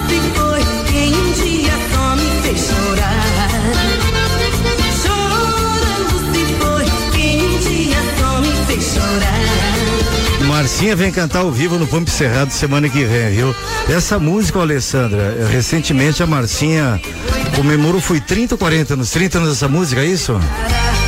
se 0.07 0.19
foi 0.35 0.61
quem 0.91 1.11
um 1.11 1.31
dia 1.31 1.73
só 1.91 2.15
me 2.15 2.41
fez 2.43 2.67
chorar. 2.67 3.49
Chorando 5.01 6.15
se 6.31 6.43
foi 6.59 6.85
quem 7.13 7.41
um 7.41 7.57
dia 7.57 7.97
só 8.19 8.41
me 8.41 8.65
fez 8.67 8.83
chorar. 8.93 10.45
Marcinha 10.45 10.95
vem 10.95 11.11
cantar 11.11 11.39
ao 11.39 11.51
vivo 11.51 11.79
no 11.79 11.87
Pampa 11.87 12.11
e 12.11 12.13
Cerrado 12.13 12.51
semana 12.51 12.87
que 12.87 13.03
vem, 13.05 13.31
viu? 13.31 13.55
Essa 13.89 14.19
música, 14.19 14.59
Alessandra, 14.59 15.35
eh, 15.39 15.47
recentemente 15.51 16.21
a 16.21 16.27
Marcinha 16.27 17.01
comemorou, 17.55 17.99
foi 17.99 18.19
30 18.19 18.53
ou 18.53 18.59
40 18.59 18.93
anos? 18.93 19.09
30 19.09 19.39
anos 19.39 19.49
dessa 19.49 19.67
música, 19.67 20.01
é 20.01 20.05
isso? 20.05 20.33
Rapaz, 20.33 21.02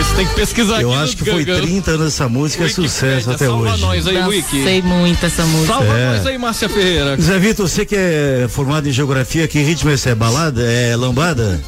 Mas 0.00 0.12
tem 0.12 0.26
que 0.26 0.34
pesquisar 0.34 0.80
Eu 0.80 0.94
aqui 0.94 1.02
acho 1.02 1.16
que 1.18 1.24
foi 1.26 1.44
Google. 1.44 1.60
30 1.60 1.90
anos 1.90 2.06
essa 2.06 2.26
música, 2.26 2.64
é 2.64 2.68
sucesso 2.70 3.30
até 3.30 3.44
salva 3.44 3.70
hoje. 3.72 3.82
nós 3.82 4.06
aí, 4.06 4.16
Wiki. 4.28 4.64
Sei 4.64 4.80
muito 4.80 5.26
essa 5.26 5.44
música. 5.44 5.74
Salva 5.74 5.92
É. 5.92 6.16
nós 6.16 6.26
aí, 6.26 6.38
Márcia 6.38 6.70
Ferreira. 6.70 7.20
Zé 7.20 7.38
Vitor, 7.38 7.68
você 7.68 7.84
que 7.84 7.94
é 7.94 8.46
formado 8.48 8.88
em 8.88 8.92
geografia, 8.92 9.46
que 9.46 9.58
ritmo 9.60 9.90
é 9.90 9.94
esse? 9.94 10.08
É 10.08 10.14
balada? 10.14 10.62
É 10.62 10.96
lambada? 10.96 11.60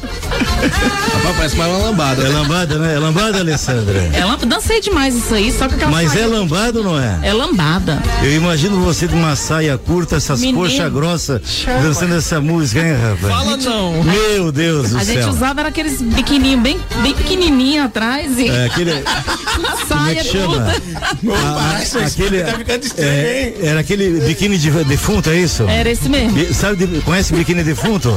Rapaz, 0.69 1.35
parece 1.37 1.55
mais 1.57 1.71
uma 1.71 1.77
lambada. 1.79 2.23
É 2.23 2.29
lambada, 2.29 2.77
né? 2.77 2.95
É 2.95 2.99
lambada, 2.99 3.39
Alessandra? 3.39 4.09
Ela 4.13 4.37
dancei 4.37 4.79
demais 4.81 5.15
isso 5.15 5.33
aí, 5.33 5.51
só 5.51 5.67
que 5.67 5.75
aquela 5.75 5.91
Mas 5.91 6.11
é 6.11 6.19
saia- 6.19 6.27
lambada 6.27 6.77
ou 6.79 6.83
não 6.85 6.99
é? 6.99 7.19
É 7.21 7.33
lambada. 7.33 8.01
Eu 8.21 8.33
imagino 8.35 8.79
você 8.83 9.07
de 9.07 9.13
uma 9.13 9.35
saia 9.35 9.77
curta, 9.77 10.15
essas 10.17 10.39
Menino. 10.39 10.59
coxas 10.59 10.91
grossas, 10.91 11.41
dançando 11.81 12.15
essa 12.15 12.39
música, 12.39 12.81
hein, 12.81 12.93
rapaz? 12.95 13.33
Fala 13.33 13.57
não. 13.57 14.03
Meu 14.03 14.51
Deus 14.51 14.89
do 14.91 14.97
A 14.97 15.03
gente 15.03 15.19
céu. 15.19 15.29
usava 15.29 15.61
era 15.61 15.69
aqueles 15.69 16.01
biquininhos 16.01 16.61
bem, 16.61 16.79
bem 17.01 17.13
pequenininho 17.13 17.83
atrás 17.83 18.37
e 18.37 18.47
É, 18.49 18.65
aquele. 18.65 18.91
uma 19.59 19.71
Como 19.71 19.83
é 19.83 19.85
saia 19.87 20.15
que 20.23 20.31
chama? 20.31 20.55
curta. 20.55 20.81
A- 21.33 22.01
a- 22.01 22.05
aquele, 22.05 22.43
tá 22.43 22.57
ficando 22.57 22.83
estranho, 22.85 23.09
é, 23.11 23.53
era 23.63 23.79
aquele 23.79 24.19
biquíni 24.21 24.57
de 24.57 24.69
defunto, 24.83 25.29
é 25.29 25.37
isso? 25.37 25.63
Era 25.67 25.89
esse 25.89 26.09
mesmo. 26.09 26.53
Sabe, 26.53 26.85
de- 26.85 27.01
conhece 27.01 27.33
biquíni 27.33 27.63
defunto? 27.63 28.13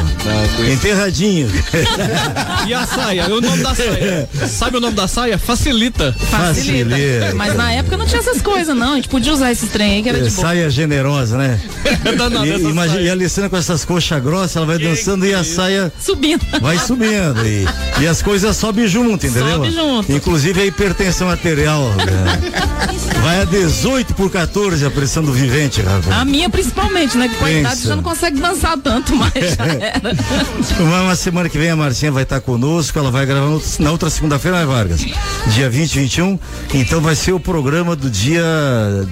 Enterradinho. 0.73 1.49
E 2.67 2.75
a 2.75 2.87
saia? 2.87 3.27
O 3.27 3.41
nome 3.41 3.63
da 3.63 3.75
saia? 3.75 4.29
Sabe 4.49 4.77
o 4.77 4.81
nome 4.81 4.95
da 4.95 5.07
saia? 5.09 5.39
Facilita. 5.39 6.13
Facilita. 6.31 6.91
Facilita. 6.91 7.35
Mas 7.35 7.55
na 7.57 7.73
época 7.73 7.97
não 7.97 8.07
tinha 8.07 8.19
essas 8.21 8.41
coisas, 8.43 8.77
não. 8.77 8.93
A 8.93 8.97
gente 8.97 9.09
podia 9.09 9.33
usar 9.33 9.53
esses 9.53 9.71
trem 9.71 9.97
aí 9.97 10.03
que 10.03 10.09
era 10.09 10.19
É, 10.19 10.23
de 10.23 10.31
boa. 10.31 10.47
saia 10.49 10.71
generosa, 10.71 11.37
né? 11.39 11.61
Danada 12.17 12.47
E, 12.47 12.61
imagina, 12.63 12.95
saia. 12.97 13.07
e 13.07 13.09
a 13.09 13.13
Alessandra 13.13 13.51
com 13.51 13.57
essas 13.57 13.85
coxas 13.85 14.23
grossas, 14.23 14.57
ela 14.57 14.67
vai 14.67 14.79
dançando 14.79 15.27
e 15.27 15.35
a 15.35 15.45
saia 15.45 15.93
Subindo. 16.01 16.45
vai 16.61 16.79
subindo. 16.79 17.47
E, 17.47 17.67
e 18.03 18.07
as 18.07 18.23
coisas 18.23 18.57
sobem 18.57 18.87
junto, 18.87 19.27
entendeu? 19.27 19.57
Sobe 19.57 19.71
junto. 19.71 20.13
Inclusive 20.13 20.61
a 20.61 20.67
hipertensão 20.67 21.31
arterial. 21.31 21.83
né? 21.95 22.53
Vai 23.23 23.41
a 23.41 23.45
18 23.45 24.15
por 24.15 24.31
14 24.31 24.85
a 24.85 24.91
pressão 24.91 25.23
do 25.23 25.33
vivente, 25.33 25.81
rapaz. 25.83 26.11
A 26.21 26.25
minha 26.25 26.49
principalmente, 26.51 27.17
né? 27.17 27.29
Que 27.29 27.35
com 27.37 27.45
a 27.45 27.53
idade 27.53 27.83
já 27.83 27.97
não 27.97 28.03
consegue 28.03 28.41
dançar 28.41 28.77
tanto, 28.79 29.15
mas 29.17 29.33
já 29.33 29.65
era. 29.81 30.17
Uma, 30.81 31.03
uma 31.03 31.17
semana 31.17 31.49
que 31.49 31.59
vem 31.59 31.71
a 31.71 31.77
Marcinha 31.77 32.13
vai 32.13 32.25
estar 32.27 32.41
conosco, 32.41 32.99
ela 32.99 33.11
vai 33.11 33.25
gravar 33.25 33.47
no- 33.49 33.63
na 33.81 33.91
outra 33.91 34.11
segunda-feira, 34.11 34.59
né, 34.61 34.67
Vargas? 34.67 35.01
Dia 35.55 35.71
20 35.71 35.95
e 35.95 35.99
21. 36.01 36.39
Então 36.75 37.01
vai 37.01 37.15
ser 37.15 37.33
o 37.33 37.41
programa 37.41 37.95
do 37.97 38.11
dia 38.11 38.43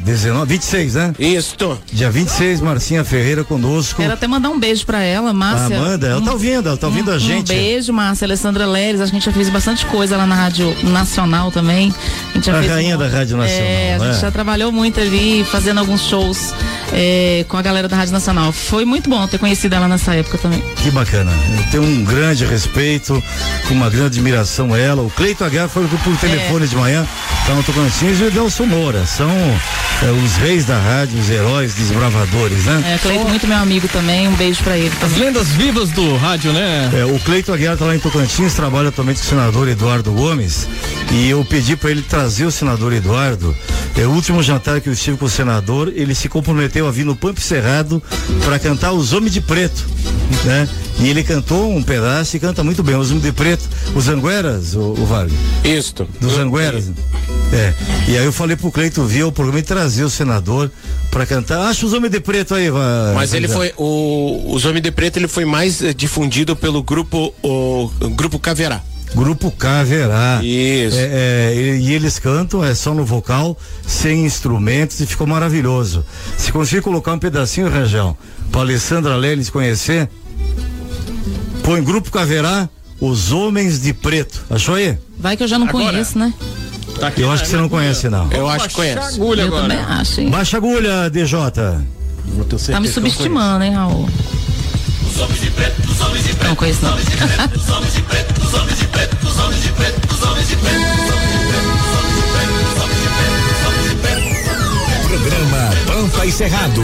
19, 0.04 0.46
26, 0.54 0.94
né? 0.94 1.14
Isto. 1.18 1.78
Dia 1.92 2.10
26, 2.10 2.60
Marcinha 2.60 3.04
Ferreira 3.04 3.44
conosco. 3.44 4.00
Quero 4.00 4.12
até 4.14 4.26
mandar 4.26 4.50
um 4.50 4.58
beijo 4.58 4.84
pra 4.84 5.00
ela, 5.02 5.32
Márcia. 5.32 5.76
Amanda, 5.76 6.06
ela 6.08 6.20
tá 6.20 6.32
ouvindo, 6.32 6.68
ela 6.68 6.76
tá 6.76 6.86
ouvindo 6.86 7.10
a 7.10 7.18
gente. 7.18 7.52
Um 7.52 7.54
beijo, 7.56 7.92
Márcia, 7.92 8.26
Alessandra 8.26 8.66
Leres. 8.66 9.00
A 9.00 9.06
gente 9.06 9.24
já 9.24 9.32
fez 9.32 9.48
bastante 9.48 9.86
coisa 9.86 10.16
lá 10.16 10.26
na 10.26 10.34
Rádio 10.34 10.74
Nacional 10.84 11.50
também. 11.50 11.92
A, 12.30 12.34
gente 12.34 12.46
já 12.46 12.56
A 12.56 12.60
fez 12.60 12.72
rainha 12.72 12.96
um- 12.96 12.98
da 12.98 13.08
Rádio 13.08 13.36
Nacional, 13.36 13.66
É, 13.66 13.94
a 13.94 13.98
gente 13.98 14.16
é. 14.16 14.20
já 14.20 14.30
trabalhou 14.30 14.72
muito 14.72 15.00
ali, 15.00 15.44
fazendo 15.50 15.78
alguns 15.78 16.02
shows 16.02 16.52
é, 16.92 17.44
com 17.48 17.56
a 17.56 17.62
galera 17.62 17.88
da 17.88 17.96
Rádio 17.96 18.12
Nacional. 18.12 18.52
Foi 18.52 18.84
muito 18.84 19.08
bom 19.08 19.26
ter 19.26 19.38
conhecido 19.38 19.74
ela 19.74 19.88
nessa 19.88 20.14
época 20.14 20.38
também. 20.38 20.62
Que 20.76 20.90
bacana. 20.90 21.32
Eu 21.58 21.70
tenho 21.70 21.82
um 21.82 22.04
grande 22.04 22.44
respeito, 22.44 22.93
com 23.00 23.74
uma 23.74 23.90
grande 23.90 24.06
admiração 24.06 24.72
a 24.72 24.78
ela. 24.78 25.02
O 25.02 25.10
Cleito 25.10 25.44
Aguiar 25.44 25.68
foi 25.68 25.86
por 25.86 26.16
telefone 26.18 26.66
de 26.66 26.76
manhã, 26.76 27.06
tá 27.46 27.54
no 27.54 27.62
Tocantins 27.62 28.20
e 28.20 28.24
o 28.24 28.30
Delson 28.30 28.66
Moura. 28.66 29.04
São 29.06 29.30
é, 30.02 30.10
os 30.10 30.36
reis 30.36 30.64
da 30.64 30.78
rádio, 30.78 31.18
os 31.18 31.30
heróis, 31.30 31.74
desbravadores, 31.74 32.64
né? 32.64 32.94
É, 32.94 32.98
Cleito, 32.98 33.28
muito 33.28 33.46
meu 33.46 33.58
amigo 33.58 33.88
também. 33.88 34.28
Um 34.28 34.34
beijo 34.34 34.62
pra 34.62 34.76
ele. 34.76 34.92
As 35.02 35.16
lendas 35.16 35.48
vivas 35.48 35.90
do 35.90 36.16
rádio, 36.16 36.52
né? 36.52 36.90
É, 36.94 37.04
o 37.04 37.18
Cleito 37.20 37.52
Aguiar 37.52 37.76
tá 37.76 37.84
lá 37.84 37.94
em 37.94 37.98
Tocantins, 37.98 38.54
trabalha 38.54 38.88
atualmente 38.88 39.20
com 39.20 39.26
o 39.26 39.28
senador 39.28 39.68
Eduardo 39.68 40.12
Gomes. 40.12 40.68
E 41.12 41.28
eu 41.28 41.44
pedi 41.44 41.76
para 41.76 41.90
ele 41.90 42.02
trazer 42.02 42.44
o 42.44 42.50
senador 42.50 42.92
Eduardo. 42.92 43.56
É 43.96 44.06
o 44.06 44.10
último 44.10 44.42
jantar 44.42 44.80
que 44.80 44.88
eu 44.88 44.92
estive 44.92 45.16
com 45.16 45.26
o 45.26 45.30
senador, 45.30 45.92
ele 45.94 46.14
se 46.14 46.28
comprometeu 46.28 46.88
a 46.88 46.90
vir 46.90 47.04
no 47.04 47.14
Pampo 47.14 47.40
Cerrado 47.40 48.02
para 48.44 48.58
cantar 48.58 48.92
Os 48.92 49.12
Homens 49.12 49.32
de 49.32 49.40
Preto, 49.40 49.84
né? 50.44 50.68
E 51.00 51.08
ele 51.08 51.22
cantou 51.24 51.70
um 51.70 51.82
pedaço 51.82 52.36
e 52.36 52.40
canta 52.40 52.62
muito 52.62 52.82
bem. 52.82 52.94
Os 52.96 53.10
Homens 53.10 53.24
de 53.24 53.32
Preto, 53.32 53.68
os 53.94 54.08
Angueras, 54.08 54.74
o, 54.74 54.80
o 54.92 55.04
Vargas. 55.06 55.36
Isto. 55.64 56.08
Dos 56.20 56.38
Angueras. 56.38 56.90
É. 57.52 57.74
E 58.08 58.16
aí 58.16 58.24
eu 58.24 58.32
falei 58.32 58.56
pro 58.56 58.70
Cleito 58.70 59.04
vir 59.04 59.22
ao 59.22 59.32
programa 59.32 59.58
e 59.58 59.62
trazer 59.62 60.04
o 60.04 60.10
senador 60.10 60.70
para 61.10 61.26
cantar. 61.26 61.68
Acha 61.68 61.84
os 61.84 61.92
Homens 61.92 62.12
de 62.12 62.20
Preto 62.20 62.54
aí, 62.54 62.70
va- 62.70 63.12
Mas 63.14 63.34
ele 63.34 63.46
Vargas. 63.48 63.72
foi 63.74 63.84
o 63.84 64.52
Os 64.54 64.64
Homens 64.64 64.82
de 64.82 64.90
Preto 64.92 65.16
ele 65.18 65.28
foi 65.28 65.44
mais 65.44 65.82
eh, 65.82 65.92
difundido 65.92 66.54
pelo 66.56 66.82
grupo 66.82 67.34
o, 67.42 67.90
o 68.00 68.08
grupo 68.10 68.38
Caverá. 68.38 68.80
Grupo 69.14 69.50
Caverá. 69.50 70.40
Isso. 70.42 70.96
É, 70.96 71.52
é, 71.52 71.54
e, 71.54 71.88
e 71.88 71.92
eles 71.94 72.18
cantam, 72.18 72.64
é 72.64 72.74
só 72.74 72.92
no 72.94 73.04
vocal, 73.04 73.56
sem 73.86 74.24
instrumentos 74.24 74.98
e 75.00 75.06
ficou 75.06 75.26
maravilhoso. 75.26 76.04
Se 76.38 76.50
conseguir 76.50 76.82
colocar 76.82 77.12
um 77.12 77.18
pedacinho, 77.18 77.68
Rangel, 77.68 78.16
pra 78.50 78.62
Alessandra 78.62 79.14
Leles 79.16 79.50
conhecer, 79.50 80.08
põe 81.64 81.82
Grupo 81.82 82.10
Caverá, 82.10 82.68
Os 83.00 83.32
Homens 83.32 83.80
de 83.80 83.94
Preto. 83.94 84.44
Achou 84.50 84.74
aí? 84.74 84.96
Vai 85.18 85.34
que 85.36 85.42
eu 85.42 85.48
já 85.48 85.58
não 85.58 85.66
Agora. 85.66 85.86
conheço, 85.86 86.18
né? 86.18 86.32
Tá 87.00 87.08
aqui 87.08 87.22
Eu 87.22 87.30
acho 87.32 87.42
que 87.42 87.48
você 87.48 87.56
não 87.56 87.68
conhece, 87.68 88.08
não. 88.08 88.30
Eu 88.30 88.48
acho 88.48 88.68
que 88.68 88.74
conhece. 88.74 89.16
agulha 89.16 89.42
eu 89.42 89.46
agora. 89.48 89.62
também 89.62 89.78
acho, 89.78 90.20
hein? 90.20 90.30
Baixa 90.30 90.58
agulha, 90.58 91.10
DJ. 91.10 91.38
Tá 92.70 92.80
me 92.80 92.88
subestimando, 92.88 93.64
hein, 93.64 93.72
Raul? 93.74 94.08
Não 96.44 96.54
conheço, 96.54 96.80
não. 96.84 96.96
Programa 105.08 105.70
Pampa 105.86 106.26
e 106.26 106.32
Cerrado. 106.32 106.82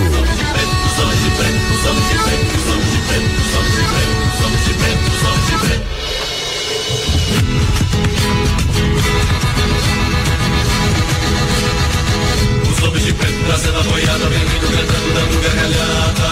Homens 13.51 13.63
de 13.63 13.71
preto 13.71 13.71
trazendo 13.71 13.79
a 13.79 13.83
boiada, 13.83 14.27
vem 14.29 14.39
vindo 14.39 14.67
cantando, 14.77 15.15
dando 15.15 15.43
gargalhada. 15.43 16.31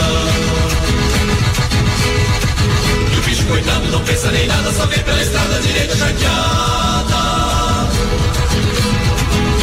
E 3.13 3.19
o 3.19 3.23
bicho 3.23 3.47
coitado 3.47 3.89
não 3.91 4.01
pensa 4.05 4.31
nem 4.31 4.47
nada, 4.47 4.73
só 4.73 4.87
vem 4.87 5.03
pela 5.03 5.23
estrada 5.23 5.61
direita 5.61 5.97
chateada. 5.97 7.19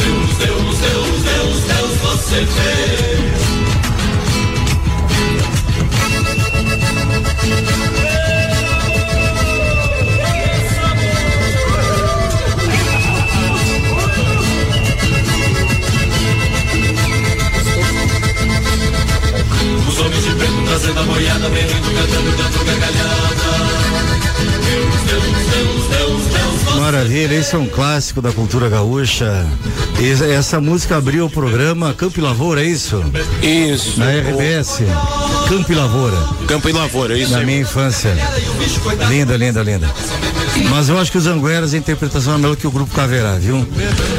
Deus, 0.03 0.38
Deus, 0.38 0.80
Deus, 0.80 1.24
Deus, 1.24 1.64
Deus, 1.64 1.97
você 2.01 2.45
vê. 2.45 3.44
Trazendo 20.86 20.99
a 20.99 21.03
boiada, 21.03 21.49
vem 21.49 21.65
vindo 21.65 21.91
cantando, 21.93 22.31
dando 22.38 22.65
gargalhada. 22.65 23.36
Deus, 24.65 25.01
Deus, 25.03 25.23
Deus, 25.49 25.88
Deus, 25.88 26.34
Maravilha, 26.80 27.34
esse 27.36 27.55
é 27.55 27.57
um 27.57 27.67
clássico 27.67 28.21
da 28.21 28.32
cultura 28.32 28.69
gaúcha. 28.69 29.45
Essa, 30.01 30.26
essa 30.26 30.61
música 30.61 30.97
abriu 30.97 31.26
o 31.26 31.30
programa 31.30 31.93
Campo 31.93 32.19
e 32.19 32.21
Lavoura, 32.21 32.61
é 32.61 32.65
isso? 32.67 33.01
Isso. 33.41 33.99
Na 33.99 34.11
RBS. 34.11 34.80
Campo 35.49 35.71
e 35.71 35.76
Lavoura. 35.76 36.17
Campo 36.47 36.69
e 36.69 36.71
Lavoura, 36.73 37.17
isso 37.17 37.32
Na 37.32 37.39
aí. 37.39 37.45
minha 37.45 37.59
infância. 37.61 38.15
Linda, 39.09 39.38
linda, 39.38 39.63
linda. 39.63 39.89
Mas 40.69 40.88
eu 40.88 40.97
acho 40.97 41.11
que 41.11 41.17
os 41.17 41.28
Angueras, 41.28 41.73
a 41.73 41.78
interpretação 41.78 42.34
é 42.34 42.38
melhor 42.38 42.55
que 42.55 42.65
o 42.65 42.71
grupo 42.71 42.93
Caverá, 42.95 43.36
viu? 43.36 43.67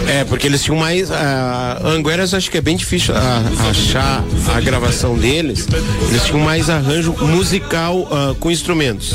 É, 0.07 0.23
porque 0.25 0.47
eles 0.47 0.63
tinham 0.63 0.79
mais. 0.79 1.11
A 1.11 1.81
Angueras 1.85 2.35
acho 2.35 2.51
que 2.51 2.59
é 2.59 2.61
bem 2.61 2.77
difícil 2.77 3.15
a- 3.17 3.43
achar 3.71 4.23
a 4.55 4.61
gravação 4.61 5.17
deles. 5.17 5.67
Eles 6.11 6.25
tinham 6.25 6.41
mais 6.41 6.69
arranjo 6.69 7.15
musical 7.21 8.07
ah, 8.13 8.35
com 8.39 8.51
instrumentos. 8.51 9.15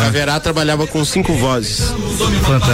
Caverá 0.00 0.40
trabalhava 0.40 0.86
com 0.86 1.04
cinco 1.04 1.32
vozes. 1.34 1.92
Fantástico. 2.44 2.67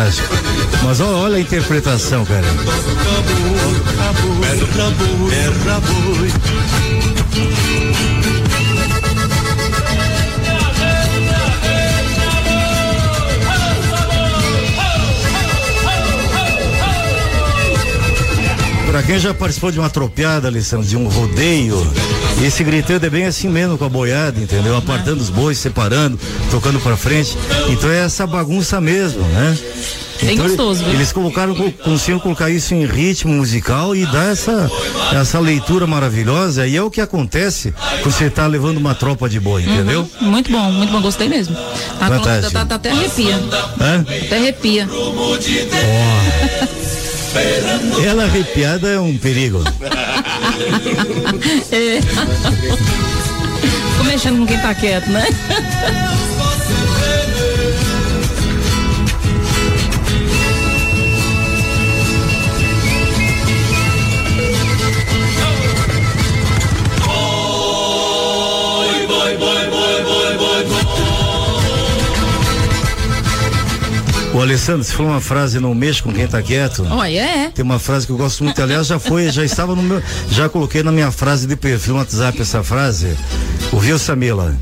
Mas 0.82 1.00
ó- 1.00 1.20
olha 1.22 1.36
a 1.36 1.40
interpretação, 1.40 2.24
cara. 2.24 2.44
Pra 18.94 19.02
quem 19.02 19.18
já 19.18 19.34
participou 19.34 19.72
de 19.72 19.80
uma 19.80 19.90
tropiada, 19.90 20.46
Alessandro, 20.46 20.86
de 20.86 20.96
um 20.96 21.08
rodeio, 21.08 21.84
Esse 22.40 22.62
gritando 22.62 23.04
é 23.04 23.10
bem 23.10 23.24
assim 23.24 23.48
mesmo 23.48 23.76
com 23.76 23.84
a 23.84 23.88
boiada, 23.88 24.38
entendeu? 24.40 24.76
Apartando 24.76 25.20
os 25.20 25.30
bois, 25.30 25.58
separando, 25.58 26.16
tocando 26.48 26.78
pra 26.78 26.96
frente. 26.96 27.36
Então 27.70 27.90
é 27.90 28.04
essa 28.04 28.24
bagunça 28.24 28.80
mesmo, 28.80 29.20
né? 29.22 29.58
Bem 30.22 30.34
Então, 30.34 30.46
gostoso, 30.46 30.84
viu? 30.84 30.94
Eles 30.94 31.10
colocaram, 31.10 31.56
co- 31.56 31.72
conseguiram 31.82 32.20
colocar 32.20 32.48
isso 32.50 32.72
em 32.72 32.86
ritmo 32.86 33.32
musical 33.32 33.96
e 33.96 34.06
dar 34.06 34.30
essa, 34.30 34.70
essa 35.12 35.40
leitura 35.40 35.88
maravilhosa. 35.88 36.64
E 36.64 36.76
é 36.76 36.82
o 36.82 36.88
que 36.88 37.00
acontece 37.00 37.74
quando 38.00 38.14
você 38.14 38.30
tá 38.30 38.46
levando 38.46 38.76
uma 38.76 38.94
tropa 38.94 39.28
de 39.28 39.40
boi, 39.40 39.62
entendeu? 39.64 40.08
Uhum, 40.22 40.30
Muito 40.30 40.52
bom, 40.52 40.70
muito 40.70 40.92
bom, 40.92 41.00
gostei 41.02 41.28
mesmo. 41.28 41.56
A 42.00 42.06
conta 42.06 42.18
Fantástico. 42.20 42.52
tá, 42.52 42.64
tá 42.64 42.74
até 42.76 42.92
arrepia. 42.92 43.40
Até 44.24 44.36
arrepia. 44.36 44.88
Ela 48.04 48.24
arrepiada 48.24 48.88
é 48.88 48.98
um 48.98 49.16
perigo. 49.16 49.62
É. 51.72 52.00
Mexendo 54.04 54.38
com 54.38 54.46
quem 54.46 54.58
tá 54.60 54.74
quieto, 54.74 55.10
né? 55.10 55.26
O 74.34 74.40
Alessandro, 74.40 74.82
se 74.82 74.92
for 74.92 75.06
uma 75.06 75.20
frase 75.20 75.60
não 75.60 75.72
mexa 75.76 76.02
com 76.02 76.12
quem 76.12 76.26
tá 76.26 76.42
quieto. 76.42 76.84
Olha, 76.90 77.20
é. 77.20 77.50
Tem 77.50 77.64
uma 77.64 77.78
frase 77.78 78.04
que 78.04 78.10
eu 78.10 78.16
gosto 78.16 78.42
muito, 78.42 78.60
aliás, 78.60 78.88
já 78.88 78.98
foi, 78.98 79.30
já 79.30 79.44
estava 79.44 79.76
no 79.76 79.82
meu, 79.82 80.02
já 80.28 80.48
coloquei 80.48 80.82
na 80.82 80.90
minha 80.90 81.12
frase 81.12 81.46
de 81.46 81.54
perfil 81.54 81.94
no 81.94 82.00
WhatsApp 82.00 82.42
essa 82.42 82.60
frase. 82.64 83.16
Ouviu, 83.70 83.96
Samila? 83.96 84.56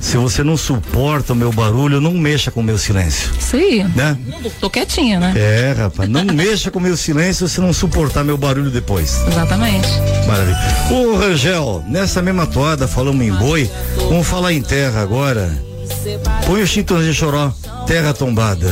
Se 0.00 0.16
você 0.16 0.42
não 0.42 0.56
suporta 0.56 1.34
o 1.34 1.36
meu 1.36 1.52
barulho, 1.52 2.00
não 2.00 2.14
mexa 2.14 2.50
com 2.50 2.60
o 2.60 2.62
meu 2.62 2.78
silêncio. 2.78 3.30
Sim. 3.38 3.84
Né? 3.94 4.16
Tô 4.58 4.70
quietinha, 4.70 5.20
né? 5.20 5.34
É, 5.36 5.74
rapaz, 5.76 6.08
não 6.08 6.24
mexa 6.24 6.70
com 6.70 6.78
o 6.78 6.82
meu 6.82 6.96
silêncio 6.96 7.46
se 7.46 7.60
não 7.60 7.74
suportar 7.74 8.24
meu 8.24 8.38
barulho 8.38 8.70
depois. 8.70 9.20
Exatamente. 9.28 9.88
Maravilha. 10.26 10.58
Ô 10.90 11.14
Rangel, 11.14 11.84
nessa 11.86 12.22
mesma 12.22 12.46
toada 12.46 12.88
falamos 12.88 13.22
em 13.22 13.32
boi, 13.32 13.70
vamos 14.08 14.26
falar 14.26 14.54
em 14.54 14.62
terra 14.62 15.02
agora. 15.02 15.67
Põe 16.46 16.62
o 16.62 16.66
Chitãozinho 16.66 17.12
de 17.12 17.18
Choró, 17.18 17.52
terra 17.86 18.12
tombada. 18.12 18.68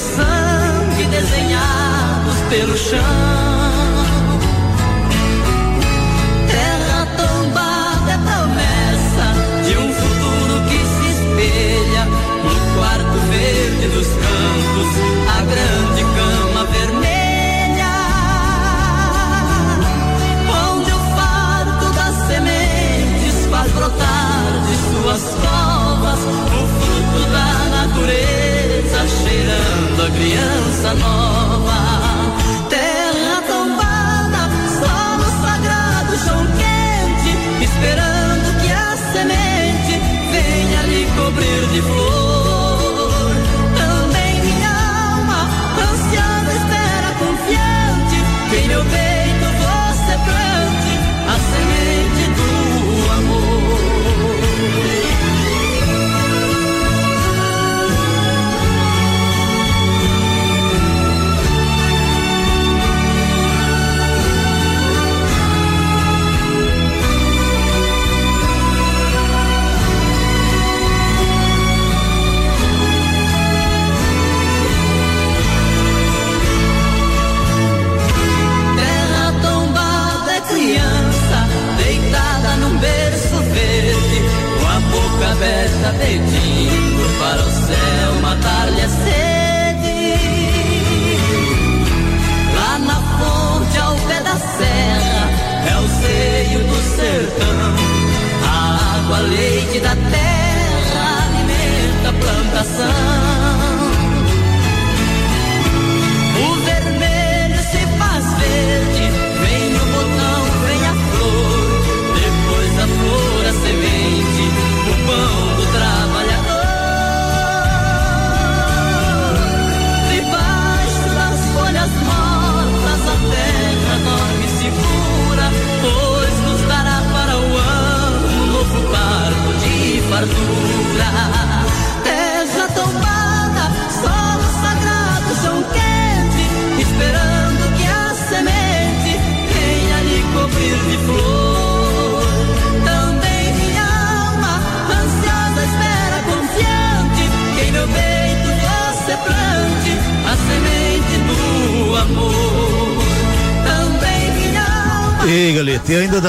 Sangue 0.00 1.04
desenhados 1.10 2.40
pelo 2.48 2.76
chão. 2.76 3.69
Criança 30.16 30.94
nova. 30.94 31.59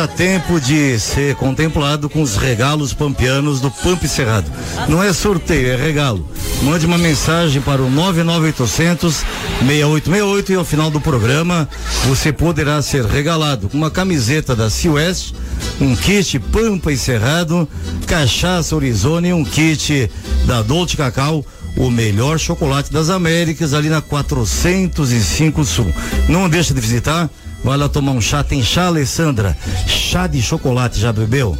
Tempo 0.07 0.59
de 0.59 0.99
ser 0.99 1.35
contemplado 1.35 2.09
com 2.09 2.21
os 2.21 2.35
regalos 2.35 2.93
pampianos 2.93 3.59
do 3.59 3.69
Pamp 3.69 4.03
Cerrado. 4.05 4.51
Não 4.87 5.01
é 5.01 5.13
sorteio, 5.13 5.69
é 5.69 5.75
regalo. 5.75 6.29
Mande 6.63 6.85
uma 6.85 6.97
mensagem 6.97 7.61
para 7.61 7.81
o 7.81 7.89
99800 7.89 9.15
6868 9.59 10.51
e 10.51 10.55
ao 10.55 10.65
final 10.65 10.91
do 10.91 11.01
programa 11.01 11.67
você 12.05 12.31
poderá 12.31 12.81
ser 12.81 13.05
regalado 13.05 13.69
com 13.69 13.77
uma 13.77 13.91
camiseta 13.91 14.55
da 14.55 14.67
West, 14.85 15.33
um 15.79 15.95
kit 15.95 16.39
Pampa 16.39 16.91
e 16.91 16.97
Cerrado, 16.97 17.67
cachaça 18.07 18.75
Horizone 18.75 19.29
e 19.29 19.33
um 19.33 19.43
kit 19.43 20.09
da 20.45 20.61
Dolce 20.61 20.97
Cacau 20.97 21.45
o 21.77 21.89
melhor 21.89 22.37
chocolate 22.39 22.91
das 22.91 23.09
Américas 23.09 23.73
ali 23.73 23.89
na 23.89 24.01
405 24.01 25.63
Sul. 25.65 25.93
Não 26.27 26.49
deixa 26.49 26.73
de 26.73 26.81
visitar. 26.81 27.29
Vai 27.63 27.77
lá 27.77 27.87
tomar 27.87 28.13
um 28.13 28.21
chá, 28.21 28.43
tem 28.43 28.63
chá, 28.63 28.87
Alessandra. 28.87 29.55
Chá 29.85 30.25
de 30.25 30.41
chocolate, 30.41 30.99
já 30.99 31.13
bebeu? 31.13 31.55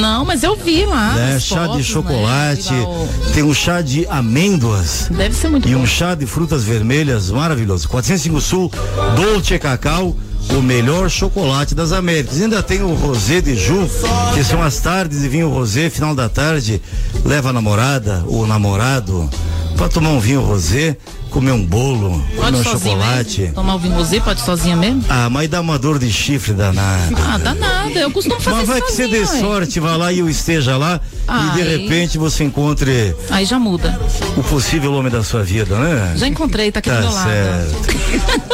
Não, 0.00 0.24
mas 0.24 0.44
eu 0.44 0.54
vi 0.56 0.84
lá. 0.86 1.18
É, 1.18 1.34
nas 1.34 1.42
chá 1.42 1.62
de 1.62 1.66
fotos, 1.68 1.86
chocolate, 1.86 2.72
né? 2.72 2.80
O- 2.82 3.32
tem 3.34 3.42
um 3.42 3.52
chá 3.52 3.80
de 3.82 4.06
amêndoas. 4.06 5.08
Deve 5.10 5.34
ser 5.34 5.48
muito 5.48 5.68
E 5.68 5.74
bom. 5.74 5.80
um 5.82 5.86
chá 5.86 6.14
de 6.14 6.24
frutas 6.24 6.62
vermelhas 6.62 7.30
maravilhoso. 7.30 7.88
405 7.88 8.40
Sul, 8.40 8.70
Dolce 9.16 9.58
Cacau, 9.58 10.16
o 10.50 10.62
melhor 10.62 11.10
chocolate 11.10 11.74
das 11.74 11.90
Américas. 11.90 12.38
E 12.38 12.44
ainda 12.44 12.62
tem 12.62 12.80
o 12.82 12.94
Rosé 12.94 13.40
de 13.40 13.56
Ju, 13.56 13.88
que 14.34 14.44
são 14.44 14.62
as 14.62 14.78
tardes 14.78 15.20
de 15.20 15.28
vinho 15.28 15.50
rosé, 15.50 15.90
final 15.90 16.14
da 16.14 16.28
tarde, 16.28 16.80
leva 17.24 17.50
a 17.50 17.52
namorada 17.52 18.22
ou 18.28 18.46
namorado 18.46 19.28
pra 19.76 19.88
tomar 19.88 20.10
um 20.10 20.20
vinho 20.20 20.42
rosé, 20.42 20.96
comer 21.30 21.52
um 21.52 21.64
bolo, 21.64 22.10
comer 22.10 22.36
Pode 22.36 22.56
um 22.56 22.62
sozinho 22.64 22.96
chocolate. 22.98 23.40
mesmo? 23.40 23.54
Tomar 23.54 23.74
o 23.74 23.78
vinho 23.78 23.94
rosé, 23.94 24.20
pode 24.20 24.40
sozinha 24.40 24.76
mesmo? 24.76 25.04
Ah, 25.08 25.30
mas 25.30 25.48
dá 25.48 25.60
uma 25.60 25.78
dor 25.78 25.98
de 25.98 26.12
chifre 26.12 26.52
danada. 26.52 27.16
Ah, 27.16 27.38
dá 27.38 27.54
nada. 27.54 27.98
Eu 27.98 28.10
costumo 28.10 28.40
fazer 28.40 28.56
Mas 28.56 28.68
vai 28.68 28.80
que 28.82 28.92
você 28.92 29.08
dê 29.08 29.20
ué. 29.20 29.26
sorte, 29.26 29.80
vá 29.80 29.96
lá 29.96 30.12
e 30.12 30.18
eu 30.18 30.28
esteja 30.28 30.76
lá 30.76 31.00
e 31.24 31.54
de 31.56 31.62
Ai. 31.62 31.68
repente 31.78 32.18
você 32.18 32.44
encontre 32.44 33.14
Aí 33.30 33.44
já 33.44 33.58
muda. 33.58 33.98
o 34.36 34.42
possível 34.42 34.92
homem 34.94 35.10
da 35.10 35.22
sua 35.24 35.42
vida, 35.42 35.76
né? 35.78 36.14
Já 36.16 36.26
encontrei, 36.26 36.70
tá 36.72 36.80
aqui 36.80 36.90
do 36.90 36.96
Tá 36.96 37.00
meu 37.02 37.12
lado. 37.12 37.28
certo. 37.30 38.00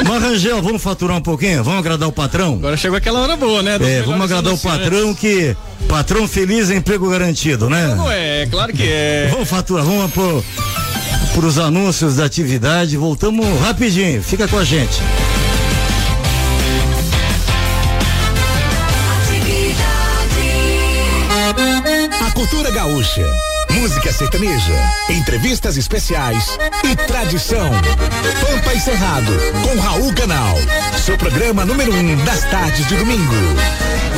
Mas 0.07 0.23
Rangel, 0.23 0.63
vamos 0.63 0.83
faturar 0.83 1.17
um 1.17 1.23
pouquinho? 1.23 1.65
Vamos 1.65 1.81
agradar 1.81 2.09
o 2.09 2.13
patrão? 2.13 2.55
Agora 2.55 2.77
chegou 2.77 2.97
aquela 2.99 3.21
hora 3.21 3.37
boa, 3.37 3.63
né? 3.63 3.79
É, 3.81 4.03
vamos 4.03 4.21
agradar 4.23 4.53
o 4.53 4.59
patrão 4.59 5.15
que 5.15 5.57
patrão 5.89 6.29
feliz 6.29 6.71
é 6.71 6.77
emprego 6.77 7.09
garantido, 7.11 7.69
né? 7.71 7.95
Não 7.95 8.11
é, 8.11 8.47
claro 8.51 8.73
que 8.73 8.83
é. 8.85 9.29
Vamos 9.31 9.49
faturar, 9.49 9.85
vamos 9.85 10.05
pro, 11.37 11.43
pros 11.43 11.59
anúncios 11.59 12.17
da 12.17 12.25
atividade, 12.25 12.97
voltamos 12.97 13.47
rapidinho, 13.61 14.23
fica 14.23 14.49
com 14.49 14.59
a 14.59 14.65
gente. 14.65 15.01
A 22.27 22.31
cultura 22.33 22.71
gaúcha, 22.71 23.25
música 23.71 24.13
sertaneja, 24.13 24.93
entrevistas 25.11 25.77
especiais 25.77 26.59
e 26.85 26.97
tradição. 26.97 27.71
Pampa 28.41 28.75
e 28.75 28.81
Cerrado, 28.81 29.33
com 29.63 29.81
Raul 29.81 30.13
Canal. 30.15 30.57
Seu 31.05 31.17
programa 31.17 31.65
número 31.65 31.95
um 31.95 32.25
das 32.25 32.43
tardes 32.51 32.87
de 32.89 32.97
domingo. 32.97 33.35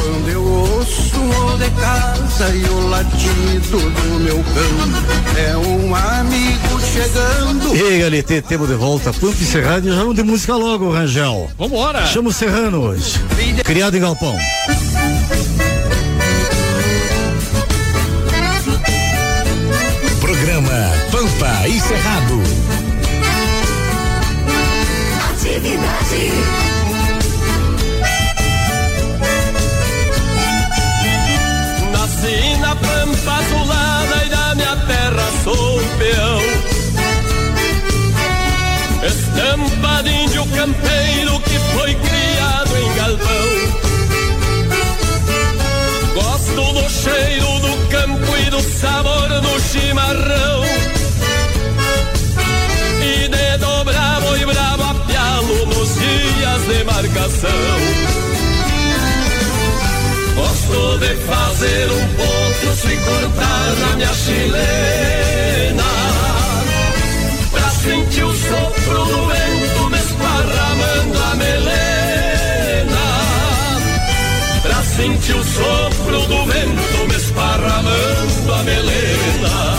Quando 0.08 0.28
eu 0.30 0.42
ouço 0.42 1.20
o 1.20 1.58
de 1.58 1.70
casa 1.72 2.48
e 2.48 2.64
o 2.64 2.88
latido 2.88 3.78
do 3.78 4.20
meu 4.20 4.36
cão, 4.36 5.36
é 5.36 5.54
um 5.54 5.94
amigo 5.94 6.80
chegando. 6.80 7.76
Ei, 7.76 7.98
Galete, 7.98 8.40
temos 8.40 8.68
de 8.68 8.74
volta 8.74 9.12
Pampa 9.12 9.36
e 9.38 9.44
Cerrado 9.44 9.86
e 9.86 9.90
já 9.90 9.96
vamos 9.96 10.16
de 10.16 10.22
música 10.22 10.56
logo, 10.56 10.90
Rangel. 10.90 11.50
Vambora. 11.58 12.06
Chama 12.06 12.30
o 12.30 12.32
Serrano 12.32 12.80
hoje. 12.80 13.20
Criado 13.64 13.98
em 13.98 14.00
Galpão. 14.00 14.34
Programa 20.22 20.90
Pampa 21.12 21.68
e 21.68 21.78
Cerrado. 21.80 22.42
Atividade. 25.32 26.77
Campeiro 40.58 41.38
que 41.42 41.56
foi 41.72 41.94
criado 41.94 42.76
em 42.76 42.94
galpão. 42.96 43.48
Gosto 46.14 46.72
do 46.72 46.90
cheiro 46.90 47.60
do 47.60 47.88
campo 47.88 48.36
e 48.44 48.50
do 48.50 48.60
sabor 48.60 49.28
do 49.40 49.60
chimarrão. 49.60 50.64
E 53.00 53.28
de 53.28 53.58
dobrar 53.58 54.20
boi 54.20 54.44
bravo 54.46 54.82
a 54.82 54.94
pialo 55.06 55.66
nos 55.66 55.94
dias 55.94 56.62
de 56.66 56.82
marcação. 56.82 57.78
Gosto 60.34 60.98
de 60.98 61.14
fazer 61.30 61.88
um 61.92 62.08
potro 62.16 62.90
e 62.90 62.96
cortar 62.96 63.76
na 63.80 63.96
minha 63.96 64.14
chilena 64.14 65.84
Pra 67.50 67.70
sentir 67.70 68.24
o 68.24 68.32
sopro 68.34 69.04
do 69.06 69.26
vento 69.26 69.47
esparramando 70.38 71.18
a 71.18 71.34
melena 71.36 73.06
Pra 74.62 74.82
sentir 74.82 75.34
o 75.34 75.44
sopro 75.44 76.20
do 76.26 76.46
vento 76.46 77.08
me 77.08 77.16
esparramando 77.16 78.54
a 78.54 78.62
melena 78.62 79.78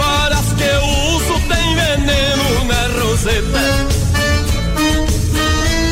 as 0.00 0.46
esporas 0.46 0.52
que 0.56 0.64
eu 0.64 0.84
uso 1.14 1.34
tem 1.48 1.74
veneno 1.74 2.64
na 2.64 2.82
roseta. 3.00 3.62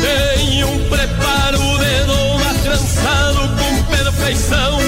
Tem 0.01 0.63
um 0.63 0.89
preparo 0.89 1.59
de 1.59 2.05
doma 2.05 2.53
trançado 2.63 3.49
com 3.57 3.83
perfeição. 3.83 4.79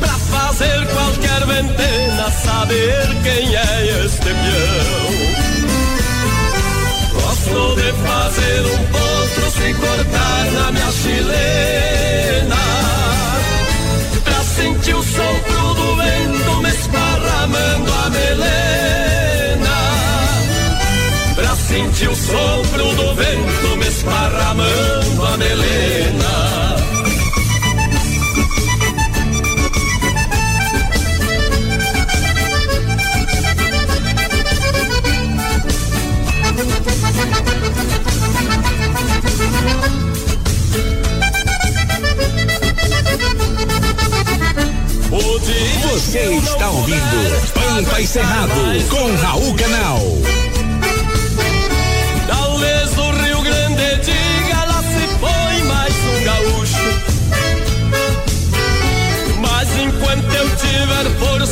Pra 0.00 0.18
fazer 0.30 0.86
qualquer 0.88 1.46
ventena 1.46 2.30
saber 2.44 3.06
quem 3.22 3.54
é 3.54 4.04
este 4.04 4.24
peão. 4.24 5.06
Gosto 7.12 7.76
de 7.76 7.92
fazer 8.06 8.66
um 8.66 8.78
potro 8.86 9.50
sem 9.58 9.74
cortar 9.74 10.44
na 10.52 10.72
minha 10.72 10.92
chilena. 10.92 12.56
Pra 14.24 14.42
sentir 14.42 14.94
o 14.94 15.02
sopro 15.02 15.55
Pra 21.76 21.84
sentir 21.84 22.08
o 22.08 22.16
sopro 22.16 22.94
do 22.94 23.14
vento 23.14 23.76
me 23.76 23.86
esparramando 23.86 25.26
a 25.26 25.36
melena. 25.36 26.76
Você 45.90 46.32
está 46.36 46.70
ouvindo 46.70 47.52
Pampa 47.52 48.00
e 48.00 48.06
Cerrado 48.06 48.54
com 48.88 49.14
Raul 49.16 49.54
Canal. 49.56 50.00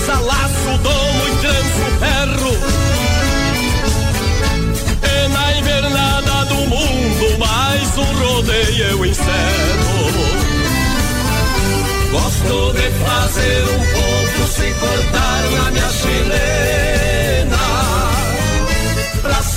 Força, 0.05 0.20
laço, 0.20 0.78
domo 0.82 1.28
e 1.28 1.36
tranço 1.40 1.85
ferro. 1.98 2.52
E 5.02 5.28
na 5.28 5.59
invernada 5.59 6.44
do 6.47 6.56
mundo, 6.56 7.39
mais 7.39 7.97
um 7.97 8.05
rodeio 8.05 8.85
eu 8.90 9.06
encerro. 9.06 10.12
Gosto 12.12 12.72
de 12.74 12.90
fazer 13.05 13.64
um 13.64 13.85
pouco 13.93 14.48
sem 14.52 14.74
cortar 14.74 15.43
na 15.51 15.70
minha 15.70 15.89
chilena. 15.90 17.53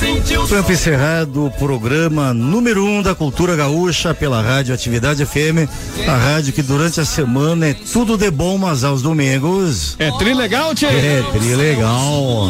Pra 0.08 0.64
sentir 0.64 1.38
o 1.38 1.52
programa 1.52 2.34
número 2.34 2.86
um 2.86 3.02
da 3.02 3.14
cultura 3.14 3.58
gaúcha 3.58 4.14
pela 4.14 4.42
Rádio 4.42 4.74
Atividade 4.74 5.26
FM, 5.26 5.68
a 6.08 6.16
rádio 6.16 6.54
que 6.54 6.62
durante 6.62 7.02
a 7.02 7.06
semana 7.06 7.68
é 7.68 7.74
tudo 7.74 8.16
de 8.16 8.32
bom, 8.32 8.58
mas 8.58 8.86
aos 8.86 9.02
domingos. 9.02 9.98
É 10.00 10.10
tri 10.12 10.34
legal, 10.34 10.74
tchê? 10.74 10.86
É 10.86 11.26
tri 11.34 11.56
legal. 11.56 12.50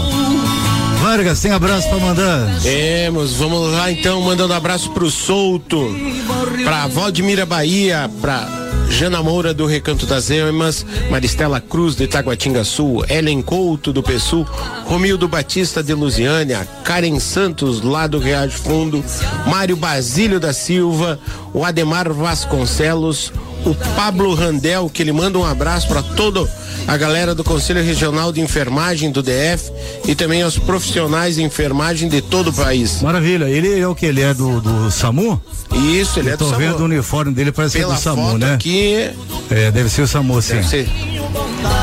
Vargas, 1.02 1.42
tem 1.42 1.52
abraço 1.52 1.90
pra 1.90 1.98
mandar? 1.98 2.60
Temos, 2.62 3.34
vamos 3.36 3.72
lá 3.72 3.92
então, 3.92 4.22
mandando 4.22 4.54
abraço 4.54 4.92
pro 4.92 5.10
Souto, 5.10 5.96
pra 6.64 6.86
Valdemira 6.88 7.46
Bahia, 7.46 8.10
pra 8.22 8.48
Jana 8.90 9.22
Moura 9.22 9.54
do 9.54 9.66
Recanto 9.66 10.06
das 10.06 10.30
Emas, 10.30 10.86
Maristela 11.10 11.62
Cruz 11.62 11.96
de 11.96 12.08
Taguatinga 12.08 12.64
Sul, 12.64 13.06
Ellen 13.10 13.42
Couto 13.42 13.94
do 13.94 14.02
Pessul, 14.02 14.46
Romildo 14.86 15.28
Batista 15.28 15.84
de 15.84 15.94
Lusiânia, 15.94 16.68
Karen 16.84 17.20
Santos 17.20 17.82
lá 17.82 18.08
do 18.08 18.20
Riacho 18.20 18.58
Fundo, 18.58 19.04
Mário 19.46 19.76
Basílio 19.76 20.40
da 20.40 20.54
Silva, 20.54 21.20
o 21.54 21.64
Ademar 21.64 22.12
Vasconcelos, 22.12 23.32
o 23.66 23.76
Pablo 23.96 24.34
Randel, 24.34 24.90
que 24.90 25.02
ele 25.02 25.12
manda 25.12 25.38
um 25.38 25.46
abraço 25.46 25.88
para 25.88 26.02
toda 26.02 26.48
a 26.88 26.96
galera 26.98 27.36
do 27.36 27.44
Conselho 27.44 27.84
Regional 27.84 28.32
de 28.32 28.40
Enfermagem 28.42 29.12
do 29.12 29.22
DF 29.22 29.72
e 30.08 30.16
também 30.16 30.42
aos 30.42 30.58
profissionais 30.58 31.36
de 31.36 31.44
enfermagem 31.44 32.08
de 32.10 32.22
todo 32.22 32.50
o 32.50 32.54
país. 32.54 33.02
Maravilha, 33.02 33.46
ele 33.46 33.78
é 33.80 33.88
o 33.88 33.94
que? 33.94 34.06
Ele 34.06 34.22
é 34.22 34.34
do, 34.34 34.62
do 34.62 34.90
SAMU? 34.92 35.42
Isso, 35.94 36.20
ele 36.20 36.30
Eu 36.30 36.34
é 36.34 36.38
do 36.38 36.46
tô 36.46 36.52
SAMU. 36.52 36.60
vendo 36.60 36.80
o 36.80 36.86
uniforme 36.86 37.34
dele, 37.34 37.52
parece 37.52 37.74
que 37.74 37.80
é 37.80 37.82
Pela 37.86 37.96
do 37.96 38.02
SAMU, 38.02 38.38
né? 38.38 38.54
aqui, 38.54 39.10
É, 39.52 39.70
deve 39.72 39.90
ser 39.90 40.04
o 40.04 40.08
SAMU, 40.08 40.42
sim. 40.42 40.54
deve 40.56 40.68
ser. 40.68 40.90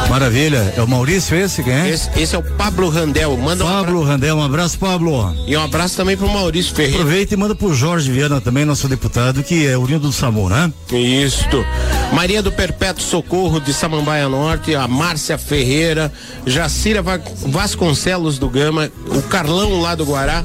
Maravilha. 0.08 0.72
É 0.76 0.82
o 0.82 0.86
Maurício 0.88 1.36
esse, 1.36 1.62
quem 1.62 1.72
é? 1.72 1.88
Esse, 1.90 2.08
esse 2.16 2.34
é 2.34 2.38
o 2.38 2.42
Pablo 2.42 2.88
Randel. 2.88 3.36
Manda 3.36 3.64
um 3.64 3.68
Pablo 3.68 4.02
Randel, 4.04 4.36
um 4.36 4.42
abraço, 4.42 4.78
Pablo. 4.78 5.34
E 5.46 5.56
um 5.56 5.62
abraço 5.62 5.96
também 5.96 6.16
pro 6.16 6.28
Maurício 6.28 6.74
Ferreira. 6.74 6.98
Aproveita 6.98 7.34
e 7.34 7.36
manda 7.36 7.54
pro 7.54 7.74
Jorge 7.74 8.10
Viana 8.10 8.40
também, 8.40 8.64
nosso 8.64 8.86
deputado, 8.88 9.42
que 9.42 9.66
é 9.66 9.76
oriundo 9.76 10.06
do 10.08 10.12
SAMU, 10.12 10.48
né? 10.48 10.72
Isto. 10.92 11.64
Maria 12.12 12.42
do 12.42 12.52
Perpétuo 12.52 13.02
Socorro 13.02 13.60
de 13.60 13.72
Samambaia 13.72 14.28
Norte, 14.28 14.74
a 14.74 14.86
Márcia 14.94 15.36
Ferreira, 15.36 16.12
Jacira 16.46 17.02
Va- 17.02 17.20
Vasconcelos 17.46 18.38
do 18.38 18.48
Gama, 18.48 18.90
o 19.08 19.20
Carlão 19.22 19.80
lá 19.80 19.94
do 19.94 20.04
Guará, 20.04 20.44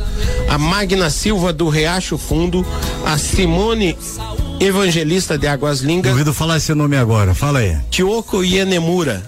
a 0.49 0.57
Magna 0.57 1.09
Silva 1.09 1.53
do 1.53 1.69
Riacho 1.69 2.17
Fundo, 2.17 2.65
a 3.05 3.17
Simone 3.17 3.95
Evangelista 4.59 5.37
de 5.37 5.47
Águas 5.47 5.79
Lindas, 5.79 6.11
Duvido 6.11 6.33
falar 6.33 6.57
esse 6.57 6.73
nome 6.73 6.97
agora, 6.97 7.33
fala 7.33 7.59
aí. 7.59 7.77
Tioko 7.89 8.43
Ienemura. 8.43 9.23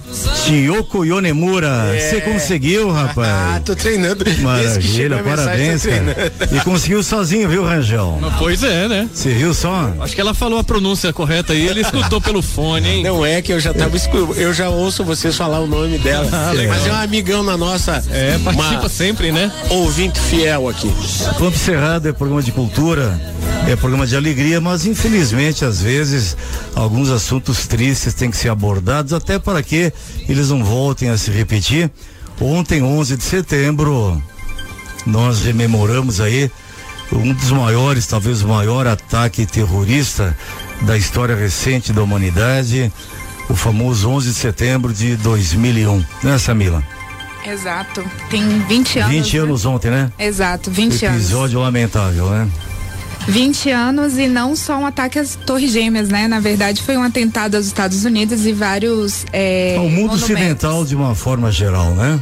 Tiyoko 0.46 1.06
Yonemura, 1.06 1.96
É. 1.96 2.00
você 2.00 2.22
conseguiu, 2.22 2.92
rapaz? 2.92 3.30
Ah, 3.30 3.62
tô 3.64 3.76
treinando. 3.76 4.26
Maravilha, 4.42 5.24
parabéns, 5.24 5.84
cara. 5.86 6.34
E 6.52 6.60
conseguiu 6.62 7.02
sozinho, 7.04 7.48
viu, 7.48 7.64
Rangel? 7.64 8.20
Pois 8.40 8.64
é, 8.64 8.88
né? 8.88 9.10
Você 9.14 9.34
viu 9.34 9.54
só? 9.54 9.94
Acho 10.02 10.14
que 10.16 10.20
ela 10.22 10.34
falou 10.34 10.60
a 10.60 10.64
pronúncia 10.64 11.14
correta 11.14 11.54
aí, 11.54 11.66
ele 11.68 11.82
escutou 11.82 12.20
pelo 12.20 12.42
fone, 12.42 12.90
hein? 12.90 13.04
Não 13.04 13.26
é 13.26 13.42
que 13.42 13.54
eu 13.54 13.60
já 13.60 13.74
tava 13.74 13.96
escu- 13.96 14.34
eu 14.36 14.54
já 14.54 14.70
ouço 14.70 15.04
vocês 15.04 15.36
falar 15.36 15.60
o 15.60 15.68
nome 15.68 15.98
dela. 15.98 16.28
Ah. 16.34 16.52
Mas 16.68 16.88
é 16.88 16.92
um 16.92 16.96
amigão 16.96 17.44
na 17.44 17.56
nossa. 17.56 18.04
É, 18.12 18.38
participa 18.44 18.80
uma 18.82 18.90
sempre, 18.90 19.32
né? 19.32 19.52
Ouvinte 19.70 20.20
fiel 20.20 20.68
aqui. 20.68 20.92
Campo 21.38 21.58
Cerrado 21.58 22.08
é 22.10 22.12
programa 22.12 22.42
de 22.42 22.52
cultura, 22.52 23.20
é 23.68 23.76
programa 23.76 24.06
de 24.06 24.16
alegria, 24.16 24.60
mas 24.60 24.86
infelizmente, 24.86 25.64
às 25.64 25.82
vezes, 25.82 26.36
alguns 26.76 27.10
assuntos 27.10 27.68
tristes 27.68 28.14
têm 28.14 28.30
que 28.30 28.38
ser 28.38 28.50
abordados, 28.50 29.14
até 29.14 29.40
para 29.40 29.62
que 29.62 29.94
eles 30.28 30.50
não 30.50 30.64
voltem 30.64 31.10
a 31.10 31.18
se 31.18 31.32
repetir. 31.32 31.90
Ontem, 32.40 32.82
11 32.82 33.18
de 33.18 33.24
setembro, 33.24 34.22
nós 35.06 35.42
rememoramos 35.42 36.20
aí 36.20 36.52
um 37.12 37.34
dos 37.34 37.52
maiores, 37.52 38.08
talvez 38.08 38.42
o 38.42 38.48
maior 38.48 38.88
ataque 38.88 39.46
terrorista 39.46 40.36
da 40.82 40.98
história 40.98 41.36
recente 41.36 41.94
da 41.94 42.02
humanidade, 42.02 42.92
o 43.50 43.56
famoso 43.56 44.10
11 44.10 44.30
de 44.30 44.36
setembro 44.36 44.94
de 44.94 45.16
2001, 45.18 46.04
né, 46.24 46.38
Samila? 46.38 46.84
Exato. 47.46 48.04
Tem 48.30 48.60
20 48.68 49.00
anos. 49.00 49.12
20 49.12 49.34
né? 49.34 49.44
anos 49.44 49.66
ontem, 49.66 49.92
né? 49.92 50.12
Exato, 50.18 50.72
20 50.72 51.06
anos. 51.06 51.22
Episódio 51.22 51.60
lamentável, 51.60 52.30
né? 52.30 52.48
20 53.28 53.70
anos 53.70 54.18
e 54.18 54.28
não 54.28 54.56
só 54.56 54.78
um 54.78 54.86
ataque 54.86 55.20
às 55.20 55.36
Torres 55.36 55.72
Gêmeas, 55.72 56.10
né? 56.10 56.28
Na 56.28 56.40
verdade, 56.40 56.82
foi 56.82 56.98
um 56.98 57.04
atentado 57.04 57.56
aos 57.56 57.66
Estados 57.66 58.04
Unidos 58.06 58.46
e 58.46 58.52
vários. 58.52 59.26
É, 59.32 59.76
Ao 59.78 59.84
mundo 59.84 59.94
monumentos. 59.96 60.24
ocidental 60.24 60.86
de 60.86 60.96
uma 60.96 61.16
forma 61.16 61.52
geral, 61.52 61.94
né? 61.94 62.20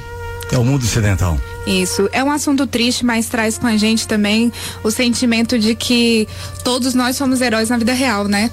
É 0.51 0.57
o 0.57 0.63
mundo 0.65 0.83
ocidental. 0.83 1.37
Isso. 1.67 2.09
É 2.11 2.23
um 2.23 2.31
assunto 2.31 2.65
triste, 2.65 3.05
mas 3.05 3.27
traz 3.27 3.57
com 3.57 3.67
a 3.67 3.77
gente 3.77 4.07
também 4.07 4.51
o 4.83 4.89
sentimento 4.89 5.59
de 5.59 5.75
que 5.75 6.27
todos 6.63 6.93
nós 6.95 7.15
somos 7.15 7.41
heróis 7.41 7.69
na 7.69 7.77
vida 7.77 7.93
real, 7.93 8.27
né? 8.27 8.49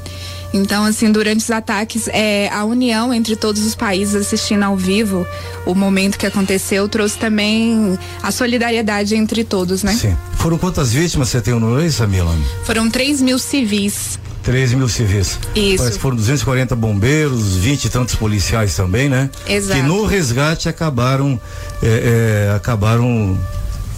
Então, 0.57 0.85
assim, 0.85 1.11
durante 1.11 1.41
os 1.41 1.51
ataques, 1.51 2.09
é, 2.09 2.49
a 2.53 2.65
união 2.65 3.13
entre 3.13 3.37
todos 3.37 3.65
os 3.65 3.75
países 3.75 4.15
assistindo 4.15 4.63
ao 4.63 4.77
vivo 4.77 5.27
o 5.65 5.75
momento 5.75 6.19
que 6.19 6.27
aconteceu 6.27 6.89
trouxe 6.89 7.19
também 7.19 7.99
a 8.23 8.31
solidariedade 8.31 9.15
entre 9.15 9.45
todos, 9.45 9.83
né? 9.83 9.93
Sim. 9.95 10.17
Foram 10.39 10.59
quantas 10.59 10.93
vítimas 10.93 11.29
você 11.29 11.41
tem 11.41 11.55
no 11.55 11.77
mês, 11.77 11.97
Samila? 11.97 12.35
Foram 12.65 12.89
3 12.89 13.21
mil 13.21 13.39
civis. 13.39 14.19
13 14.43 14.77
mil 14.77 14.89
civis. 14.89 15.41
Isso. 15.57 15.91
Que 15.91 15.99
foram 15.99 16.17
240 16.17 16.77
bombeiros, 16.77 17.57
20 17.57 17.85
e 17.87 17.89
tantos 17.89 18.15
policiais 18.15 18.77
também, 18.77 19.09
né? 19.09 19.29
Exato. 19.49 19.81
Que 19.81 19.87
no 19.87 20.07
resgate 20.07 20.69
acabaram, 20.69 21.41
é, 21.83 22.49
é, 22.49 22.55
acabaram 22.55 23.37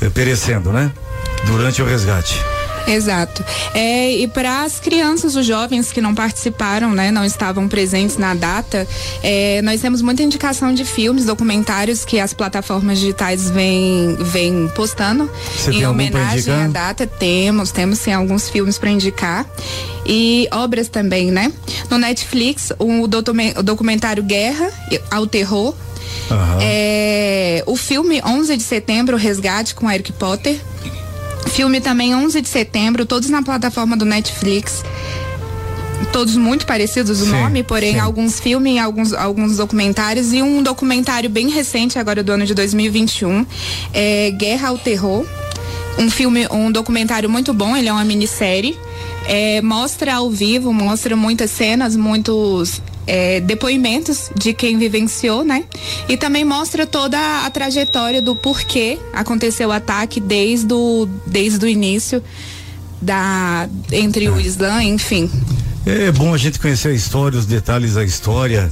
é, 0.01 0.09
perecendo, 0.09 0.73
né? 0.73 0.91
Durante 1.47 1.83
o 1.83 1.85
resgate. 1.85 2.35
Exato. 2.89 3.45
É, 3.75 4.11
e 4.13 4.27
para 4.27 4.63
as 4.65 4.81
crianças, 4.81 5.37
os 5.37 5.45
jovens 5.47 5.93
que 5.93 6.01
não 6.01 6.15
participaram, 6.15 6.93
né, 6.93 7.11
não 7.11 7.25
estavam 7.25 7.69
presentes 7.69 8.17
na 8.17 8.35
data, 8.35 8.87
é, 9.23 9.61
nós 9.63 9.81
temos 9.81 10.01
muita 10.03 10.23
indicação 10.23 10.73
de 10.73 10.85
filmes, 10.85 11.25
documentários 11.27 12.05
que 12.05 12.19
as 12.19 12.33
plataformas 12.33 12.99
digitais 12.99 13.51
vêm, 13.51 14.17
vêm 14.21 14.69
postando 14.75 15.31
Você 15.57 15.71
em 15.73 15.87
homenagem 15.87 16.53
à 16.55 16.67
data. 16.69 17.07
Temos, 17.07 17.71
temos 17.71 17.99
sim 17.99 18.13
alguns 18.13 18.49
filmes 18.49 18.79
para 18.79 18.91
indicar. 18.91 19.47
E 20.07 20.49
obras 20.51 20.89
também, 20.89 21.31
né? 21.31 21.53
No 21.91 21.99
Netflix, 21.99 22.73
o, 22.79 23.07
documen- 23.07 23.53
o 23.57 23.63
documentário 23.63 24.23
Guerra 24.23 24.71
ao 25.11 25.27
Terror. 25.27 25.75
Aham. 26.31 26.59
É, 26.61 27.63
o 27.67 27.77
filme 27.77 28.21
11 28.25 28.57
de 28.57 28.63
setembro, 28.63 29.17
o 29.17 29.19
Resgate 29.19 29.75
com 29.75 29.91
Eric 29.91 30.13
Potter. 30.13 30.59
Filme 31.47 31.81
também 31.81 32.15
11 32.15 32.41
de 32.41 32.49
setembro, 32.49 33.07
todos 33.07 33.31
na 33.31 33.43
plataforma 33.43 33.97
do 33.97 34.05
Netflix. 34.05 34.85
Todos 36.13 36.37
muito 36.37 36.65
parecidos 36.67 37.21
o 37.21 37.25
Sim, 37.25 37.33
nome, 37.33 37.63
porém 37.63 37.95
sim. 37.95 37.99
alguns 37.99 38.39
filmes, 38.39 38.81
alguns, 38.81 39.13
alguns 39.13 39.57
documentários 39.57 40.33
e 40.33 40.41
um 40.41 40.63
documentário 40.63 41.29
bem 41.29 41.51
recente 41.51 41.99
agora 41.99 42.23
do 42.23 42.33
ano 42.33 42.47
de 42.47 42.55
2021, 42.55 43.45
é 43.93 44.31
Guerra 44.31 44.69
ao 44.69 44.79
Terror, 44.79 45.27
um 45.99 46.09
filme, 46.09 46.47
um 46.51 46.71
documentário 46.71 47.29
muito 47.29 47.53
bom, 47.53 47.77
ele 47.77 47.89
é 47.89 47.93
uma 47.93 48.05
minissérie. 48.05 48.79
É, 49.27 49.61
mostra 49.61 50.15
ao 50.15 50.31
vivo, 50.31 50.73
mostra 50.73 51.15
muitas 51.15 51.51
cenas, 51.51 51.97
muitos 51.97 52.81
é, 53.09 53.41
depoimentos 53.41 54.31
de 54.37 54.53
quem 54.53 54.79
vivenciou, 54.79 55.43
né? 55.43 55.65
E 56.09 56.17
também 56.17 56.45
mostra 56.45 56.87
toda 56.87 57.19
a 57.47 57.51
trajetória 57.51 58.21
do 58.21 58.37
porquê 58.37 58.99
aconteceu 59.15 59.71
o 59.71 59.73
ataque 59.73 60.21
desde 60.21 60.75
o, 60.75 61.09
desde 61.27 61.65
o 61.65 61.69
início 61.69 62.23
da 63.01 63.67
entre 63.91 64.29
o 64.29 64.39
Islã, 64.39 64.83
enfim. 64.83 65.31
É 65.87 66.13
bom 66.13 66.35
a 66.35 66.37
gente 66.37 66.59
conhecer 66.59 66.89
a 66.89 66.93
história, 66.93 67.39
os 67.39 67.47
detalhes 67.47 67.95
da 67.95 68.05
história, 68.05 68.69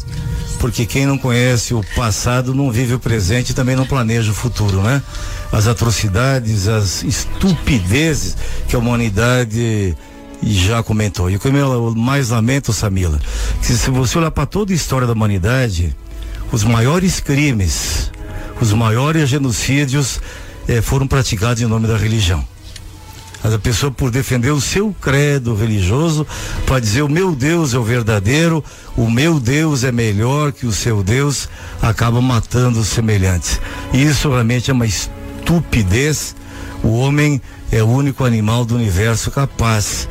porque 0.60 0.84
quem 0.84 1.06
não 1.06 1.16
conhece 1.16 1.72
o 1.72 1.82
passado 1.94 2.54
não 2.54 2.70
vive 2.70 2.92
o 2.92 2.98
presente 2.98 3.50
e 3.50 3.54
também 3.54 3.74
não 3.74 3.86
planeja 3.86 4.30
o 4.30 4.34
futuro, 4.34 4.82
né? 4.82 5.02
As 5.50 5.66
atrocidades, 5.66 6.68
as 6.68 7.02
estupidezes 7.04 8.36
que 8.68 8.76
a 8.76 8.78
humanidade 8.78 9.96
já 10.42 10.82
comentou. 10.82 11.30
E 11.30 11.36
o 11.36 11.40
que 11.40 11.48
eu 11.48 11.94
mais 11.94 12.30
lamento, 12.30 12.72
Samila, 12.72 13.18
que 13.60 13.66
se 13.66 13.90
você 13.90 14.18
olhar 14.18 14.30
para 14.30 14.46
toda 14.46 14.72
a 14.72 14.76
história 14.76 15.06
da 15.06 15.12
humanidade, 15.12 15.96
os 16.52 16.64
maiores 16.64 17.20
crimes, 17.20 18.10
os 18.60 18.72
maiores 18.72 19.28
genocídios 19.28 20.20
eh, 20.68 20.80
foram 20.80 21.06
praticados 21.06 21.62
em 21.62 21.66
nome 21.66 21.86
da 21.86 21.96
religião. 21.96 22.44
Mas 23.42 23.54
a 23.54 23.58
pessoa 23.58 23.92
por 23.92 24.10
defender 24.10 24.50
o 24.50 24.60
seu 24.60 24.94
credo 25.00 25.54
religioso, 25.54 26.26
para 26.64 26.80
dizer 26.80 27.02
o 27.02 27.08
meu 27.08 27.34
Deus 27.34 27.74
é 27.74 27.78
o 27.78 27.84
verdadeiro, 27.84 28.64
o 28.96 29.08
meu 29.08 29.38
Deus 29.38 29.84
é 29.84 29.92
melhor 29.92 30.52
que 30.52 30.66
o 30.66 30.72
seu 30.72 31.02
Deus, 31.02 31.48
acaba 31.80 32.20
matando 32.20 32.80
os 32.80 32.88
semelhantes. 32.88 33.60
E 33.92 34.02
isso 34.02 34.28
realmente 34.30 34.70
é 34.70 34.74
uma 34.74 34.86
estupidez. 34.86 36.34
O 36.82 36.98
homem 36.98 37.40
é 37.70 37.82
o 37.82 37.86
único 37.86 38.24
animal 38.24 38.64
do 38.64 38.74
universo 38.74 39.30
capaz 39.30 40.08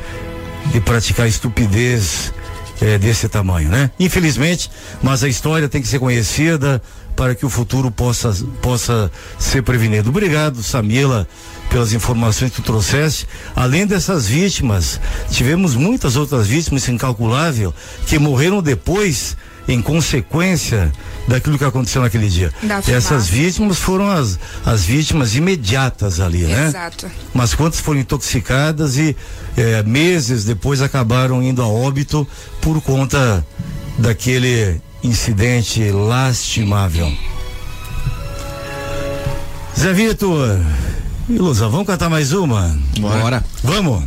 de 0.72 0.80
praticar 0.80 1.28
estupidez 1.28 2.32
eh, 2.80 2.98
desse 2.98 3.28
tamanho, 3.28 3.68
né? 3.68 3.90
Infelizmente, 3.98 4.70
mas 5.02 5.22
a 5.24 5.28
história 5.28 5.68
tem 5.68 5.80
que 5.80 5.88
ser 5.88 5.98
conhecida 5.98 6.82
para 7.14 7.34
que 7.34 7.46
o 7.46 7.48
futuro 7.48 7.90
possa, 7.90 8.36
possa 8.60 9.10
ser 9.38 9.62
prevenido. 9.62 10.10
Obrigado, 10.10 10.62
Samila, 10.62 11.26
pelas 11.70 11.94
informações 11.94 12.50
que 12.50 12.56
tu 12.56 12.62
trouxeste. 12.62 13.26
Além 13.54 13.86
dessas 13.86 14.28
vítimas, 14.28 15.00
tivemos 15.30 15.74
muitas 15.74 16.16
outras 16.16 16.46
vítimas 16.46 16.86
incalculável 16.88 17.74
que 18.06 18.18
morreram 18.18 18.62
depois 18.62 19.36
em 19.68 19.82
consequência 19.82 20.92
daquilo 21.26 21.58
que 21.58 21.64
aconteceu 21.64 22.02
naquele 22.02 22.28
dia. 22.28 22.52
Essas 22.86 23.28
vítimas 23.28 23.78
foram 23.78 24.10
as, 24.10 24.38
as 24.64 24.84
vítimas 24.84 25.34
imediatas 25.34 26.20
ali, 26.20 26.44
né? 26.44 26.68
Exato. 26.68 27.10
Mas 27.34 27.54
quantas 27.54 27.80
foram 27.80 28.00
intoxicadas 28.00 28.96
e 28.96 29.16
eh, 29.56 29.82
meses 29.82 30.44
depois 30.44 30.80
acabaram 30.80 31.42
indo 31.42 31.62
a 31.62 31.66
óbito 31.66 32.26
por 32.60 32.80
conta 32.80 33.44
daquele 33.98 34.80
incidente 35.02 35.90
lastimável. 35.90 37.12
Zé 39.78 39.92
Vitor 39.92 40.58
e 41.28 41.38
Lusa, 41.38 41.68
vamos 41.68 41.86
cantar 41.86 42.08
mais 42.08 42.32
uma? 42.32 42.78
Bora. 42.98 43.44
Vamos. 43.62 44.04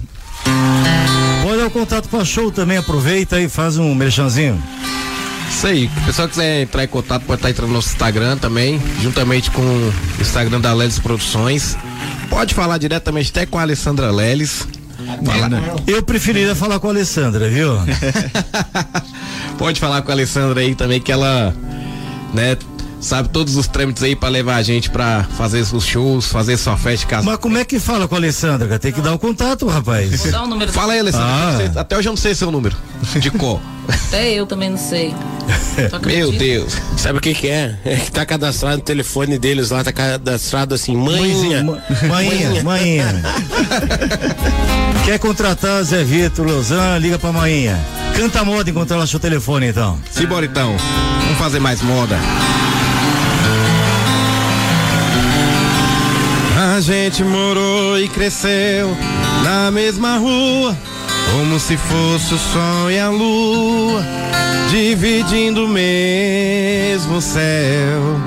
Pode 1.43 1.57
dar 1.57 1.67
o 1.67 1.71
contato 1.71 2.09
com 2.09 2.17
a 2.17 2.25
show 2.25 2.51
também, 2.51 2.77
aproveita 2.77 3.39
e 3.39 3.47
faz 3.47 3.77
um 3.77 3.93
merchanzinho. 3.93 4.61
Isso 5.49 5.67
aí, 5.67 5.89
o 5.97 6.05
pessoal 6.05 6.27
que 6.27 6.35
quiser 6.35 6.61
entrar 6.61 6.83
em 6.83 6.87
contato 6.87 7.23
pode 7.25 7.39
estar 7.39 7.49
entrando 7.49 7.69
no 7.69 7.75
nosso 7.75 7.89
Instagram 7.89 8.37
também, 8.37 8.79
juntamente 9.01 9.51
com 9.51 9.61
o 9.61 9.93
Instagram 10.21 10.61
da 10.61 10.73
Lelis 10.73 10.99
Produções. 10.99 11.75
Pode 12.29 12.53
falar 12.53 12.77
diretamente 12.77 13.29
até 13.31 13.45
com 13.45 13.57
a 13.57 13.61
Alessandra 13.63 14.09
Lelis. 14.11 14.67
Falar- 15.25 15.49
Eu 15.87 16.03
preferiria 16.03 16.55
falar 16.55 16.79
com 16.79 16.87
a 16.87 16.91
Alessandra, 16.91 17.49
viu? 17.49 17.73
Pode 19.57 19.79
falar 19.79 20.01
com 20.01 20.11
a 20.11 20.13
Alessandra 20.13 20.61
aí 20.61 20.75
também 20.75 21.01
que 21.01 21.11
ela, 21.11 21.53
né, 22.33 22.55
sabe 22.99 23.29
todos 23.29 23.55
os 23.55 23.67
trâmites 23.67 24.03
aí 24.03 24.15
pra 24.15 24.29
levar 24.29 24.55
a 24.55 24.61
gente 24.63 24.89
pra 24.89 25.23
fazer 25.37 25.61
os 25.73 25.85
shows, 25.85 26.27
fazer 26.27 26.57
sua 26.57 26.75
festa 26.77 27.05
de 27.05 27.05
casa. 27.07 27.25
Mas 27.25 27.37
como 27.37 27.57
é 27.57 27.63
que 27.65 27.79
fala 27.79 28.07
com 28.07 28.15
a 28.15 28.17
Alessandra? 28.17 28.77
Tem 28.79 28.91
que 28.91 29.01
dar 29.01 29.13
o 29.13 29.19
contato, 29.19 29.67
rapaz. 29.67 30.21
Vou 30.23 30.31
dar 30.31 30.43
o 30.43 30.47
número 30.47 30.71
Fala 30.71 30.93
aí, 30.93 30.99
Alessandra. 30.99 31.27
Ah. 31.29 31.53
sei- 31.57 31.71
até 31.81 31.97
hoje 31.97 32.07
eu 32.07 32.11
não 32.11 32.17
sei 32.17 32.35
seu 32.35 32.51
número 32.51 32.75
de 33.19 33.31
cor. 33.31 33.59
Até 33.87 34.33
eu 34.33 34.45
também 34.45 34.69
não 34.69 34.77
sei. 34.77 35.15
Meu 36.05 36.31
Deus. 36.31 36.73
Sabe 36.97 37.17
o 37.17 37.21
que 37.21 37.33
que 37.33 37.47
é? 37.47 37.75
É 37.83 37.95
que 37.95 38.11
tá 38.11 38.23
cadastrado 38.25 38.77
no 38.77 38.83
telefone 38.83 39.39
deles 39.39 39.71
lá, 39.71 39.83
tá 39.83 39.91
cadastrado 39.91 40.75
assim, 40.75 40.95
manhinha. 40.95 41.63
Maninha, 42.07 42.63
maninha. 42.63 43.23
Quer 45.05 45.17
contratar 45.17 45.81
Zé 45.83 46.03
Vitor, 46.03 46.45
Lausanne, 46.45 46.99
liga 46.99 47.17
pra 47.17 47.31
Maninha. 47.31 47.79
Canta 48.15 48.43
moda 48.43 48.69
enquanto 48.69 48.93
ela 48.93 49.05
achou 49.05 49.17
o 49.17 49.21
telefone, 49.21 49.67
então. 49.69 49.97
Simbora 50.11 50.45
então. 50.45 50.75
Vamos 51.23 51.37
fazer 51.39 51.59
mais 51.59 51.81
moda. 51.81 52.17
A 56.79 56.81
gente 56.81 57.25
morou 57.25 57.99
e 57.99 58.07
cresceu 58.07 58.95
na 59.43 59.69
mesma 59.69 60.15
rua, 60.15 60.77
como 61.29 61.59
se 61.59 61.75
fosse 61.75 62.33
o 62.33 62.37
sol 62.37 62.89
e 62.89 62.97
a 62.97 63.09
lua, 63.09 64.01
dividindo 64.69 65.65
o 65.65 65.67
mesmo 65.67 67.19
céu. 67.19 68.17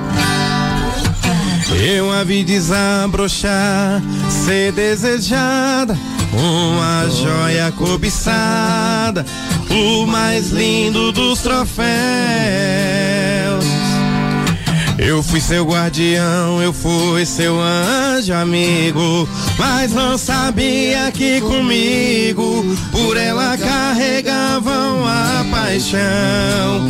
Eu 1.83 2.13
a 2.13 2.23
vi 2.23 2.43
desabrochar, 2.43 4.03
ser 4.29 4.71
desejada, 4.71 5.97
uma 6.31 7.09
joia 7.09 7.71
cobiçada, 7.71 9.25
o 9.71 10.05
mais 10.05 10.51
lindo 10.51 11.11
dos 11.11 11.41
troféus. 11.41 11.73
Eu 14.97 15.23
fui 15.23 15.41
seu 15.41 15.65
guardião, 15.65 16.61
eu 16.61 16.71
fui 16.71 17.25
seu 17.25 17.59
anjo 17.59 18.33
amigo, 18.33 19.27
mas 19.57 19.91
não 19.91 20.17
sabia 20.17 21.11
que 21.11 21.41
comigo 21.41 22.63
por 22.91 23.17
ela 23.17 23.57
carregavam 23.57 25.05
a 25.05 25.45
paixão. 25.49 26.89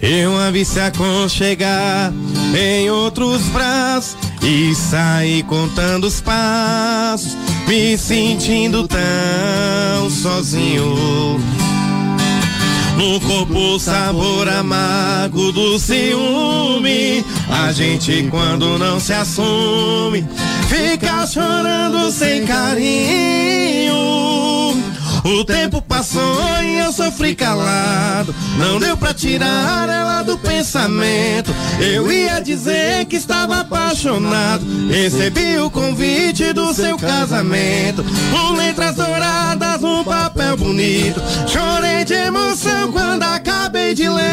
Eu 0.00 0.38
a 0.38 0.50
vi 0.50 0.64
se 0.64 0.80
aconchegar 0.80 2.12
em 2.54 2.90
outros 2.90 3.42
braços 3.48 4.16
e 4.42 4.74
saí 4.74 5.42
contando 5.42 6.04
os 6.04 6.20
passos, 6.20 7.36
me 7.66 7.98
sentindo 7.98 8.86
tão 8.86 10.10
sozinho. 10.10 11.40
No 12.96 13.20
corpo 13.20 13.78
sabor 13.78 14.48
amargo 14.48 15.52
do 15.52 15.78
ciúme. 15.78 17.24
A 17.48 17.70
gente 17.70 18.26
quando 18.30 18.78
não 18.78 18.98
se 18.98 19.12
assume, 19.12 20.26
fica 20.68 21.26
chorando 21.26 22.10
sem 22.10 22.44
carinho. 22.46 23.94
O 25.24 25.44
tempo 25.44 25.82
passou 25.96 26.62
e 26.62 26.78
eu 26.78 26.92
sofri 26.92 27.34
calado. 27.34 28.34
Não 28.58 28.78
deu 28.78 28.98
pra 28.98 29.14
tirar 29.14 29.88
ela 29.88 30.22
do 30.22 30.36
pensamento. 30.36 31.50
Eu 31.80 32.12
ia 32.12 32.38
dizer 32.38 33.06
que 33.06 33.16
estava 33.16 33.60
apaixonado. 33.60 34.62
Recebi 34.90 35.56
o 35.58 35.70
convite 35.70 36.52
do 36.52 36.74
seu 36.74 36.98
casamento. 36.98 38.04
Com 38.30 38.52
letras 38.56 38.96
douradas, 38.96 39.82
um 39.82 40.04
papel 40.04 40.58
bonito. 40.58 41.22
Chorei 41.48 42.04
de 42.04 42.12
emoção 42.12 42.92
quando 42.92 43.22
acabei 43.22 43.94
de 43.94 44.06
ler. 44.06 44.26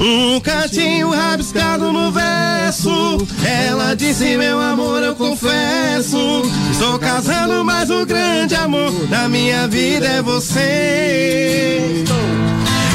Um 0.00 0.40
cantinho 0.40 1.10
rabiscado 1.10 1.92
no 1.92 2.10
verso. 2.10 3.18
Ela 3.44 3.94
disse: 3.94 4.36
Meu 4.36 4.60
amor, 4.60 5.02
eu 5.02 5.14
confesso. 5.14 6.42
Estou 6.70 6.98
casando, 6.98 7.64
mas 7.64 7.90
o 7.90 8.04
grande 8.04 8.54
amor 8.54 8.90
da 9.06 9.28
minha 9.28 9.68
vida 9.68 10.06
é 10.06 10.22
você. 10.22 12.04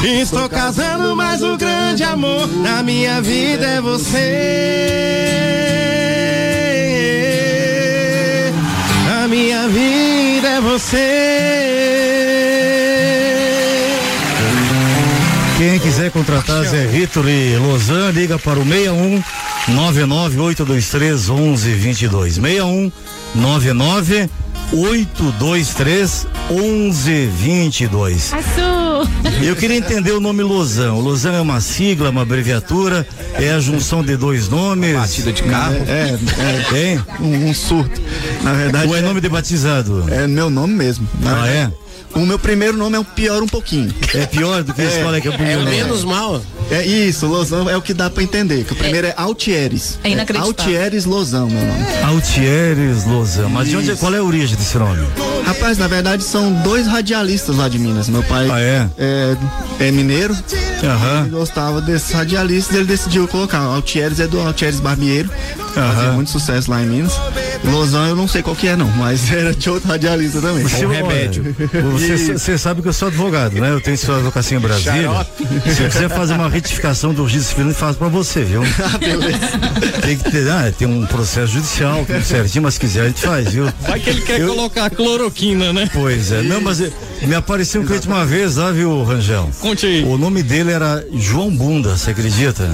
Estou 0.04 0.48
casando, 0.50 1.16
mas 1.16 1.42
o 1.42 1.58
grande 1.58 2.04
amor 2.04 2.48
da 2.48 2.82
minha 2.84 3.22
vida 3.22 3.66
é 3.66 3.82
você. 3.82 4.20
A 9.22 9.28
minha 9.28 9.68
vida 9.68 10.48
é 10.48 10.62
você. 10.62 11.60
Quem 15.60 15.78
quiser 15.78 16.10
contratar 16.10 16.64
Zé 16.64 16.88
Vitor 16.88 17.28
e 17.28 17.58
Lausanne, 17.58 18.14
liga 18.14 18.40
para 18.40 18.58
o 18.58 18.64
61 18.64 19.22
99823 19.68 21.28
1122. 21.28 22.36
61 22.36 22.92
99 23.36 24.30
823 24.72 26.28
1122. 26.50 28.32
Eu 29.44 29.54
queria 29.58 29.76
entender 29.76 30.14
o 30.14 30.22
nome 30.22 30.44
Losão. 30.44 31.02
Losão 31.02 31.36
é 31.36 31.42
uma 31.42 31.60
sigla, 31.60 32.10
uma 32.10 32.22
abreviatura, 32.22 33.06
é 33.34 33.52
a 33.52 33.60
junção 33.60 34.02
de 34.02 34.16
dois 34.16 34.48
nomes. 34.48 34.96
Batida 34.96 35.34
de 35.34 35.44
carro. 35.44 35.76
É, 35.90 36.18
é, 36.42 36.66
tem? 36.70 37.04
Um, 37.20 37.50
um 37.50 37.54
surto. 37.54 38.02
Na 38.44 38.54
verdade. 38.54 38.88
Ou 38.88 38.96
é 38.96 39.02
nome 39.02 39.20
de 39.20 39.28
batizado? 39.28 40.06
É 40.10 40.26
meu 40.26 40.50
nome 40.50 40.74
mesmo. 40.74 41.06
Ah, 41.26 41.44
verdade. 41.44 41.74
O 42.20 42.26
meu 42.26 42.38
primeiro 42.38 42.76
nome 42.78 42.98
é 42.98 43.00
o 43.00 43.06
pior 43.06 43.42
um 43.42 43.48
pouquinho. 43.48 43.94
É 44.14 44.26
pior 44.26 44.62
do 44.64 44.74
que 44.74 44.82
esse 44.82 45.02
fala 45.02 45.22
que 45.22 45.28
é 45.28 45.32
o 45.32 45.34
primeiro 45.34 45.64
nome. 45.64 46.06
mal. 46.06 46.42
É 46.70 46.86
isso, 46.86 47.26
Losão 47.26 47.70
é 47.70 47.76
o 47.78 47.82
que 47.82 47.94
dá 47.94 48.10
pra 48.10 48.22
entender. 48.22 48.64
Que 48.66 48.74
o 48.74 48.76
primeiro 48.76 49.08
é, 49.08 49.14
Altieres. 49.16 49.98
É 50.04 50.10
inacreditável. 50.10 50.50
Altieres 50.66 51.06
Losão, 51.06 51.48
meu 51.50 51.62
nome. 51.66 51.86
Altieres 52.04 53.06
Losão. 53.06 53.50
Mas 53.50 53.70
de 53.70 53.78
onde, 53.78 53.92
Isso. 53.92 54.00
qual 54.00 54.14
é 54.14 54.18
a 54.18 54.24
origem 54.24 54.56
desse 54.58 54.78
nome? 54.78 55.08
Rapaz, 55.46 55.78
na 55.78 55.88
verdade 55.88 56.24
são 56.24 56.52
dois 56.62 56.86
radialistas 56.86 57.56
lá 57.56 57.68
de 57.68 57.80
Minas. 57.80 58.08
Meu 58.10 58.22
pai 58.24 58.48
Ah, 58.52 58.60
é? 58.60 58.90
é, 59.80 59.92
mineiro. 59.92 60.36
Aham. 60.84 61.22
Ele 61.22 61.30
gostava 61.32 61.82
desses 61.82 62.12
radialistas, 62.12 62.76
ele 62.76 62.86
decidiu 62.86 63.28
colocar. 63.28 63.60
Altieres 63.60 64.20
é 64.20 64.28
do 64.28 64.40
Altieres 64.40 64.80
Barbieiro. 65.80 66.00
Fazia 66.00 66.12
muito 66.14 66.30
sucesso 66.32 66.72
lá 66.72 66.82
em 66.82 66.86
Minas. 66.88 67.14
Losão 67.64 68.08
eu 68.08 68.16
não 68.16 68.28
sei 68.28 68.42
qual 68.42 68.56
que 68.56 68.68
é 68.68 68.76
não, 68.76 68.88
mas 68.92 69.30
era 69.34 69.54
de 69.54 69.70
outro 69.70 69.88
radialista 69.90 70.42
também. 70.42 70.64
Você, 70.64 70.86
Você, 71.92 72.34
você 72.38 72.58
sabe 72.58 72.82
que 72.82 72.88
eu 72.88 72.94
sou 72.94 73.08
advogado, 73.08 73.54
né? 73.60 73.72
Eu 73.72 73.82
tenho 73.82 73.98
sua 73.98 74.16
advocacia 74.16 74.58
em 74.58 74.62
Brasília. 74.62 75.02
Xarope. 75.04 75.48
Se 75.74 75.84
eu 75.84 75.90
quiser 75.90 76.10
fazer 76.10 76.34
uma 76.34 76.50
retificação 76.50 77.14
do 77.14 77.24
registro 77.24 77.56
civil, 77.56 77.68
eu 77.70 77.76
faço 77.76 77.98
pra 77.98 78.08
você, 78.08 78.44
viu? 78.44 78.62
Ah, 78.92 78.98
beleza. 78.98 79.38
Tem 80.02 80.18
que 80.18 80.32
ter, 80.32 80.50
ah, 80.50 80.72
tem 80.76 80.88
um 80.88 81.06
processo 81.06 81.54
judicial, 81.54 82.04
tudo 82.06 82.24
certinho, 82.24 82.64
mas 82.64 82.74
se 82.76 82.80
quiser 82.80 83.02
a 83.02 83.08
gente 83.08 83.22
faz, 83.22 83.52
viu? 83.52 83.72
Vai 83.82 84.00
que 84.00 84.10
ele 84.10 84.22
quer 84.22 84.44
colocar 84.46 84.90
cloroquina, 84.90 85.72
né? 85.72 85.88
Pois 85.94 86.32
é, 86.32 86.42
não, 86.42 86.60
mas 86.62 86.82
eh, 86.82 86.90
me 87.24 87.36
apareceu 87.36 87.82
um 87.82 87.86
cliente 87.86 88.08
uma 88.08 88.26
vez 88.26 88.56
lá, 88.56 88.72
viu, 88.72 89.04
Rangel? 89.04 89.50
Conte 89.60 89.86
aí. 89.86 90.04
O 90.04 90.18
nome 90.18 90.42
dele 90.42 90.72
era 90.72 91.06
João 91.14 91.56
Bunda, 91.56 91.96
você 91.98 92.12
acredita? 92.12 92.68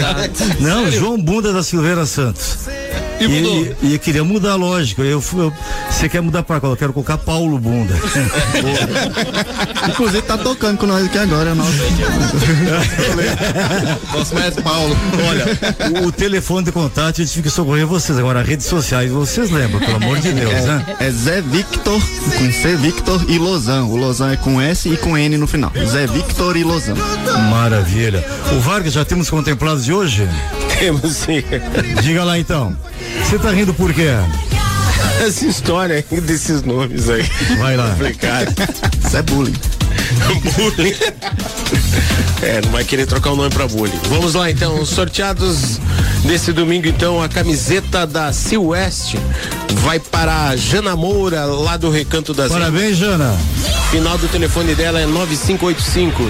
Não, 0.60 0.90
João 0.90 1.18
Bunda 1.20 1.52
da 1.52 1.62
Silveira 1.62 2.06
Santos. 2.06 2.41
Sí. 2.42 3.01
E 3.24 3.28
mudou? 3.28 3.76
E, 3.82 3.94
e 3.94 3.98
queria 3.98 4.24
mudar, 4.24 4.56
lógico. 4.56 5.02
Eu, 5.02 5.22
eu- 5.34 5.52
você 5.90 6.08
quer 6.08 6.20
mudar 6.20 6.42
pra 6.42 6.60
qual? 6.60 6.72
Eu 6.72 6.76
quero 6.76 6.92
colocar 6.92 7.16
Paulo 7.18 7.58
Bunda. 7.58 7.94
Inclusive 9.88 10.22
tá 10.22 10.36
tocando 10.38 10.78
com 10.78 10.86
nós 10.86 11.04
aqui 11.06 11.18
agora, 11.18 11.50
é 11.50 11.54
nosso. 11.54 11.72
Nosso 14.12 14.34
mestre 14.34 14.62
Paulo. 14.62 14.96
Olha, 15.28 16.02
o, 16.02 16.06
o 16.08 16.12
telefone 16.12 16.64
de 16.66 16.72
contato 16.72 17.20
a 17.20 17.24
gente 17.24 17.34
fica 17.34 17.50
socorrer 17.50 17.86
vocês. 17.86 18.18
Agora, 18.18 18.42
redes 18.42 18.66
sociais, 18.66 19.10
vocês 19.10 19.50
lembram, 19.50 19.80
pelo 19.80 19.96
amor 19.96 20.18
de 20.18 20.32
Deus, 20.32 20.52
é, 20.52 20.66
né? 20.66 20.96
É 21.00 21.10
Zé 21.10 21.40
Victor, 21.40 22.00
com 22.38 22.52
C 22.52 22.76
Victor 22.76 23.24
e 23.28 23.38
Lozão. 23.38 23.90
O 23.90 23.96
Lozão 23.96 24.30
é 24.30 24.36
com 24.36 24.60
S 24.60 24.88
e 24.88 24.96
com 24.96 25.16
N 25.16 25.36
no 25.36 25.46
final. 25.46 25.72
Zé 25.86 26.06
Victor 26.06 26.56
e 26.56 26.64
Lozão. 26.64 26.96
Maravilha. 27.50 28.24
O 28.56 28.60
Vargas, 28.60 28.92
já 28.92 29.04
temos 29.04 29.30
contemplados 29.30 29.84
de 29.84 29.92
hoje? 29.92 30.28
Temos 30.78 31.12
sim. 31.12 31.42
Diga 32.02 32.24
lá 32.24 32.38
então. 32.38 32.76
Você 33.24 33.38
tá 33.38 33.50
rindo 33.50 33.72
por 33.74 33.92
quê? 33.92 34.08
Essa 35.20 35.46
história 35.46 36.04
aí 36.10 36.20
desses 36.20 36.62
nomes 36.62 37.08
aí. 37.08 37.22
Vai 37.58 37.76
lá. 37.76 37.90
Complicado. 37.90 38.52
Isso 39.04 39.16
é 39.16 39.22
bullying. 39.22 39.54
bullying. 40.56 40.94
É, 42.42 42.60
não 42.60 42.72
vai 42.72 42.84
querer 42.84 43.06
trocar 43.06 43.30
o 43.30 43.36
nome 43.36 43.50
pra 43.50 43.68
bullying. 43.68 43.98
Vamos 44.08 44.34
lá 44.34 44.50
então, 44.50 44.80
os 44.80 44.88
sorteados 44.88 45.78
desse 46.24 46.52
domingo 46.52 46.88
então, 46.88 47.22
a 47.22 47.28
camiseta 47.28 48.06
da 48.06 48.32
Sil 48.34 48.74
West 48.74 49.14
vai 49.74 50.00
para 50.00 50.48
a 50.48 50.56
Jana 50.56 50.96
Moura, 50.96 51.44
lá 51.44 51.76
do 51.76 51.90
Recanto 51.90 52.34
das 52.34 52.50
Parabéns, 52.50 52.96
Jana. 52.96 53.36
Final 53.90 54.18
do 54.18 54.26
telefone 54.28 54.74
dela 54.74 55.00
é 55.00 55.06
9585. 55.06 56.22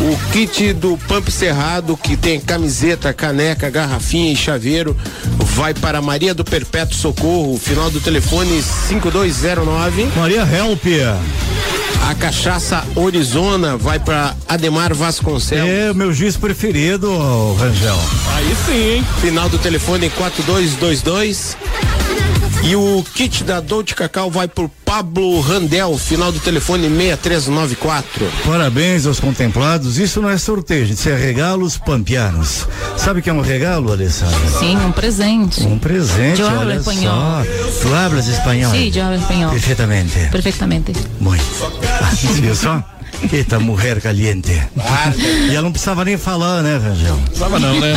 O 0.00 0.32
kit 0.32 0.72
do 0.72 0.96
Pump 1.08 1.30
Cerrado, 1.30 1.96
que 1.96 2.16
tem 2.16 2.40
camiseta, 2.40 3.12
caneca, 3.12 3.68
garrafinha 3.68 4.32
e 4.32 4.36
chaveiro, 4.36 4.96
vai 5.54 5.74
para 5.74 6.00
Maria 6.00 6.34
do 6.34 6.44
Perpétuo 6.44 6.96
Socorro, 6.96 7.58
final 7.58 7.90
do 7.90 8.00
telefone 8.00 8.62
5209. 8.62 10.08
Maria 10.16 10.42
Help. 10.42 10.84
A 12.08 12.14
cachaça 12.14 12.82
Orizona 12.96 13.76
vai 13.76 13.98
para 13.98 14.34
Ademar 14.48 14.94
Vasconcelos. 14.94 15.68
É 15.68 15.92
meu 15.92 16.12
juiz 16.12 16.36
preferido, 16.36 17.10
Rangel. 17.54 17.98
Aí 18.34 18.56
sim, 18.66 18.96
hein? 18.96 19.06
Final 19.20 19.48
do 19.48 19.58
telefone 19.58 20.08
4222. 20.10 21.56
E 22.62 22.76
o 22.76 23.02
kit 23.14 23.42
da 23.42 23.58
Dolce 23.58 23.94
Cacau 23.94 24.30
vai 24.30 24.46
por 24.46 24.70
Pablo 24.84 25.40
Randel, 25.40 25.96
final 25.96 26.30
do 26.30 26.38
telefone 26.40 26.88
6394. 26.88 28.30
Parabéns 28.44 29.06
aos 29.06 29.18
contemplados. 29.18 29.98
Isso 29.98 30.20
não 30.20 30.28
é 30.28 30.36
sorteio, 30.36 30.84
isso 30.84 31.08
é 31.08 31.16
regalos 31.16 31.78
pampianos. 31.78 32.68
Sabe 32.98 33.20
o 33.20 33.22
que 33.22 33.30
é 33.30 33.32
um 33.32 33.40
regalo, 33.40 33.90
Alessandra? 33.90 34.38
Sim, 34.58 34.76
um 34.76 34.92
presente. 34.92 35.62
Um 35.62 35.78
presente, 35.78 36.42
olha 36.42 36.74
espanhol. 36.74 37.14
só. 37.14 37.44
Tu 37.82 37.94
hablas 37.94 38.28
espanhol? 38.28 38.70
Sí, 38.72 38.90
yo 38.94 39.02
hablo 39.04 39.18
espanhol. 39.18 39.50
Perfeitamente. 39.52 40.28
Perfectamente. 40.30 40.92
Muito. 41.18 41.44
Ah, 42.02 42.10
Viu 42.40 42.54
só? 42.54 42.84
Eita, 43.32 43.58
mulher 43.60 44.00
caliente. 44.00 44.50
E 45.50 45.54
ela 45.54 45.62
não 45.62 45.72
precisava 45.72 46.04
nem 46.04 46.16
falar, 46.16 46.62
né, 46.62 46.78
Rangel? 46.78 47.16
Precisava 47.26 47.58
não, 47.58 47.78
né? 47.78 47.94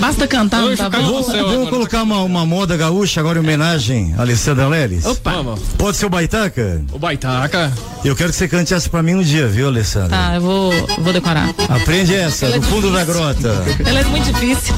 Basta 0.00 0.26
cantar, 0.26 0.62
não 0.62 0.76
tá 0.76 0.90
bom? 0.90 1.22
Vamos, 1.22 1.26
vamos 1.26 1.70
colocar 1.70 2.02
uma, 2.02 2.22
uma 2.22 2.44
moda 2.44 2.76
gaúcha 2.76 3.20
agora 3.20 3.38
em 3.38 3.42
homenagem 3.42 4.14
a 4.18 4.22
Alessandra 4.22 4.66
Leles? 4.68 5.04
Opa. 5.06 5.30
Vamos. 5.32 5.60
Pode 5.78 5.96
ser 5.96 6.06
o 6.06 6.10
Baitaca? 6.10 6.82
O 6.92 6.98
Baitaca. 6.98 7.72
Eu 8.04 8.14
quero 8.16 8.30
que 8.30 8.36
você 8.36 8.48
cante 8.48 8.74
essa 8.74 8.88
pra 8.88 9.02
mim 9.02 9.14
um 9.14 9.22
dia, 9.22 9.46
viu, 9.46 9.68
Alessandra? 9.68 10.10
Tá, 10.10 10.34
eu 10.34 10.40
vou, 10.40 10.72
vou 10.98 11.12
decorar. 11.12 11.48
Aprende 11.68 12.14
essa, 12.14 12.48
do 12.50 12.62
fundo 12.62 12.92
da 12.92 13.04
grota. 13.04 13.64
Ela 13.84 14.00
é 14.00 14.04
muito 14.04 14.32
difícil. 14.32 14.74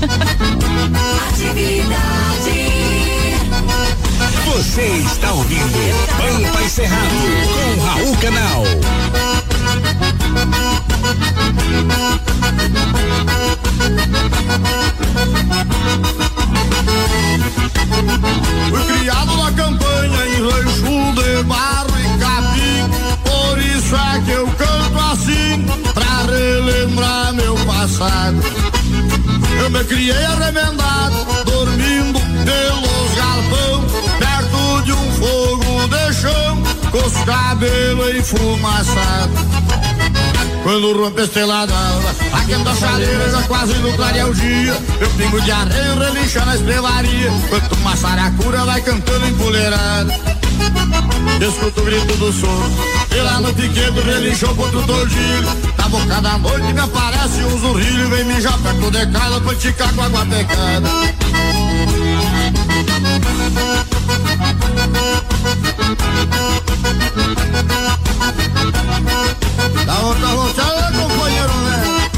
Você 4.47 4.83
está 4.83 5.33
ouvindo 5.33 6.08
Pampa 6.19 6.63
e 6.63 6.69
Cerrado 6.69 7.15
com 7.55 7.81
Raul 7.85 8.17
Canal. 8.17 8.65
Fui 18.69 18.85
criado 18.85 19.37
na 19.37 19.53
campanha 19.53 20.27
em 20.27 20.43
rancho 20.43 21.13
de 21.15 21.43
barro 21.45 21.95
e 22.01 22.19
capim 22.19 22.91
Por 23.25 23.59
isso 23.61 23.95
é 23.95 24.21
que 24.25 24.33
eu 24.33 24.47
canto 24.49 24.99
assim 25.13 25.65
Pra 25.95 26.27
relembrar 26.27 27.33
meu 27.35 27.55
passado. 27.65 28.43
Eu 29.61 29.71
me 29.71 29.85
criei 29.85 30.25
arremendado 30.25 31.25
Dormindo 31.45 32.19
pelos 32.45 33.15
galpão 33.15 33.78
Com 36.91 37.07
os 37.07 37.25
cabelos 37.25 38.15
enfumaçados 38.17 39.49
quando 40.63 40.93
rompe 40.93 41.21
a 41.21 41.25
estrela 41.25 41.67
d'alva, 41.67 42.15
aquenta 42.33 42.71
a 42.71 42.75
chaleira 42.75 43.31
já 43.31 43.43
quase 43.45 43.73
no 43.75 43.91
clarear 43.95 44.29
o 44.29 44.35
dia. 44.35 44.77
Eu 45.01 45.09
pingo 45.17 45.41
de 45.41 45.51
areia 45.51 45.95
relincha 45.95 46.45
na 46.45 46.57
estrelaria, 46.57 47.31
enquanto 47.31 47.73
uma 47.77 47.97
saracura 47.97 48.65
vai 48.67 48.83
cantando 48.83 49.27
empoleirada. 49.29 50.13
Escuto 51.41 51.81
o 51.81 51.85
grito 51.85 52.17
do 52.17 52.33
sono, 52.33 52.71
e 53.11 53.21
lá 53.21 53.41
no 53.41 53.55
piquedo 53.55 54.03
relinchou 54.03 54.55
contra 54.55 54.79
o 54.79 54.87
tordilho. 54.87 55.49
Na 55.79 55.89
boca 55.89 56.21
da 56.21 56.37
noite 56.37 56.73
me 56.73 56.81
aparece 56.81 57.45
um 57.45 57.59
zurrilho, 57.59 58.09
vem 58.11 58.25
mijar 58.25 58.59
perto 58.59 58.91
de 58.91 59.07
casa 59.07 59.41
pra 59.41 59.53
esticar 59.55 59.95
com 59.95 60.03
água 60.03 60.27
pecada. 60.27 60.89
Dá 69.85 70.01
outra 70.01 70.27
roçada, 70.29 70.93
companheiro, 70.93 71.55
né? 71.59 72.09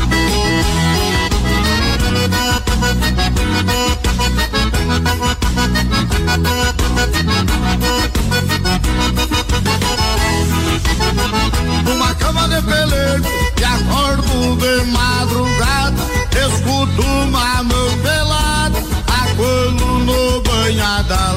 Numa 11.85 12.15
cama 12.15 12.49
de 12.49 12.63
pelego 12.63 13.27
e 13.59 13.65
acordo 13.65 14.57
de 14.57 14.85
madrugada 14.93 16.03
Escuto 16.33 17.03
uma 17.03 17.63
mão 17.65 17.99
pelada 18.03 18.79
Aquando 19.09 19.87
no 20.05 20.41
banhadal 20.43 21.37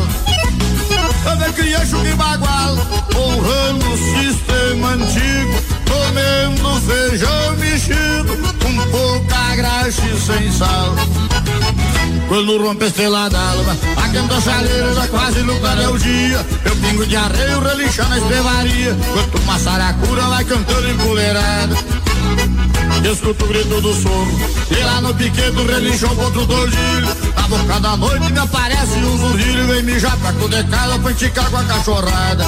Criei 1.55 1.85
chuva 1.85 2.15
bagual 2.15 2.77
Honrando 3.15 3.93
o 3.93 3.97
sistema 3.97 4.89
antigo 4.89 5.63
Comendo 5.87 6.81
feijão 6.81 7.55
mexido 7.57 8.37
Com 8.61 8.91
pouca 8.91 9.55
graxa 9.55 10.01
e 10.05 10.19
sem 10.19 10.51
sal 10.51 10.95
quando 12.27 12.57
rompe 12.57 12.85
a 12.85 12.87
estrela 12.87 13.29
d'alva. 13.29 13.77
A 13.95 14.09
canta 14.09 14.41
chaleira 14.41 14.93
já 14.95 15.07
quase 15.07 15.43
no 15.43 15.59
clareio 15.59 15.99
dia. 15.99 16.43
Eu 16.65 16.75
pingo 16.77 17.05
de 17.05 17.15
arreio, 17.15 17.59
relinchar 17.59 18.09
na 18.09 18.17
estrevaria. 18.17 18.97
Quanto 19.13 19.37
uma 19.43 19.59
saracura 19.59 20.21
vai 20.23 20.43
cantando 20.43 20.89
empoleirada. 20.89 21.75
Escuto 23.11 23.45
o 23.45 23.47
grito 23.47 23.81
do 23.81 23.93
soro. 23.93 24.31
E 24.71 24.83
lá 24.83 25.01
no 25.01 25.13
piqueto 25.13 25.65
relincha 25.65 26.07
um 26.07 26.19
outro 26.19 26.47
tordilho 26.47 27.07
Na 27.35 27.47
boca 27.47 27.79
da 27.79 27.97
noite 27.97 28.31
me 28.31 28.39
aparece 28.39 28.97
um 28.97 29.17
zurrilho 29.17 29.67
Vem 29.67 29.83
mijar 29.83 30.17
pra 30.17 30.31
cudecada 30.33 30.97
pra 30.99 31.11
enticar 31.11 31.49
com 31.49 31.57
a 31.57 31.63
cachorrada. 31.63 32.45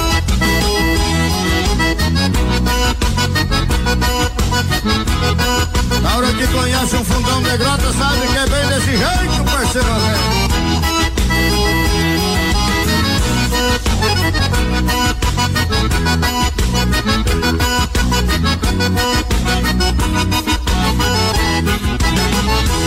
Na 6.02 6.16
hora 6.16 6.32
que 6.32 6.46
conhece 6.48 6.96
um 6.96 7.04
fundão 7.04 7.42
de 7.42 7.56
grota 7.58 7.92
Sabe 7.92 8.26
que 8.26 8.38
é 8.38 8.46
bem 8.46 8.66
desse 8.68 8.96
jeito, 8.96 9.44
parceiro 9.44 9.86
velho 9.86 10.46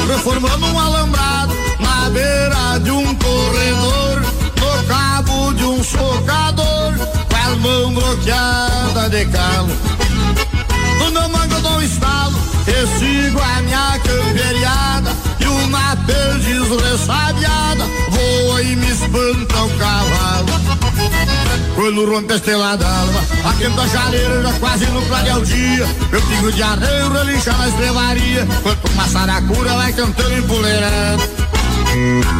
Reformando 0.07 0.65
um 0.65 0.79
alambrado 0.79 1.53
na 1.79 2.09
beira 2.09 2.79
de 2.79 2.91
um 2.91 3.15
corredor, 3.15 4.21
no 4.59 4.83
cabo 4.87 5.53
de 5.53 5.65
um 5.65 5.83
socador, 5.83 6.93
com 7.29 7.35
a 7.35 7.55
mão 7.57 7.93
bloqueada 7.93 9.09
de 9.09 9.25
calo. 9.25 9.69
Quando 21.99 22.11
rompe 22.13 22.31
a 22.31 22.35
estrela 22.37 22.77
d'alva, 22.77 23.19
a 23.43 23.53
quenta 23.55 23.85
chaleira 23.89 24.41
já 24.41 24.53
quase 24.53 24.85
no 24.85 25.01
clarear 25.01 25.41
dia. 25.41 25.85
Eu 26.13 26.21
pingo 26.21 26.49
de 26.49 26.63
arreio, 26.63 27.11
relincha 27.11 27.51
na 27.51 27.67
estrevaria, 27.67 28.47
quanto 28.63 28.89
uma 28.93 29.05
saracura 29.05 29.73
vai 29.73 29.91
cantando 29.91 30.33
empoleirando. 30.33 31.23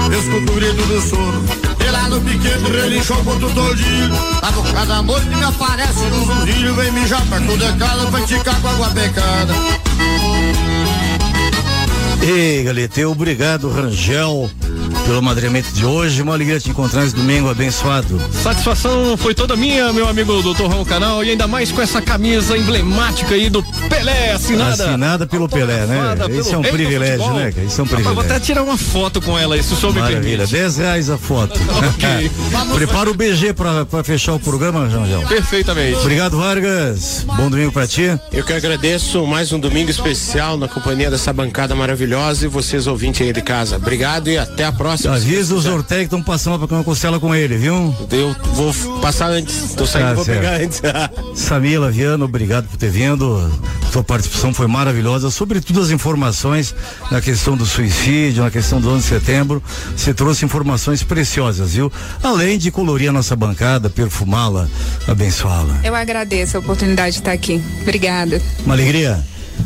Eu 0.10 0.18
escuto 0.18 0.54
o 0.54 0.56
grito 0.56 0.82
do 0.84 1.02
sono, 1.02 1.44
e 1.86 1.92
lá 1.92 2.08
no 2.08 2.22
piquete 2.22 2.72
relincha 2.72 3.14
o 3.14 3.26
ponto 3.26 3.50
todinho. 3.50 4.10
Na 4.42 4.50
boca 4.50 4.86
da 4.86 5.02
noite 5.02 5.28
me 5.28 5.44
aparece 5.44 6.06
um 6.06 6.26
zurrilho, 6.26 6.76
vem 6.76 6.92
mijar 6.94 7.26
perto 7.26 7.58
de 7.58 7.74
casa 7.78 8.06
pra 8.06 8.20
esticar 8.22 8.62
com 8.62 8.68
água 8.70 8.90
pecada. 8.92 9.54
Ei, 12.22 12.64
Galete, 12.64 13.04
obrigado, 13.04 13.70
Rangel, 13.70 14.50
pelo 15.10 15.24
madrinhamento 15.24 15.72
de 15.72 15.84
hoje. 15.84 16.22
Uma 16.22 16.36
alegria 16.36 16.60
te 16.60 16.70
encontrar 16.70 17.04
esse 17.04 17.16
domingo 17.16 17.50
abençoado. 17.50 18.22
Satisfação 18.32 19.18
foi 19.18 19.34
toda 19.34 19.56
minha, 19.56 19.92
meu 19.92 20.08
amigo 20.08 20.40
do 20.44 20.54
Torrão 20.54 20.86
Canal, 20.86 21.24
e 21.24 21.32
ainda 21.32 21.48
mais 21.48 21.72
com 21.72 21.82
essa 21.82 22.00
camisa 22.00 22.56
emblemática 22.56 23.34
aí 23.34 23.50
do 23.50 23.64
Pelé 23.90 24.34
assinada. 24.34 24.84
Assinada 24.86 25.26
pelo 25.26 25.50
Pelé, 25.50 25.88
né? 25.88 26.16
Esse 26.38 26.54
é 26.54 26.58
um 26.60 26.62
privilégio, 26.62 27.34
né? 27.34 27.52
cara? 27.52 27.66
Isso 27.66 27.82
é 27.82 27.84
um 27.84 27.88
Rapaz, 27.88 28.04
vou 28.04 28.14
privilégio. 28.14 28.22
até 28.22 28.40
tirar 28.40 28.62
uma 28.62 28.78
foto 28.78 29.20
com 29.20 29.36
ela 29.36 29.56
aí, 29.56 29.64
se 29.64 29.74
o 29.74 29.78
senhor 29.78 29.96
me 29.96 30.00
Maravilha, 30.00 30.46
permite. 30.46 30.52
10 30.52 30.78
reais 30.78 31.10
a 31.10 31.18
foto. 31.18 31.60
Prepara 32.76 33.10
o 33.10 33.16
BG 33.16 33.54
pra, 33.54 33.86
pra 33.88 34.04
fechar 34.04 34.34
o 34.34 34.40
programa, 34.40 34.88
Rangel. 34.88 35.24
Perfeitamente. 35.28 35.98
Obrigado, 35.98 36.38
Vargas. 36.38 37.26
Bom 37.36 37.50
domingo 37.50 37.72
pra 37.72 37.88
ti. 37.88 38.16
Eu 38.32 38.44
que 38.44 38.54
agradeço 38.54 39.26
mais 39.26 39.52
um 39.52 39.60
domingo 39.60 39.90
especial 39.90 40.56
na 40.56 40.68
companhia 40.68 41.10
dessa 41.10 41.34
bancada 41.34 41.74
maravilhosa 41.74 42.46
e 42.46 42.48
vocês 42.48 42.86
ouvintes 42.86 43.22
aí 43.26 43.34
de 43.34 43.42
casa. 43.42 43.78
Obrigado 43.78 44.30
e 44.30 44.38
até 44.38 44.66
a 44.66 44.72
próxima. 44.72 44.99
Avisa 45.06 45.56
os 45.56 45.66
Ortega 45.66 46.00
que 46.02 46.06
estão 46.06 46.22
passando 46.22 46.58
pra 46.60 46.68
comer 46.68 46.80
uma 46.80 46.84
costela 46.84 47.20
com 47.20 47.34
ele, 47.34 47.58
viu? 47.58 47.96
Eu 48.12 48.36
vou 48.54 48.74
passar 49.02 49.30
antes. 49.30 49.74
Tô 49.76 49.86
saindo, 49.86 50.08
Tá 50.10 50.14
vou 50.16 50.26
certo. 50.26 50.40
pegar 50.42 50.62
antes. 50.62 50.82
Samila 51.36 51.90
Viano, 51.92 52.26
obrigado 52.26 52.68
por 52.68 52.78
ter 52.78 52.90
vindo. 52.90 53.52
Sua 53.92 54.04
participação 54.04 54.54
foi 54.54 54.68
maravilhosa, 54.68 55.32
sobretudo 55.32 55.82
as 55.82 55.90
informações 55.90 56.76
na 57.10 57.20
questão 57.22 57.58
do 57.58 57.66
suicídio, 57.66 58.44
na 58.44 58.52
questão 58.52 58.80
do 58.80 58.90
11 58.90 59.02
de 59.04 59.08
setembro. 59.10 59.64
Você 59.96 60.14
trouxe 60.14 60.46
informações 60.46 61.02
preciosas, 61.02 61.74
viu? 61.74 61.92
Além 62.22 62.58
de 62.58 62.70
colorir 62.70 63.10
a 63.10 63.12
nossa 63.14 63.36
bancada, 63.36 63.90
perfumá-la, 63.90 64.68
abençoá-la. 65.08 65.80
Eu 65.84 65.96
agradeço 65.96 66.58
a 66.58 66.60
oportunidade 66.60 67.14
de 67.14 67.20
estar 67.22 67.32
aqui. 67.32 67.62
Obrigada. 67.82 68.42
Uma 68.66 68.76
alegria. 68.76 69.20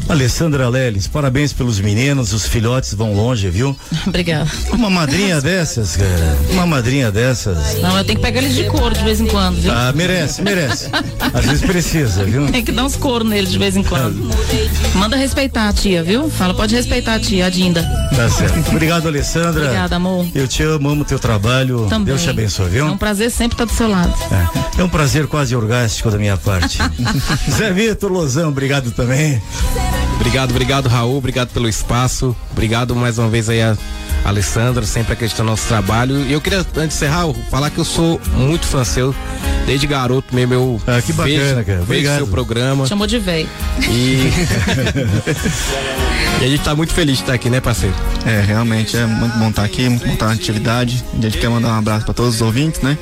Alessandra 0.10 0.68
Leles, 0.70 1.08
parabéns 1.08 1.54
pelos 1.54 1.80
meninos, 1.80 2.34
os 2.34 2.46
filhotes 2.46 2.94
vão 2.94 3.14
longe, 3.14 3.50
viu? 3.50 3.76
Obrigada. 4.06 4.50
Uma 4.72 4.90
madrinha 4.90 5.40
dessas, 5.42 5.96
cara. 5.96 6.38
Uma 6.52 6.66
madrinha 6.66 7.12
dessas. 7.12 7.82
Não, 7.82 7.98
eu 7.98 8.04
tenho 8.04 8.20
que 8.20 8.26
pegar 8.26 8.42
eles 8.42 8.56
de 8.56 8.66
couro 8.66 8.94
de 8.94 9.04
vez 9.04 9.22
em 9.22 9.28
quando, 9.28 9.62
viu? 9.62 9.72
Ah, 9.72 9.92
merece, 9.94 10.42
merece. 10.42 10.90
Às 11.34 11.46
vezes 11.46 11.62
precisa, 11.62 12.24
viu? 12.26 12.46
Tem 12.52 12.64
que 12.64 12.72
dar 12.72 12.84
uns 12.86 12.96
couro 12.96 13.24
neles 13.24 13.52
de 13.52 13.58
vez 13.58 13.76
em 13.76 13.84
quando. 13.84 14.30
Manda 14.96 15.16
respeitar 15.16 15.70
a 15.70 15.74
tia, 15.74 16.04
viu? 16.04 16.30
Fala, 16.30 16.54
pode 16.54 16.76
respeitar 16.76 17.16
a 17.16 17.20
tia, 17.20 17.46
a 17.46 17.50
Dinda. 17.50 17.84
Tá 18.16 18.30
certo. 18.30 18.70
Obrigado, 18.70 19.08
Alessandra. 19.08 19.64
Obrigada, 19.64 19.96
amor. 19.96 20.28
Eu 20.36 20.48
te 20.48 20.64
amo, 20.64 20.90
amo 20.90 21.06
teu 21.06 21.18
trabalho. 21.18 21.88
Também. 21.90 22.06
Deus 22.06 22.22
te 22.22 22.30
abençoe, 22.30 22.70
viu? 22.70 22.88
É 22.88 22.92
um 22.92 22.98
prazer 22.98 23.32
sempre 23.32 23.56
estar 23.56 23.66
do 23.66 23.74
seu 23.74 23.90
lado. 23.90 24.14
É, 24.78 24.82
é 24.82 24.84
um 24.84 24.90
prazer 24.90 25.28
quase 25.28 25.56
orgástico 25.56 26.12
da 26.12 26.18
minha 26.18 26.38
parte. 26.38 26.78
Zé 27.50 27.72
Vitor 27.72 28.12
Lozão, 28.12 28.50
obrigado 28.50 28.92
também. 28.92 29.42
Obrigado, 30.24 30.52
obrigado, 30.52 30.88
Raul. 30.88 31.18
Obrigado 31.18 31.50
pelo 31.50 31.68
espaço. 31.68 32.34
Obrigado 32.50 32.96
mais 32.96 33.20
uma 33.20 33.28
vez 33.28 33.50
aí 33.50 33.62
a 33.62 33.78
Alessandra, 34.24 34.86
sempre 34.86 35.14
acreditando 35.14 35.46
no 35.46 35.52
nosso 35.52 35.68
trabalho. 35.68 36.20
E 36.22 36.34
eu 36.34 36.42
queria, 36.42 36.60
antes 36.60 36.74
de 36.76 36.86
encerrar, 36.86 37.32
falar 37.50 37.70
que 37.70 37.78
eu 37.78 37.86
sou 37.86 38.20
muito 38.36 38.66
fã 38.66 38.84
seu. 38.84 39.16
Desde 39.66 39.88
garoto 39.88 40.36
mesmo, 40.36 40.54
eu. 40.54 40.82
Ah, 40.86 41.02
que 41.02 41.14
bacana, 41.14 41.38
vejo, 41.38 41.54
cara. 41.56 41.64
Vejo 41.64 41.82
Obrigado. 41.84 42.18
seu 42.18 42.28
programa. 42.28 42.86
Chamou 42.86 43.08
de 43.08 43.18
velho. 43.20 43.48
E. 43.90 44.28
e 46.42 46.46
a 46.46 46.50
gente 46.50 46.62
tá 46.64 46.76
muito 46.76 46.94
feliz 46.94 47.18
de 47.18 47.24
estar 47.24 47.34
aqui, 47.34 47.50
né, 47.50 47.62
parceiro? 47.62 47.96
É, 48.26 48.42
realmente 48.42 48.98
é 48.98 49.06
muito 49.06 49.38
bom 49.38 49.50
estar 49.50 49.64
aqui, 49.64 49.88
muito 49.88 50.06
bom 50.06 50.14
estar 50.14 50.26
na 50.28 50.34
atividade. 50.34 51.04
A 51.18 51.22
gente 51.22 51.38
quer 51.38 51.50
mandar 51.50 51.70
um 51.70 51.78
abraço 51.78 52.06
para 52.06 52.14
todos 52.14 52.36
os 52.36 52.42
ouvintes, 52.42 52.82
né? 52.82 52.98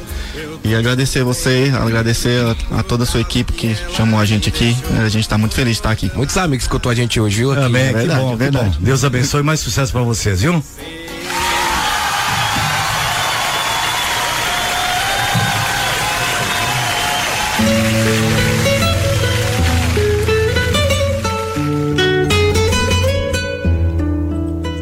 E 0.63 0.75
agradecer 0.75 1.23
você, 1.23 1.71
agradecer 1.73 2.39
a, 2.71 2.79
a 2.79 2.83
toda 2.83 3.03
a 3.03 3.07
sua 3.07 3.19
equipe 3.21 3.51
que 3.51 3.75
chamou 3.95 4.19
a 4.19 4.25
gente 4.25 4.47
aqui. 4.47 4.77
A 5.03 5.09
gente 5.09 5.23
está 5.23 5.35
muito 5.37 5.55
feliz 5.55 5.73
de 5.73 5.79
estar 5.79 5.89
aqui. 5.89 6.11
Muitos 6.13 6.37
amigos 6.37 6.59
que 6.59 6.63
escutou 6.69 6.91
a 6.91 6.95
gente 6.95 7.19
hoje, 7.19 7.37
viu? 7.37 7.51
Amém, 7.51 7.81
É 7.81 7.93
verdade, 7.93 8.19
que 8.19 8.25
bom, 8.25 8.33
é 8.33 8.35
verdade. 8.35 8.69
que 8.69 8.77
bom. 8.77 8.83
Deus 8.85 9.03
abençoe 9.03 9.41
e 9.41 9.43
mais 9.43 9.59
sucesso 9.59 9.91
pra 9.91 10.03
vocês, 10.03 10.41
viu? 10.41 10.63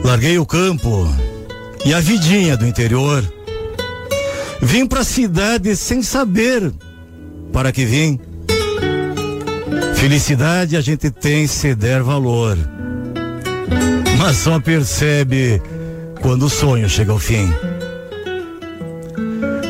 Larguei 0.04 0.40
o 0.40 0.46
campo 0.46 1.08
e 1.86 1.94
a 1.94 2.00
vidinha 2.00 2.58
do 2.58 2.66
interior. 2.66 3.24
Vim 4.60 4.86
pra 4.86 5.04
cidade 5.04 5.76
sem 5.76 6.02
saber 6.02 6.74
para 7.54 7.72
que 7.72 7.86
vim. 7.86 8.20
Felicidade 9.96 10.76
a 10.76 10.82
gente 10.82 11.12
tem 11.12 11.46
se 11.46 11.76
der 11.76 12.02
valor. 12.02 12.58
Mas 14.18 14.38
só 14.38 14.60
percebe 14.60 15.62
quando 16.22 16.46
o 16.46 16.50
sonho 16.50 16.90
chega 16.90 17.12
ao 17.12 17.20
fim. 17.20 17.50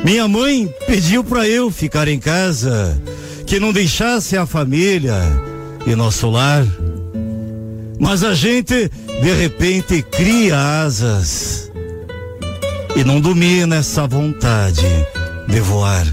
Minha 0.04 0.28
mãe 0.28 0.74
pediu 0.88 1.24
para 1.24 1.48
eu 1.48 1.70
ficar 1.70 2.08
em 2.08 2.20
casa, 2.20 3.00
que 3.46 3.60
não 3.60 3.74
deixasse 3.74 4.38
a 4.38 4.46
família 4.46 5.22
e 5.86 5.96
nosso 5.96 6.30
lar. 6.30 6.66
Mas 8.00 8.24
a 8.24 8.34
gente 8.34 8.90
de 9.22 9.34
repente 9.34 10.02
cria 10.02 10.82
asas 10.82 11.70
e 12.96 13.04
não 13.04 13.20
domina 13.20 13.78
essa 13.78 14.08
vontade 14.08 14.88
de 15.48 15.60
voar. 15.60 16.08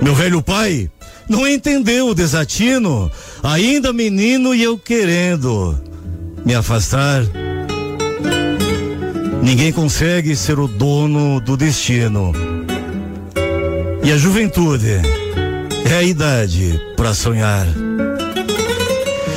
Meu 0.00 0.14
velho 0.14 0.42
pai 0.42 0.90
não 1.28 1.46
entendeu 1.46 2.08
o 2.08 2.14
desatino, 2.14 3.10
ainda 3.42 3.92
menino 3.92 4.54
e 4.54 4.62
eu 4.62 4.78
querendo 4.78 5.78
me 6.44 6.54
afastar. 6.54 7.24
Ninguém 9.42 9.72
consegue 9.72 10.36
ser 10.36 10.60
o 10.60 10.68
dono 10.68 11.40
do 11.40 11.56
destino. 11.56 12.32
E 14.04 14.12
a 14.12 14.16
juventude 14.16 15.00
é 15.90 15.94
a 15.94 16.02
idade 16.02 16.80
para 16.96 17.12
sonhar. 17.12 17.66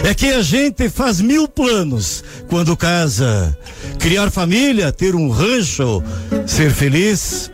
É 0.04 0.14
que 0.14 0.28
a 0.28 0.44
gente 0.44 0.88
faz 0.90 1.20
mil 1.20 1.48
planos 1.48 2.24
quando 2.48 2.78
casa. 2.78 3.58
Criar 3.98 4.30
família, 4.30 4.92
ter 4.92 5.16
um 5.16 5.30
rancho, 5.30 6.04
ser 6.46 6.72
feliz. 6.72 7.52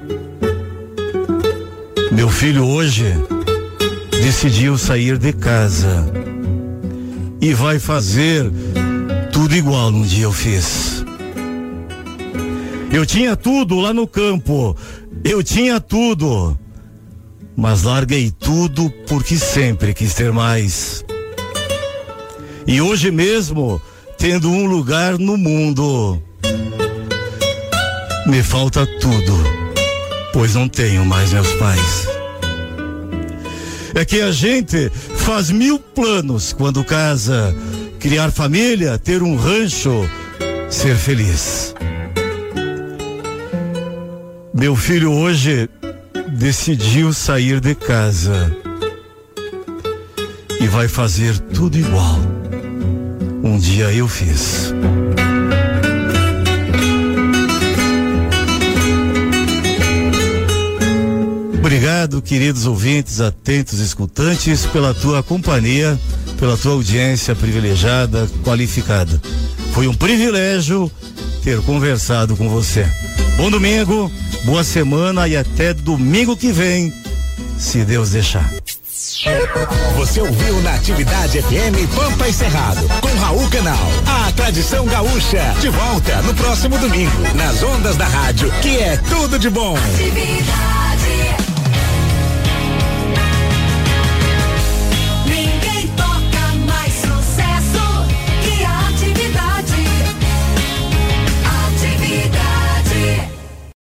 Meu 2.11 2.30
filho 2.30 2.65
hoje 2.65 3.06
decidiu 4.22 4.78
sair 4.78 5.18
de 5.18 5.32
casa 5.32 6.06
e 7.40 7.53
vai 7.53 7.80
fazer 7.80 8.52
tudo 9.32 9.56
igual 9.56 9.88
um 9.90 10.02
dia 10.02 10.26
eu 10.26 10.34
fiz. 10.34 11.01
Eu 12.91 13.05
tinha 13.05 13.35
tudo 13.35 13.80
lá 13.80 13.93
no 13.93 14.05
campo. 14.05 14.76
Eu 15.23 15.41
tinha 15.41 15.80
tudo. 15.80 16.57
Mas 17.55 17.84
larguei 17.84 18.31
tudo 18.31 18.91
porque 19.07 19.38
sempre 19.38 19.93
quis 19.93 20.13
ter 20.13 20.31
mais. 20.31 21.05
E 22.68 22.81
hoje 22.81 23.09
mesmo, 23.09 23.81
tendo 24.18 24.49
um 24.49 24.65
lugar 24.65 25.18
no 25.18 25.38
mundo, 25.38 26.22
me 28.26 28.43
falta 28.43 28.85
tudo, 28.99 29.43
pois 30.31 30.55
não 30.55 30.68
tenho 30.68 31.05
mais 31.05 31.34
meus 31.34 31.51
pais. 31.53 32.07
É 33.93 34.05
que 34.05 34.22
a 34.22 34.31
gente 34.31 34.89
faz 35.18 35.49
mil 35.49 35.80
planos 35.80 36.53
quando 36.53 36.84
casa, 36.84 37.55
criar 37.99 38.31
família, 38.31 38.97
ter 38.97 39.22
um 39.22 39.35
rancho, 39.35 40.07
ser 40.69 40.95
feliz. 40.95 41.73
Meu 44.62 44.76
filho 44.76 45.12
hoje 45.12 45.68
decidiu 46.38 47.12
sair 47.14 47.60
de 47.60 47.74
casa 47.74 48.56
e 50.60 50.68
vai 50.68 50.88
fazer 50.88 51.36
tudo 51.40 51.80
igual. 51.80 52.20
Um 53.44 53.58
dia 53.58 53.92
eu 53.92 54.08
fiz. 54.08 54.72
Obrigado, 61.58 62.22
queridos 62.22 62.68
ouvintes, 62.68 63.20
atentos 63.20 63.80
escutantes, 63.80 64.68
pela 64.68 64.94
tua 64.94 65.24
companhia, 65.24 66.00
pela 66.40 66.56
tua 66.56 66.74
audiência 66.74 67.34
privilegiada, 67.34 68.30
qualificada. 68.44 69.20
Foi 69.74 69.88
um 69.88 69.94
privilégio 69.96 70.92
ter 71.44 71.60
conversado 71.64 72.38
com 72.38 72.48
você. 72.48 72.86
Bom 73.38 73.50
domingo, 73.50 74.12
boa 74.43 74.63
semana 74.63 75.27
e 75.27 75.35
até 75.35 75.73
domingo 75.73 76.35
que 76.35 76.51
vem, 76.51 76.93
se 77.57 77.84
Deus 77.84 78.11
deixar. 78.11 78.49
Você 79.95 80.22
ouviu 80.22 80.61
na 80.61 80.76
Atividade 80.76 81.41
FM 81.41 81.95
Pampa 81.95 82.27
e 82.27 82.34
Cerrado, 82.34 82.88
com 83.01 83.19
Raul 83.19 83.49
Canal. 83.49 83.80
A 84.05 84.31
tradição 84.31 84.85
gaúcha, 84.85 85.55
de 85.59 85.69
volta 85.69 86.22
no 86.22 86.34
próximo 86.34 86.77
domingo, 86.77 87.22
nas 87.35 87.61
ondas 87.63 87.97
da 87.97 88.05
rádio, 88.05 88.51
que 88.61 88.77
é 88.77 88.97
tudo 88.97 89.38
de 89.38 89.49
bom. 89.49 89.76
Atividade. 89.76 90.70